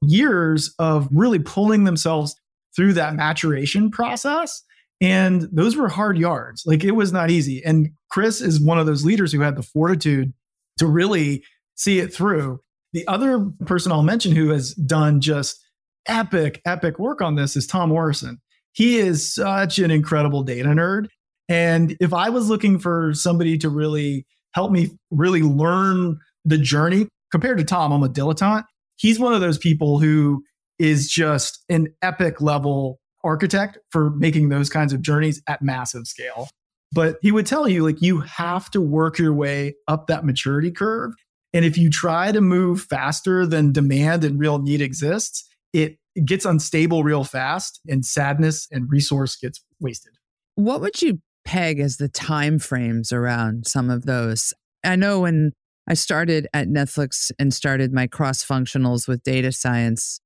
years 0.00 0.74
of 0.78 1.10
really 1.12 1.40
pulling 1.40 1.84
themselves 1.84 2.36
through 2.74 2.94
that 2.94 3.14
maturation 3.14 3.90
process. 3.90 4.62
And 5.02 5.48
those 5.50 5.76
were 5.76 5.88
hard 5.88 6.16
yards. 6.16 6.62
Like 6.64 6.84
it 6.84 6.92
was 6.92 7.12
not 7.12 7.30
easy. 7.30 7.62
And 7.64 7.90
Chris 8.08 8.40
is 8.40 8.60
one 8.60 8.78
of 8.78 8.86
those 8.86 9.04
leaders 9.04 9.32
who 9.32 9.40
had 9.40 9.56
the 9.56 9.62
fortitude 9.62 10.32
to 10.78 10.86
really 10.86 11.42
see 11.74 11.98
it 11.98 12.14
through. 12.14 12.60
The 12.92 13.06
other 13.08 13.46
person 13.66 13.90
I'll 13.90 14.04
mention 14.04 14.36
who 14.36 14.50
has 14.50 14.74
done 14.74 15.20
just 15.20 15.58
epic, 16.06 16.62
epic 16.64 17.00
work 17.00 17.20
on 17.20 17.34
this 17.34 17.56
is 17.56 17.66
Tom 17.66 17.90
Orison. 17.90 18.40
He 18.72 18.98
is 18.98 19.34
such 19.34 19.80
an 19.80 19.90
incredible 19.90 20.44
data 20.44 20.68
nerd. 20.68 21.08
And 21.48 21.96
if 22.00 22.12
I 22.14 22.30
was 22.30 22.48
looking 22.48 22.78
for 22.78 23.12
somebody 23.12 23.58
to 23.58 23.68
really 23.68 24.24
help 24.54 24.70
me 24.70 24.90
really 25.10 25.42
learn 25.42 26.18
the 26.44 26.58
journey, 26.58 27.08
compared 27.32 27.58
to 27.58 27.64
Tom, 27.64 27.92
I'm 27.92 28.04
a 28.04 28.08
dilettante. 28.08 28.64
he's 28.96 29.18
one 29.18 29.34
of 29.34 29.40
those 29.40 29.58
people 29.58 29.98
who 29.98 30.44
is 30.78 31.08
just 31.08 31.64
an 31.68 31.88
epic 32.02 32.40
level 32.40 33.00
architect 33.24 33.78
for 33.90 34.10
making 34.10 34.48
those 34.48 34.68
kinds 34.68 34.92
of 34.92 35.02
journeys 35.02 35.42
at 35.48 35.62
massive 35.62 36.06
scale. 36.06 36.48
But 36.92 37.16
he 37.22 37.32
would 37.32 37.46
tell 37.46 37.68
you, 37.68 37.84
like, 37.84 38.02
you 38.02 38.20
have 38.20 38.70
to 38.72 38.80
work 38.80 39.18
your 39.18 39.32
way 39.32 39.74
up 39.88 40.08
that 40.08 40.24
maturity 40.24 40.70
curve. 40.70 41.12
And 41.54 41.64
if 41.64 41.78
you 41.78 41.90
try 41.90 42.32
to 42.32 42.40
move 42.40 42.82
faster 42.82 43.46
than 43.46 43.72
demand 43.72 44.24
and 44.24 44.38
real 44.38 44.58
need 44.58 44.80
exists, 44.80 45.48
it 45.72 45.98
gets 46.24 46.44
unstable 46.44 47.02
real 47.02 47.24
fast 47.24 47.80
and 47.88 48.04
sadness 48.04 48.68
and 48.70 48.90
resource 48.90 49.36
gets 49.36 49.64
wasted. 49.80 50.12
What 50.56 50.80
would 50.82 51.00
you 51.00 51.20
peg 51.44 51.80
as 51.80 51.96
the 51.96 52.08
time 52.08 52.58
frames 52.58 53.12
around 53.12 53.66
some 53.66 53.88
of 53.88 54.04
those? 54.04 54.52
I 54.84 54.96
know 54.96 55.20
when 55.20 55.52
I 55.88 55.94
started 55.94 56.46
at 56.52 56.68
Netflix 56.68 57.30
and 57.38 57.54
started 57.54 57.92
my 57.92 58.06
cross 58.06 58.44
functionals 58.44 59.08
with 59.08 59.22
data 59.22 59.52
science, 59.52 60.20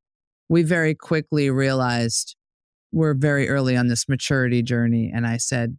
we 0.48 0.62
very 0.62 0.94
quickly 0.94 1.50
realized 1.50 2.34
we're 2.92 3.14
very 3.14 3.48
early 3.48 3.76
on 3.76 3.88
this 3.88 4.08
maturity 4.08 4.62
journey. 4.62 5.10
And 5.14 5.26
I 5.26 5.36
said, 5.36 5.76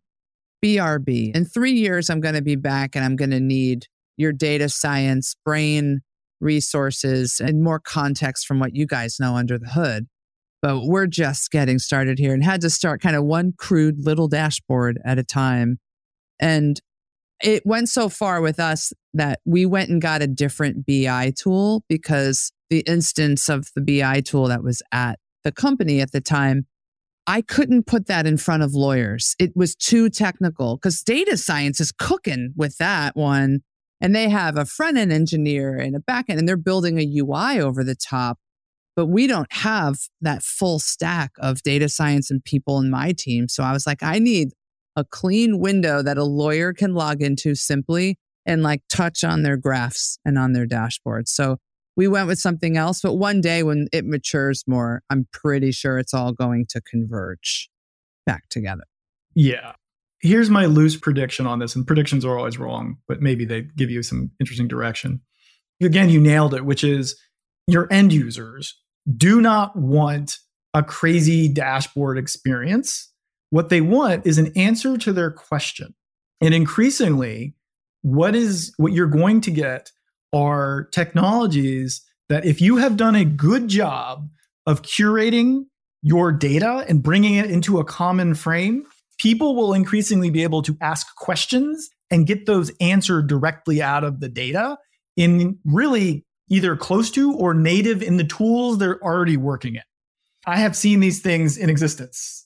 BRB, 0.63 1.35
in 1.35 1.45
three 1.45 1.71
years, 1.71 2.09
I'm 2.09 2.19
going 2.19 2.35
to 2.35 2.41
be 2.41 2.55
back 2.55 2.95
and 2.95 3.05
I'm 3.05 3.15
going 3.15 3.31
to 3.31 3.39
need 3.39 3.85
your 4.17 4.33
data 4.33 4.69
science 4.69 5.35
brain 5.45 6.01
resources 6.39 7.39
and 7.39 7.63
more 7.63 7.79
context 7.79 8.45
from 8.45 8.59
what 8.59 8.75
you 8.75 8.85
guys 8.85 9.17
know 9.19 9.35
under 9.35 9.57
the 9.57 9.69
hood. 9.69 10.07
But 10.61 10.81
we're 10.83 11.07
just 11.07 11.51
getting 11.51 11.79
started 11.79 12.17
here 12.17 12.33
and 12.33 12.43
had 12.43 12.61
to 12.61 12.69
start 12.69 13.01
kind 13.01 13.15
of 13.15 13.23
one 13.23 13.53
crude 13.57 14.03
little 14.03 14.27
dashboard 14.27 14.99
at 15.05 15.19
a 15.19 15.23
time. 15.23 15.77
And 16.39 16.79
it 17.43 17.63
went 17.65 17.89
so 17.89 18.09
far 18.09 18.41
with 18.41 18.59
us 18.59 18.91
that 19.13 19.39
we 19.45 19.65
went 19.65 19.89
and 19.89 20.01
got 20.01 20.23
a 20.23 20.27
different 20.27 20.85
BI 20.85 21.33
tool 21.37 21.83
because 21.87 22.51
the 22.69 22.79
instance 22.81 23.49
of 23.49 23.69
the 23.75 23.81
BI 23.81 24.21
tool 24.21 24.47
that 24.47 24.63
was 24.63 24.81
at 24.91 25.19
the 25.43 25.51
company 25.51 26.01
at 26.01 26.11
the 26.11 26.21
time, 26.21 26.65
I 27.27 27.41
couldn't 27.41 27.85
put 27.85 28.07
that 28.07 28.25
in 28.25 28.37
front 28.37 28.63
of 28.63 28.73
lawyers. 28.73 29.35
It 29.37 29.51
was 29.55 29.75
too 29.75 30.09
technical 30.09 30.77
because 30.77 31.03
data 31.03 31.35
science 31.35 31.81
is 31.81 31.91
cooking 31.91 32.53
with 32.55 32.77
that 32.77 33.15
one. 33.15 33.59
And 33.99 34.15
they 34.15 34.29
have 34.29 34.57
a 34.57 34.65
front 34.65 34.97
end 34.97 35.11
engineer 35.11 35.75
and 35.75 35.95
a 35.95 35.99
back 35.99 36.25
end, 36.29 36.39
and 36.39 36.47
they're 36.47 36.55
building 36.55 36.99
a 36.99 37.19
UI 37.19 37.59
over 37.59 37.83
the 37.83 37.95
top. 37.95 38.37
But 38.95 39.07
we 39.07 39.27
don't 39.27 39.51
have 39.51 39.97
that 40.21 40.43
full 40.43 40.79
stack 40.79 41.31
of 41.39 41.61
data 41.63 41.89
science 41.89 42.31
and 42.31 42.43
people 42.43 42.79
in 42.79 42.89
my 42.89 43.11
team. 43.11 43.47
So 43.47 43.63
I 43.63 43.73
was 43.73 43.85
like, 43.85 44.01
I 44.01 44.19
need 44.19 44.49
a 44.95 45.03
clean 45.03 45.59
window 45.59 46.01
that 46.01 46.17
a 46.17 46.23
lawyer 46.23 46.73
can 46.73 46.93
log 46.93 47.21
into 47.21 47.55
simply 47.55 48.17
and 48.45 48.63
like 48.63 48.81
touch 48.89 49.23
on 49.23 49.43
their 49.43 49.57
graphs 49.57 50.17
and 50.25 50.37
on 50.37 50.53
their 50.53 50.65
dashboards. 50.65 51.27
So 51.27 51.57
we 51.97 52.07
went 52.07 52.27
with 52.27 52.39
something 52.39 52.77
else, 52.77 53.01
but 53.01 53.15
one 53.15 53.41
day 53.41 53.63
when 53.63 53.87
it 53.91 54.05
matures 54.05 54.63
more, 54.67 55.01
I'm 55.09 55.27
pretty 55.33 55.71
sure 55.71 55.97
it's 55.97 56.13
all 56.13 56.31
going 56.31 56.65
to 56.69 56.81
converge 56.81 57.69
back 58.25 58.47
together. 58.49 58.83
Yeah. 59.35 59.73
Here's 60.21 60.49
my 60.49 60.65
loose 60.65 60.95
prediction 60.95 61.45
on 61.45 61.59
this, 61.59 61.75
and 61.75 61.85
predictions 61.85 62.23
are 62.23 62.37
always 62.37 62.57
wrong, 62.57 62.97
but 63.07 63.21
maybe 63.21 63.43
they 63.43 63.63
give 63.75 63.89
you 63.89 64.01
some 64.01 64.31
interesting 64.39 64.67
direction. 64.67 65.21
Again, 65.81 66.09
you 66.09 66.19
nailed 66.19 66.53
it, 66.53 66.65
which 66.65 66.83
is 66.83 67.19
your 67.67 67.87
end 67.91 68.13
users 68.13 68.79
do 69.15 69.41
not 69.41 69.75
want 69.75 70.39
a 70.73 70.83
crazy 70.83 71.47
dashboard 71.47 72.17
experience 72.17 73.11
what 73.49 73.69
they 73.69 73.81
want 73.81 74.25
is 74.25 74.37
an 74.37 74.51
answer 74.55 74.97
to 74.97 75.13
their 75.13 75.31
question. 75.31 75.93
And 76.41 76.53
increasingly, 76.53 77.55
what 78.01 78.35
is 78.35 78.73
what 78.77 78.93
you're 78.93 79.07
going 79.07 79.41
to 79.41 79.51
get 79.51 79.91
are 80.33 80.87
technologies 80.91 82.01
that 82.29 82.45
if 82.45 82.61
you 82.61 82.77
have 82.77 82.97
done 82.97 83.15
a 83.15 83.25
good 83.25 83.67
job 83.67 84.27
of 84.65 84.81
curating 84.81 85.65
your 86.01 86.31
data 86.31 86.85
and 86.87 87.01
bringing 87.01 87.35
it 87.35 87.49
into 87.49 87.79
a 87.79 87.85
common 87.85 88.35
frame, 88.35 88.83
people 89.17 89.55
will 89.55 89.73
increasingly 89.73 90.29
be 90.29 90.43
able 90.43 90.61
to 90.61 90.77
ask 90.81 91.07
questions 91.15 91.89
and 92.11 92.27
get 92.27 92.45
those 92.45 92.71
answered 92.79 93.27
directly 93.27 93.81
out 93.81 94.03
of 94.03 94.19
the 94.19 94.29
data 94.29 94.77
in 95.15 95.57
really 95.65 96.25
either 96.49 96.75
close 96.75 97.11
to 97.11 97.33
or 97.33 97.53
native 97.53 98.01
in 98.01 98.17
the 98.17 98.23
tools 98.23 98.77
they're 98.77 99.01
already 99.03 99.37
working 99.37 99.75
in. 99.75 99.81
I 100.45 100.57
have 100.57 100.75
seen 100.77 100.99
these 101.01 101.21
things 101.21 101.57
in 101.57 101.69
existence. 101.69 102.45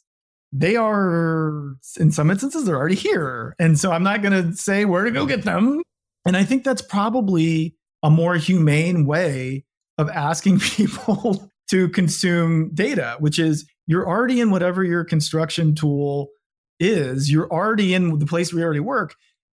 They 0.51 0.75
are 0.75 1.75
in 1.99 2.11
some 2.11 2.31
instances 2.31 2.65
they're 2.65 2.75
already 2.75 2.95
here. 2.95 3.55
And 3.59 3.79
so 3.79 3.91
i'm 3.91 4.03
not 4.03 4.21
going 4.21 4.33
to 4.33 4.53
say 4.57 4.85
where 4.85 5.03
to 5.03 5.11
go 5.11 5.25
get 5.25 5.43
them 5.43 5.81
and 6.25 6.37
i 6.37 6.43
think 6.43 6.63
that's 6.63 6.81
probably 6.81 7.75
a 8.03 8.09
more 8.09 8.35
humane 8.35 9.05
way 9.05 9.63
of 9.97 10.09
asking 10.09 10.59
people 10.59 11.51
to 11.69 11.87
consume 11.89 12.69
data 12.73 13.15
which 13.19 13.39
is 13.39 13.65
you're 13.87 14.07
already 14.07 14.39
in 14.39 14.51
whatever 14.51 14.83
your 14.83 15.03
construction 15.03 15.75
tool 15.75 16.29
is. 16.81 17.31
You're 17.31 17.49
already 17.49 17.93
in 17.93 18.19
the 18.19 18.25
place 18.25 18.53
we 18.53 18.63
already 18.63 18.79
work. 18.79 19.15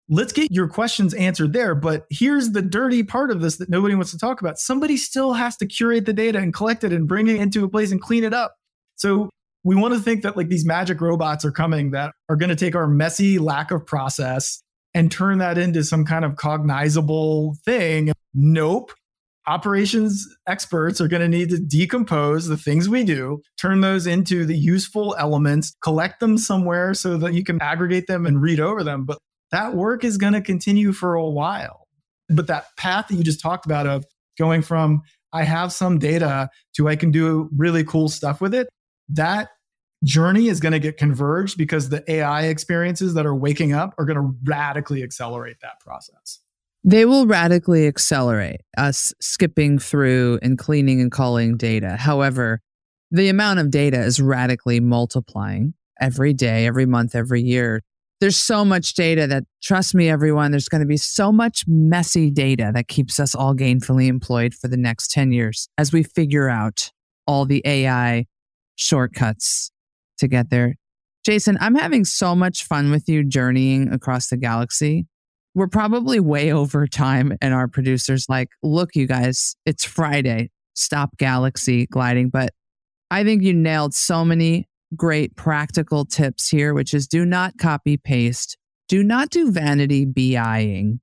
Let's 0.10 0.34
get 0.34 0.52
your 0.52 0.68
questions 0.68 1.14
answered 1.14 1.54
there. 1.54 1.74
But 1.74 2.06
here's 2.10 2.52
the 2.52 2.62
dirty 2.62 3.04
part 3.04 3.32
of 3.32 3.42
this 3.42 3.58
that 3.58 3.70
nobody 3.70 3.96
wants 3.96 4.12
to 4.12 4.18
talk 4.18 4.42
about. 4.42 4.60
Somebody 4.60 4.98
still 4.98 5.34
has 5.34 5.56
to 5.58 5.66
curate 5.66 6.06
the 6.06 6.14
data 6.14 6.40
and 6.40 6.54
collect 6.54 6.84
it 6.84 6.92
and 6.92 7.08
bring 7.08 7.28
it 7.28 7.38
into 7.38 7.64
a 7.64 7.70
place 7.70 7.92
and 7.92 8.02
clean 8.02 8.24
it 8.24 8.34
up. 8.34 8.56
So 8.96 9.30
we 9.64 9.76
want 9.76 9.94
to 9.94 10.00
think 10.00 10.24
that 10.24 10.36
like 10.36 10.50
these 10.50 10.66
magic 10.66 11.00
robots 11.00 11.46
are 11.46 11.52
coming 11.52 11.92
that 11.92 12.12
are 12.28 12.36
going 12.36 12.50
to 12.50 12.56
take 12.56 12.76
our 12.76 12.88
messy 12.88 13.40
lack 13.40 13.72
of 13.72 13.86
process 13.86 14.62
and 14.94 15.12
turn 15.12 15.40
that 15.40 15.58
into 15.58 15.84
some 15.84 16.06
kind 16.06 16.26
of 16.26 16.36
cognizable 16.36 17.58
thing. 17.66 18.12
Nope. 18.34 18.92
Operations 19.46 20.26
experts 20.48 21.02
are 21.02 21.08
going 21.10 21.22
to 21.22 21.28
need 21.28 21.50
to 21.50 21.60
decompose 21.60 22.48
the 22.48 22.56
things 22.56 22.88
we 22.88 23.04
do, 23.04 23.42
turn 23.60 23.82
those 23.82 24.08
into 24.08 24.46
the 24.46 24.58
useful 24.58 25.16
elements, 25.20 25.76
collect 25.84 26.22
them 26.22 26.38
somewhere 26.38 26.94
so 26.94 27.18
that 27.18 27.34
you 27.34 27.44
can 27.44 27.62
aggregate 27.62 28.08
them 28.08 28.26
and 28.26 28.42
read 28.42 28.62
over 28.62 28.84
them. 28.84 29.04
But 29.04 29.18
that 29.52 29.76
work 29.76 30.06
is 30.06 30.18
going 30.18 30.34
to 30.34 30.42
continue 30.42 30.94
for 30.94 31.16
a 31.16 31.30
while. 31.30 31.88
But 32.30 32.48
that 32.48 32.68
path 32.78 33.10
that 33.10 33.16
you 33.16 33.24
just 33.24 33.42
talked 33.42 33.66
about 33.66 33.86
of 33.86 34.06
going 34.38 34.62
from 34.62 35.02
I 35.34 35.44
have 35.44 35.74
some 35.74 36.00
data 36.00 36.50
to 36.76 36.88
I 36.88 36.96
can 36.96 37.12
do 37.12 37.50
really 37.56 37.84
cool 37.84 38.08
stuff 38.08 38.40
with 38.40 38.54
it, 38.54 38.70
that 39.10 39.50
journey 40.04 40.48
is 40.48 40.60
going 40.60 40.74
to 40.74 40.80
get 40.80 40.98
converged 40.98 41.58
because 41.58 41.90
the 41.90 42.04
AI 42.12 42.44
experiences 42.44 43.14
that 43.14 43.26
are 43.26 43.36
waking 43.36 43.74
up 43.74 43.94
are 43.98 44.06
going 44.06 44.18
to 44.18 44.36
radically 44.44 45.04
accelerate 45.04 45.58
that 45.62 45.80
process. 45.80 46.40
They 46.84 47.06
will 47.06 47.26
radically 47.26 47.88
accelerate 47.88 48.62
us 48.78 49.14
skipping 49.22 49.80
through 49.80 50.40
and 50.42 50.58
cleaning 50.58 51.00
and 51.00 51.12
calling 51.12 51.56
data. 51.56 51.96
However, 51.96 52.60
the 53.10 53.30
amount 53.30 53.60
of 53.60 53.72
data 53.72 54.02
is 54.02 54.20
radically 54.20 54.80
multiplying 54.80 55.76
every 56.02 56.34
day, 56.34 56.66
every 56.66 56.86
month, 56.86 57.16
every 57.16 57.42
year. 57.42 57.82
There's 58.20 58.38
so 58.38 58.66
much 58.66 58.96
data 58.96 59.28
that, 59.28 59.44
trust 59.62 59.96
me, 59.96 60.10
everyone, 60.10 60.52
there's 60.52 60.68
going 60.68 60.82
to 60.82 60.88
be 60.88 60.98
so 60.98 61.32
much 61.32 61.64
messy 61.68 62.30
data 62.32 62.72
that 62.74 62.88
keeps 62.88 63.20
us 63.20 63.34
all 63.34 63.54
gainfully 63.56 64.08
employed 64.08 64.54
for 64.54 64.68
the 64.68 64.78
next 64.78 65.12
10 65.12 65.32
years 65.32 65.70
as 65.78 65.94
we 65.94 66.04
figure 66.04 66.50
out 66.50 66.92
all 67.28 67.46
the 67.46 67.62
AI 67.66 68.26
shortcuts 68.76 69.72
to 70.18 70.28
get 70.28 70.50
there. 70.50 70.76
Jason, 71.26 71.58
I'm 71.62 71.76
having 71.76 72.04
so 72.04 72.36
much 72.36 72.66
fun 72.66 72.92
with 72.92 73.08
you 73.08 73.24
journeying 73.24 73.94
across 73.94 74.28
the 74.28 74.38
galaxy. 74.38 75.08
We're 75.56 75.68
probably 75.68 76.20
way 76.20 76.52
over 76.54 76.88
time, 76.88 77.38
and 77.42 77.54
our 77.54 77.68
producer's 77.68 78.28
like, 78.28 78.50
look, 78.62 78.96
you 78.96 79.08
guys, 79.08 79.56
it's 79.66 79.86
Friday. 79.86 80.52
Stop 80.76 81.18
galaxy 81.18 81.86
gliding. 81.86 82.30
But 82.30 82.50
I 83.12 83.24
think 83.24 83.44
you 83.44 83.54
nailed 83.54 83.94
so 83.94 84.26
many 84.26 84.68
great 84.96 85.36
practical 85.36 86.06
tips 86.06 86.50
here, 86.50 86.74
which 86.74 86.94
is 86.94 87.08
do 87.08 87.26
not 87.26 87.58
copy 87.58 87.98
paste, 87.98 88.58
do 88.90 89.04
not 89.04 89.30
do 89.30 89.52
vanity 89.52 90.06
BIing, 90.06 91.00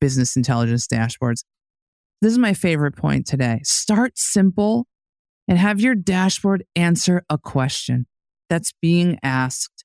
business 0.00 0.36
intelligence 0.36 0.86
dashboards. 0.86 1.42
This 2.20 2.32
is 2.32 2.38
my 2.38 2.54
favorite 2.54 2.96
point 2.96 3.26
today. 3.26 3.60
Start 3.64 4.16
simple 4.16 4.86
and 5.48 5.58
have 5.58 5.80
your 5.80 5.94
dashboard 5.94 6.64
answer 6.76 7.24
a 7.28 7.38
question 7.38 8.06
that's 8.48 8.72
being 8.80 9.18
asked. 9.22 9.84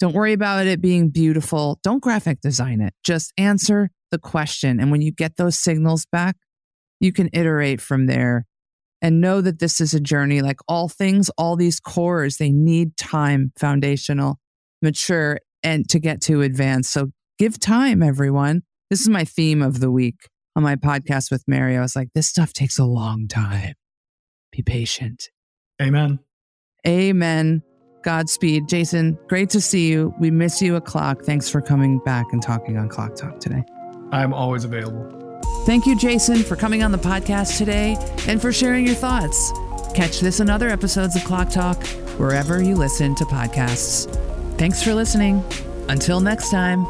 Don't 0.00 0.14
worry 0.14 0.32
about 0.32 0.66
it 0.66 0.80
being 0.80 1.10
beautiful. 1.10 1.80
Don't 1.82 2.02
graphic 2.02 2.40
design 2.40 2.80
it. 2.80 2.94
Just 3.04 3.32
answer 3.36 3.90
the 4.10 4.18
question. 4.18 4.80
And 4.80 4.90
when 4.90 5.02
you 5.02 5.10
get 5.10 5.36
those 5.36 5.58
signals 5.58 6.06
back, 6.10 6.36
you 7.00 7.12
can 7.12 7.28
iterate 7.32 7.80
from 7.80 8.06
there 8.06 8.46
and 9.02 9.20
know 9.20 9.40
that 9.40 9.58
this 9.58 9.80
is 9.80 9.94
a 9.94 10.00
journey. 10.00 10.40
Like 10.40 10.60
all 10.68 10.88
things, 10.88 11.30
all 11.30 11.56
these 11.56 11.80
cores, 11.80 12.36
they 12.36 12.50
need 12.50 12.96
time, 12.96 13.52
foundational, 13.58 14.38
mature, 14.82 15.40
and 15.62 15.88
to 15.90 15.98
get 15.98 16.20
to 16.22 16.42
advanced. 16.42 16.92
So 16.92 17.08
give 17.38 17.58
time, 17.58 18.02
everyone. 18.02 18.62
This 18.90 19.00
is 19.00 19.08
my 19.08 19.24
theme 19.24 19.62
of 19.62 19.80
the 19.80 19.90
week 19.90 20.28
on 20.56 20.62
my 20.62 20.76
podcast 20.76 21.30
with 21.30 21.44
Mary. 21.46 21.76
I 21.76 21.80
was 21.80 21.94
like, 21.94 22.08
this 22.14 22.28
stuff 22.28 22.52
takes 22.52 22.78
a 22.78 22.84
long 22.84 23.28
time. 23.28 23.74
Be 24.50 24.62
patient. 24.62 25.28
Amen. 25.80 26.20
Amen. 26.86 27.62
Godspeed. 28.02 28.68
Jason, 28.68 29.18
great 29.28 29.50
to 29.50 29.60
see 29.60 29.88
you. 29.88 30.14
We 30.18 30.30
miss 30.30 30.62
you 30.62 30.76
a 30.76 30.80
CLOC. 30.80 31.24
Thanks 31.24 31.48
for 31.48 31.60
coming 31.60 31.98
back 32.00 32.26
and 32.32 32.42
talking 32.42 32.76
on 32.76 32.88
CLOC 32.88 33.16
Talk 33.16 33.40
today. 33.40 33.64
I'm 34.12 34.32
always 34.32 34.64
available. 34.64 35.40
Thank 35.66 35.86
you, 35.86 35.96
Jason, 35.98 36.42
for 36.42 36.56
coming 36.56 36.82
on 36.82 36.92
the 36.92 36.98
podcast 36.98 37.58
today 37.58 37.96
and 38.26 38.40
for 38.40 38.52
sharing 38.52 38.86
your 38.86 38.94
thoughts. 38.94 39.52
Catch 39.94 40.20
this 40.20 40.40
and 40.40 40.50
other 40.50 40.68
episodes 40.68 41.16
of 41.16 41.22
CLOC 41.22 41.52
Talk 41.52 41.86
wherever 42.18 42.62
you 42.62 42.74
listen 42.74 43.14
to 43.16 43.24
podcasts. 43.24 44.12
Thanks 44.56 44.82
for 44.82 44.94
listening. 44.94 45.44
Until 45.88 46.20
next 46.20 46.50
time. 46.50 46.84